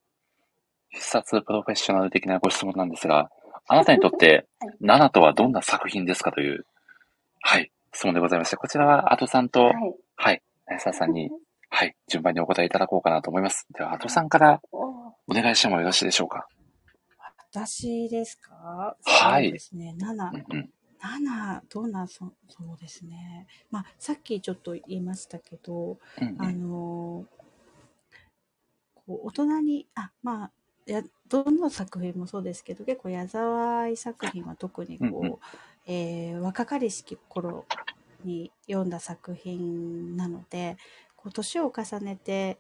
[0.90, 3.30] 必殺プロフェッショナル的なご質問なんですが、
[3.68, 6.66] あなたにとって はい、7とはどんな作品ですかという、
[7.42, 9.96] はい、質問でございまして、こちらは、アトさんと、はい。
[10.24, 11.32] はい、なささんに、
[11.72, 13.66] はい、順番にお答えいただこうかなと思います。
[13.76, 16.48] では、アトさんからお願いしてもよろしいでしょうか？
[17.52, 18.96] 私ですか？
[19.04, 19.46] はい。
[19.46, 19.96] そうですね。
[19.98, 20.70] 7うんうん。
[21.02, 23.48] 7どんなそそうですね。
[23.72, 26.70] まあさっきちょっと言いましたけどあうんうん。
[26.70, 27.26] の
[28.94, 30.52] こう大人にあまあ
[30.86, 35.38] やどの作品もそうですけど結構矢沢愛作品は特にこう、うんうん。
[35.88, 37.66] えー若かりしき頃
[38.24, 40.78] に読んだ作品なので
[41.16, 42.58] こう年を重ねて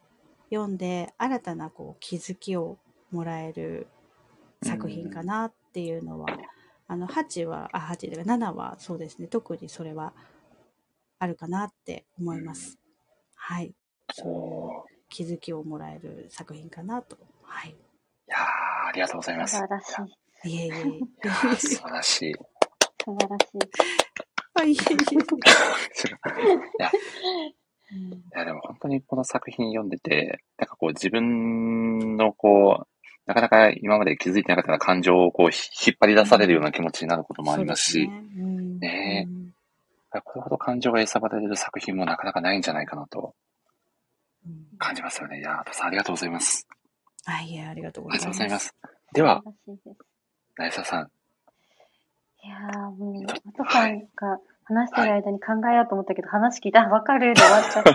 [0.49, 2.77] 読んで新たなこう気づきを
[3.11, 3.87] もらえる
[4.63, 6.27] 作品かなっていうのは、
[6.87, 10.13] あの8はあ8で7はそうですね特にそれは
[11.19, 12.77] あるかなって思います。
[13.35, 13.73] はい。
[14.13, 14.91] そう。
[15.09, 17.17] 気づきをもらえる作品かなと。
[17.43, 17.71] はい。
[17.71, 17.73] い
[18.27, 18.39] やー、
[18.87, 19.57] ありがとうございます。
[19.57, 19.95] 素晴らし
[20.45, 20.49] い。
[20.49, 22.33] いえいえいいやー素晴らしい。
[23.03, 24.00] 素晴らしい。
[24.55, 24.63] あ。
[24.63, 24.77] いえいえ。
[27.93, 27.95] い
[28.31, 32.87] や、でも本当にこの作品読んでて、なんかこう自分のこう、
[33.25, 39.51] なかなか今まで気づいてなかったような感情をこうひ引っ張り出されるような気持ちになることもありますし、そうですねうんねえうん
[40.23, 43.33] これほど感情が揺さばられる作品もなかなかないんじゃないかなと
[44.45, 45.39] うん感じますよね。
[45.39, 46.67] いやー、トさんありがとうございます。
[47.25, 48.55] あ、いえ、ありがとうごありがとうございま。
[48.55, 48.75] ますす。
[49.13, 49.43] では。
[50.57, 51.11] なえささん。
[52.43, 57.91] いやーもう、マトさんが話してる間に考えようと思ったけど、話聞いたらわかるで終わっちゃった。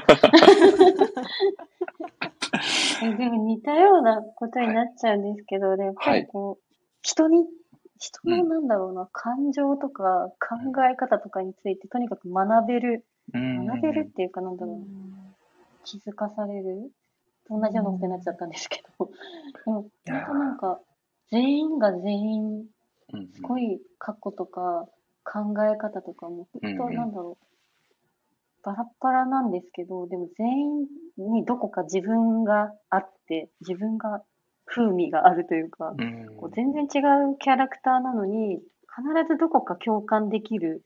[3.04, 6.64] えでも似たようなことになっちゃうんですけど、でやっぱりこう、
[7.02, 7.44] 人に、
[7.98, 13.04] 人のなんだろうな、感情とか考え方とかについてとにかく学べる。
[13.32, 14.84] 学べるっていうかなんだろうな、
[15.84, 16.92] 気づかされる。
[17.48, 20.80] 同じようなことになっちゃったんですけど、でも、本当なんか、
[21.30, 22.66] 全員が全員
[23.34, 24.86] すごい過去とか
[25.24, 27.46] 考え方とかも、本当なんだろう、
[28.62, 30.86] バラッバラなんですけど、でも全員
[31.18, 34.22] にどこか自分があって、自分が
[34.64, 36.36] 風味があるというか、うん。
[36.36, 36.98] こう全然違
[37.32, 38.62] うキャラクターなのに、必
[39.28, 40.82] ずどこか共感できる、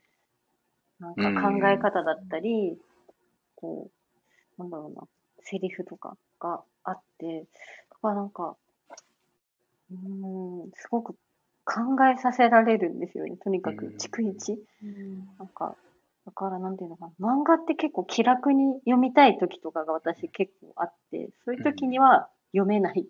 [0.99, 2.79] なんか考え方だったり、
[3.55, 3.91] こ
[4.59, 5.03] う、なんだろうな、
[5.43, 7.47] セリフとかがあって、
[7.91, 8.57] だからなんか、
[9.91, 11.15] うーん、すごく
[11.71, 13.37] 考えさせられるんですよね。
[13.37, 14.59] とにかくうん、逐一。
[15.39, 15.77] なんか、
[16.27, 23.05] だからなんていうのかな、漫画って結構気楽に読みたい時とかが私結構あって、そういう時には読めないっ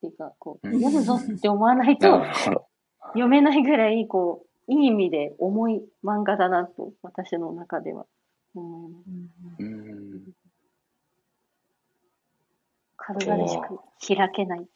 [0.00, 2.22] ていうか、こう、うん読むぞって思わないと。
[3.12, 8.06] 読めないぐらい、こう、いい意味で重い漫画だなと、私の中では
[8.54, 9.62] 思います。
[9.62, 10.34] うーん。
[12.96, 14.66] 軽々しく開けない。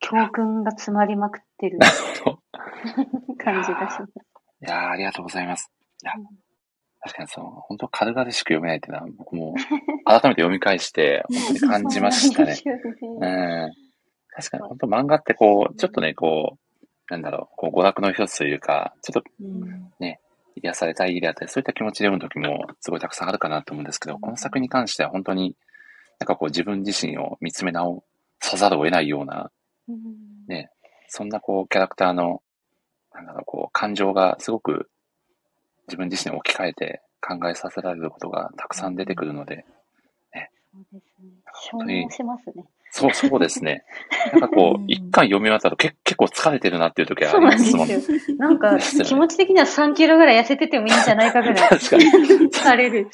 [0.00, 1.78] 教訓が詰まりまくってる
[3.38, 4.12] 感じがします。
[4.62, 5.70] いやー、ありがとうございます。
[6.02, 6.24] いやうん、
[7.00, 9.54] 確かにその、本当軽々しく読めないっていうのは、僕も
[10.04, 12.54] 改めて読み返して、本当に感じましたね。
[12.54, 12.62] そ
[13.16, 13.72] うなん。
[14.30, 19.90] 確かに本当漫画ってこう、ちょっとね、こう、なんだろう、こう、娯楽の一つというか、ちょっとうん
[20.62, 25.54] 癒されたいであったり、そういった気持ちで読むときもすごいたくさんあるかなと思うんですけど、この作品に関しては本当に、
[26.18, 28.04] なんかこう自分自身を見つめ直
[28.40, 29.50] さざるを得ないような、うん
[30.48, 30.70] ね
[31.08, 32.42] そんなこうキャラクターの、
[33.14, 34.88] なんだろう、こう感情がすごく
[35.88, 39.64] 自分自身に置き換えて考えさせられることがたくさん出てくるので、
[41.70, 42.38] そうですね。
[42.44, 42.64] すね。
[42.90, 43.84] そう、そうですね。
[44.32, 47.88] なんかこう、うん一巻読み終わったら結結構疲れてるなっていう時はそうなんありまもん。
[47.88, 48.36] ですすよ。
[48.38, 52.04] なんか、ですよね気持ち的には3キロぐらい痩せててもいいんじゃないかぐらい 確かに。
[52.04, 52.08] い
[52.48, 53.08] 疲れる。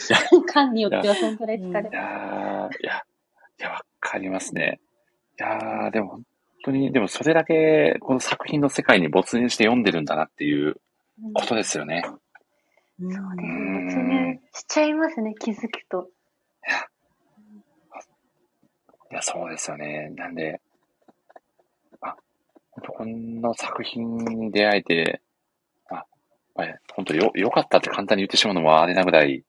[0.52, 1.88] 間によってはそんくらい疲れる。
[1.92, 3.04] やーいや、
[3.60, 4.80] いや、わかりますね。
[5.38, 6.24] いやーでも本
[6.64, 10.80] 当に、でもそれだけこの作品の世界に没入して読んでるんだなっていう
[11.22, 12.02] うんことですよね。
[13.00, 13.94] うんそうですうんね。
[13.94, 16.08] 没入しちゃいますね、気づくと。
[19.10, 20.10] いや、そうですよね。
[20.16, 20.60] なんで、
[22.00, 22.16] あ、
[22.70, 25.20] 本当この作品に出会えて、
[25.90, 26.06] あ、
[26.94, 29.44] 本当よ、良かったって簡単に言ってしまうのもあれなぐらい、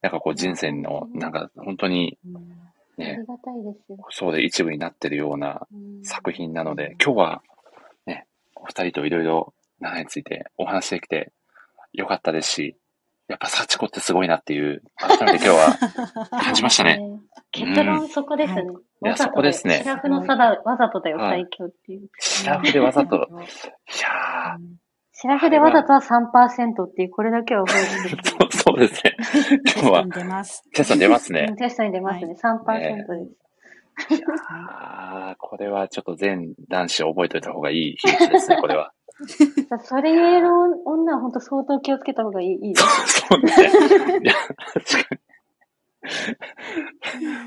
[0.00, 2.69] なんかこう人生の、なんか本当にうん
[3.04, 3.98] あね、りがたいですよ。
[4.10, 6.04] そうで一部になってるようなうん。
[6.04, 7.42] 作品なので、今日は
[8.06, 11.32] ね、お二人といろいろ7についてお話できて
[11.92, 12.76] 良かったですし、
[13.28, 16.98] やっぱ幸子ってすごいなっていう、改めて今日は 感じましたね。
[16.98, 17.20] ね
[17.52, 18.62] 結論そこですね。
[18.62, 19.78] うんいやそこですね。
[19.78, 21.46] シラフの差だ、わざとだよ、はい。
[21.46, 22.10] 最強っていう。
[22.18, 24.58] シラフでわざと、いやー、
[25.20, 28.22] シラフでわざとは3%っていう、これだけは覚えてる。
[28.24, 29.16] そうそうですね。
[29.76, 30.62] 今日は出ます。
[30.72, 31.56] テスト出ますねうん。
[31.56, 32.34] テストに出ますね。
[32.42, 33.28] 3%
[34.08, 34.24] です。
[34.48, 38.94] ああ、これはちょっと全男子覚えておいた方がいい日にちですね、これは。
[39.84, 40.48] それ言える
[40.86, 43.20] 女は本当相当気をつけた方がいいいいです。
[43.28, 43.68] そうですね。
[44.22, 44.32] いや、
[44.72, 45.14] 確か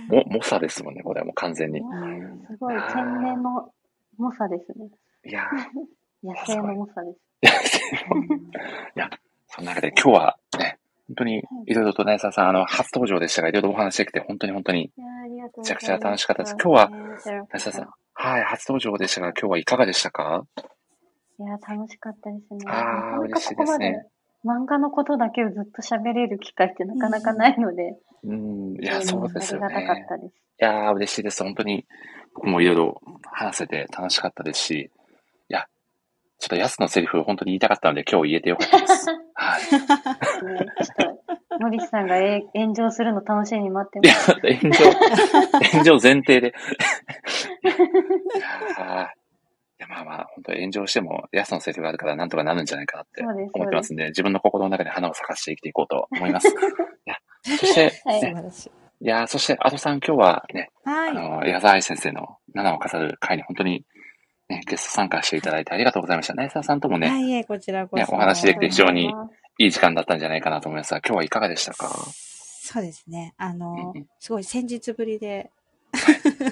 [0.10, 0.16] に。
[0.16, 1.80] も、猛者ですもんね、これはもう完全に。
[1.80, 3.72] うんすごい天然の
[4.20, 4.92] 猛者ですね。
[5.26, 5.50] いや
[6.24, 7.33] 野生の猛者です。
[8.96, 9.10] ー、
[9.48, 14.92] その中で今日はね、本当にいろいろとね、ささん、あの、初登場でしたが、いろいろお話できて、本当に本当に、
[15.58, 15.98] めちゃくちゃ。
[15.98, 16.98] 楽しかったです今日はね
[17.54, 20.46] ねささん、はい、初登場でしたが、今日はいかがでしたか？
[21.40, 22.60] いや、楽しかったですね。
[22.68, 24.08] あーなかなかここまで嬉しいですね
[24.46, 30.06] 漫画のことだけをずっと喋れる機会ってなかなかないので、うん、いや、そうですよありがたかっね。
[30.10, 30.36] たです。
[30.36, 31.44] いやー、嬉しいです。
[31.44, 31.86] 本当に、
[32.36, 33.02] 僕もいろいろ
[33.32, 34.90] 話せて楽しかったですし、いや、
[36.44, 39.08] ちょっとヤスのセリフ本当に言いたかったので今日言えてよかったです。
[39.34, 39.62] はい。
[39.62, 39.70] ね、
[40.84, 41.18] ちょっ
[41.50, 44.92] と、ノリスさんがえ炎上するの楽しみに待っていやます。、炎上、
[45.72, 46.48] 炎上前提で。
[47.64, 49.08] いやーい
[49.80, 56.50] やまあまあ、本当炎上しても、ヤスのセリフがあるからなんとかなるんじゃないかなって思ってますんで、自分の心の中で花を咲かして生きていこうと思います。
[56.52, 56.52] い
[57.06, 58.22] や、そして、はいい。
[59.00, 61.10] いやーそして、アドさん今日はね、はい。
[61.12, 63.86] あの、矢沢愛先生の7を飾る会に本当に、
[64.54, 66.34] ね、ゲスト参加していただいてありがとうございました。
[66.34, 67.98] ナイサーさんともね、はい、こちらこそ。
[67.98, 69.10] ねお話できて非常に
[69.60, 70.94] いいい時間だったんじゃないかなと思います。
[70.94, 71.90] が、今日はいかがでしたか？
[71.90, 73.34] そうですね。
[73.38, 75.52] あのうんうん、すごい先日ぶりで、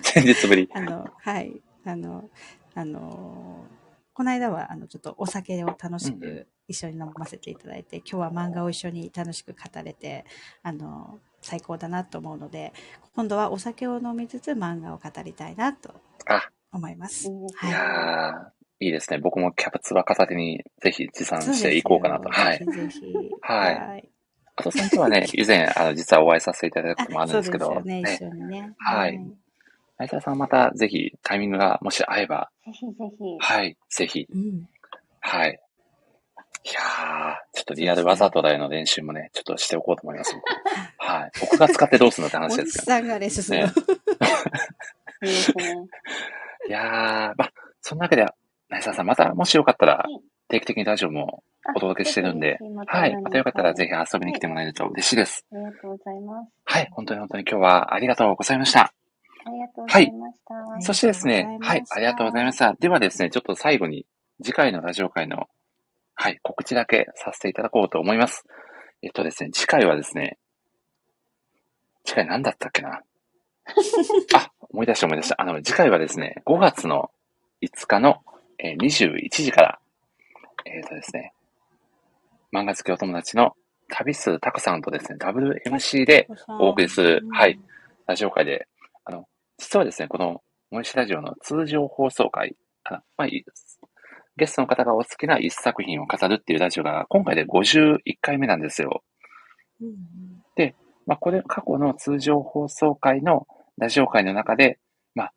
[0.03, 0.69] 先日ぶり。
[0.75, 2.29] あの、はい、あの、
[2.75, 3.65] あの、
[4.13, 10.25] この間は、あの、ちょっとお酒を楽しうんうく一緒に飲ませていただいて、今日は漫画を一緒に楽しく語れて、
[10.63, 12.73] あの、最高だなと思うので、
[13.15, 15.93] 今度はお酒を飲みつつ漫画を語りたいなと。
[16.27, 17.27] あ、思います。
[17.27, 17.71] いいですいはい。
[17.71, 19.19] やー、いいですね。
[19.19, 22.29] 僕もキャプツバ片手にぜひ持参していこうかなと。
[22.29, 22.59] はい。
[22.59, 23.13] ぜひぜひ。
[23.41, 24.09] はいはい。
[24.55, 28.73] あとさんとはね、 以前、あの、実はお会いさせていただいたこともあるんですけど、そうですよね、ね一緒にね。
[28.77, 29.19] はい
[29.97, 33.37] ナイサーさんまたぜひタイミングがもし合えば、ぜひぜひ。
[33.39, 34.67] はい、ぜひ、うん。
[35.19, 35.59] はい。
[36.63, 40.33] いやー、ちょっとリアルわざとだよの練習もね、ちょっとしておこうと思います。
[40.33, 40.43] 僕
[40.97, 41.31] はい。
[41.39, 42.85] 僕が使ってどうするのって話ですけど。
[42.85, 43.73] さんがレスするね。
[45.23, 45.75] いいですね。
[46.67, 47.51] いやー、まあ、
[47.81, 48.25] そんなわけで、
[48.69, 52.57] ナイサーさん、また、もしよかったらはい、定期的にラジオもあお届けしてるんで
[52.87, 53.15] はい。
[53.21, 55.45] またよかったらぜひ遊びに来てもらえると嬉しいです。
[55.51, 56.51] ありがとうございます。
[56.65, 56.87] はい。
[56.91, 58.93] 本当に本当に今日はありがとうございました。
[59.45, 60.79] ありがとうございました。
[60.79, 61.83] いそしてですね、あはい。
[61.89, 62.73] ありがとうございました。
[62.73, 64.05] ではですね、ちょっと最後に、
[64.43, 65.47] 次回のラジオ会の、
[66.15, 68.43] はい、告知だけさせていただこうと思います。
[69.03, 70.37] えっとですね、次回はですね、
[72.05, 73.01] 次回何だったっけな？
[74.35, 75.41] あ、思い出した思い出した。
[75.41, 77.11] あの、次回はですね、5月の
[77.61, 78.21] 5日の、
[78.59, 79.79] えー21時から、
[80.65, 81.33] えっ、とですね、
[82.53, 83.55] 漫画好きお友達の
[83.89, 87.59] 旅数タコさんとですね、WMC でお送りする、はい、。
[88.07, 88.67] ラジオ会で、
[89.05, 89.27] あの、
[89.57, 93.43] 実はですね、この、森市ラジオの通常放送会、あのまあ、い
[94.37, 99.03] ゲストの方がお好きな一作品を語るっていうラジオが、今回で51回目なんですよ。
[99.81, 100.31] うんうん
[101.05, 103.47] まあ、これ、過去の通常放送会の
[103.77, 104.79] ラジオ会の中で、
[105.15, 105.33] まあ、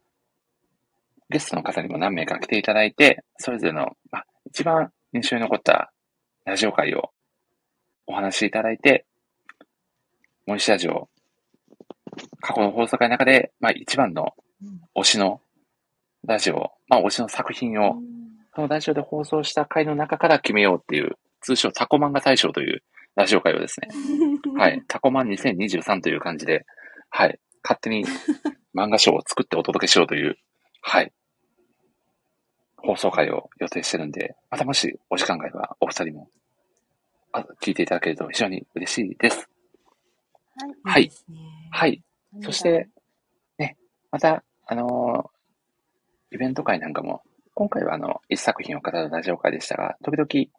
[1.30, 5.92] ゲストの方にも何名か来ていただいて、それぞれの、まあ、一番印象に残った
[6.44, 7.10] ラジオ会を
[8.06, 9.06] お話しいただいて、
[10.46, 11.08] 森市ラジオ、
[12.40, 15.40] 過去の放送会の中で、まあ、一番のうん推しの
[16.26, 17.96] ラジオ、まあ、推しの作品を、
[18.54, 22.82] そのラジオで放送した回の中から決めようっていう、通称タコ漫画大賞という
[23.16, 23.88] ラジオ会をですね、
[24.58, 24.82] はい。
[24.88, 26.66] タコマン2023という感じで、
[27.10, 27.38] はい。
[27.62, 28.04] 勝手に
[28.74, 30.36] 漫画賞を作ってお届けしようという、
[30.80, 31.12] はい。
[32.76, 36.28] 放送会を予定してるんで、またもしお時間があればお二人も、
[37.32, 39.48] あ聞いていただけると非常に嬉しいです。
[40.82, 41.10] はいいい
[41.70, 42.02] はい。
[42.40, 42.88] そして、
[43.58, 43.76] ね、
[44.10, 45.34] また、あのー
[46.30, 47.22] イベント会なんかも、
[47.54, 50.50] 今回はあの、一作品を語るラジオ会でしたが、時々、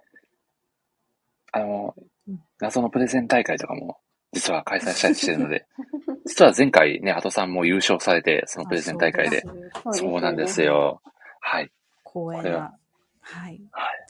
[1.51, 2.14] あのーうん
[2.59, 3.97] 謎のプレゼン大会とかも、
[4.33, 5.65] 実は開催したりしてるので、
[6.25, 9.43] 実は前回ね、アトさんも優勝されて、そのプレゼン大会で。
[9.45, 11.01] あそうですそうなんですよ。
[11.39, 11.71] はい。
[12.03, 12.79] 光栄これはな。
[13.21, 13.61] はい。
[13.71, 14.05] はい。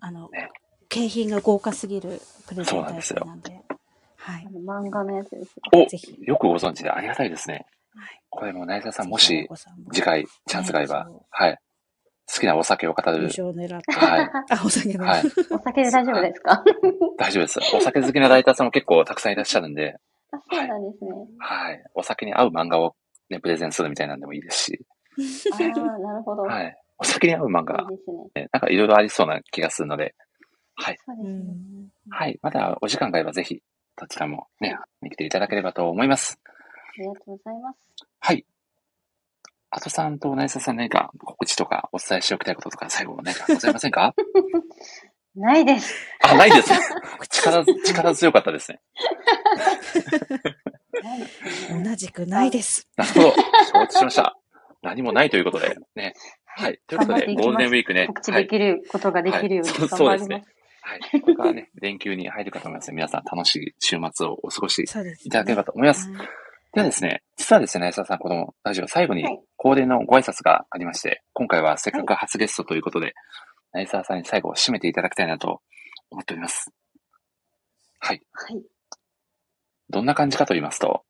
[0.00, 0.48] あのね、
[0.88, 3.62] 景品が豪華すぎるプレゼン大そうなんですよ会なんで。
[4.16, 5.84] はい漫画のやつですよ。
[5.84, 7.66] おぜひよくご存知でありがたいですね。
[7.94, 9.46] はいこれも、内田さん、もし、
[9.92, 11.58] 次回、チャンスがあればはい。
[12.26, 13.24] 好きなお酒を語優る。
[13.24, 13.92] 勝を狙って。
[13.92, 14.30] はい。
[14.50, 15.04] あ、お酒の。
[15.04, 15.22] はい。
[15.50, 16.64] お酒で大丈夫ですか？
[17.18, 17.60] 大丈夫です。
[17.74, 19.96] お酒好きなライターさんも結構たくさんいらっしゃるんで、
[20.30, 21.10] あ、そうなんですね。
[21.38, 21.84] はい。
[21.94, 22.94] お酒に合う漫画を
[23.28, 24.86] ね、プレゼンするみたいなんでもいいですし、
[25.52, 26.42] ああ、なるほど。。
[26.42, 26.72] はいい。
[26.98, 28.42] お酒に合う漫画、いですね。
[28.42, 30.14] ね、なんかいろいろありそうな気がするので、
[30.76, 30.94] はい。
[30.94, 31.34] うそうですね。
[31.34, 31.88] ん。
[32.10, 32.38] はい。
[32.40, 33.60] またお時間があればぜひ、
[33.96, 36.38] どちらもね、見ていただければと思います。
[36.46, 37.78] ありがとうございます。
[38.20, 38.46] はい。
[39.74, 44.14] あとさんとナイサさん何か告知とかお伝えしておきたいこととか最後何かございませんか？
[45.34, 45.94] ないです。
[46.22, 46.78] あ、ないですね。
[47.30, 48.80] 力、 力強かったですね。
[51.82, 52.86] 同じくないです。
[52.98, 53.30] なるほど。
[53.32, 54.36] 承知しました。
[54.82, 56.12] 何もないということで、ね。
[56.44, 56.78] はい。
[56.86, 58.08] ということで、ゴールデンウィークね。
[58.08, 59.88] 告知はいできることができるようにはい頑張ります。
[59.88, 60.44] そうそうですね
[60.82, 61.20] はい。
[61.22, 64.82] これからね、連休に入るかと思います皆さん楽しい週末をお過ごし。
[64.82, 66.10] いただければと思います。
[66.74, 73.12] はいではですね、実はですね、安田さん、このラジオ最後にはい恒例のご挨拶がありまして、今回はせっかく初ゲストということで、
[73.74, 75.60] 内澤さんに最後締めていただきたいなと
[76.10, 76.72] 思っております。
[78.00, 78.22] はい。
[79.90, 81.04] どんな感じかと言いますと、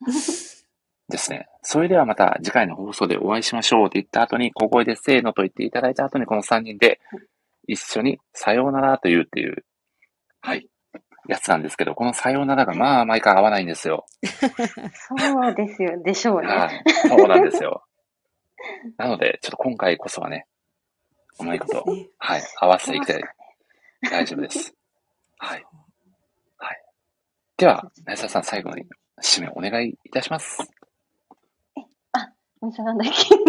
[1.10, 1.48] ですね。
[1.62, 7.00] それではまた次回の放送でお会いしましょうって言った後に、小声でせーのと言っていただいた後に、この3人で
[7.66, 9.64] 一緒にさようならと言うっていう、
[10.40, 10.69] はい、
[11.30, 14.04] やつなんですけど、このさようならがまあ毎回合わないんですよ。
[14.24, 16.48] そうですよ、でしょうね。
[16.48, 16.84] はい。
[17.08, 17.84] そうなんですよ。
[18.98, 20.46] なので、ちょっと今回こそはね、
[21.38, 23.22] うまいこと、ねはい、合わせていきたい。
[24.10, 24.74] 大丈夫です。
[25.38, 25.64] はい。
[26.56, 26.82] はい。
[27.56, 28.86] では、なささん最後に
[29.22, 30.68] 締めお願いいたします。
[32.62, 33.42] お店なんだっけちょっ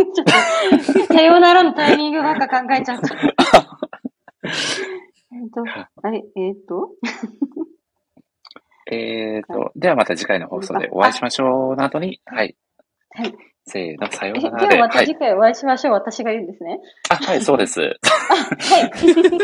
[1.08, 3.14] と、さようならのタイミングばっか考えちゃった。
[5.34, 5.64] えっと、
[6.02, 6.92] あれ、えっと、
[8.92, 12.56] えーと、ではまた次回の放送でお会いしましょうの後に、はい。
[13.12, 13.34] はい。
[13.66, 14.76] せーの、さよえ、うならで。
[14.76, 15.06] ではまはい。
[15.06, 15.94] た次回お会いしましょう。
[15.94, 16.80] 私が言うんですね。
[17.10, 17.80] あ、はい、そうです。
[17.80, 17.92] はい。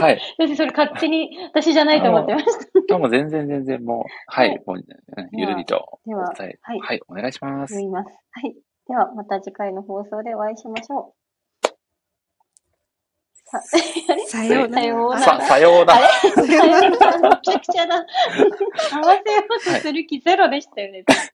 [0.01, 0.21] はい。
[0.39, 2.65] 私それ勝手に私じゃないと思ってました。
[2.89, 7.75] どうも全然全然もう、ははいい、もう、うんゆるりとではお伝え、はいはい、お願いします。
[7.75, 8.09] 言います。
[8.31, 8.55] はい。
[8.87, 11.16] ではまた次回の放送でお会いしましょう。
[13.49, 13.63] さ、
[14.09, 14.25] あれ？
[14.27, 15.19] さようなさようら。
[15.19, 15.45] さ、なら。
[15.45, 16.09] さようなら。
[16.19, 17.29] さようなら。
[17.29, 18.05] めちゃくちゃだ。
[18.91, 20.99] 合わせようとする気ゼロでしたよね。
[20.99, 21.27] いや、す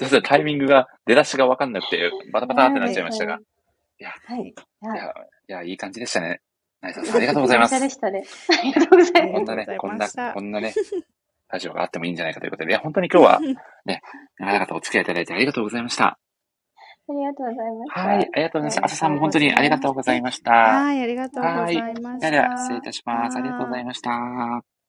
[0.00, 3.32] いません、タイミングが、出だしがわかんなくて、バタバタってなっちゃいましたが。
[3.32, 4.40] はい。
[4.42, 5.04] いやいや、
[5.48, 6.40] いや、いい感じでしたね。
[6.82, 7.80] ナイさん、ありがとうございます。
[7.80, 8.24] でしたね。
[8.58, 9.32] ありがとうございます。
[9.32, 10.74] こんなねこんなこんなね、
[11.48, 13.40] ラジオがあってもいいんじゃないかということで、いや、本当に今日は、
[13.84, 14.02] ね、
[14.38, 16.18] 長々とお付き合いいただいてありがとうございました。
[17.10, 18.00] ありがとうございました。
[18.00, 18.84] はい、ありがとうございました。
[18.86, 20.52] 朝さんも本当にありがとうございました。
[20.52, 22.30] はい、ありがとうございました。
[22.30, 23.36] では、失礼いたします。
[23.36, 24.69] ありがとうございました。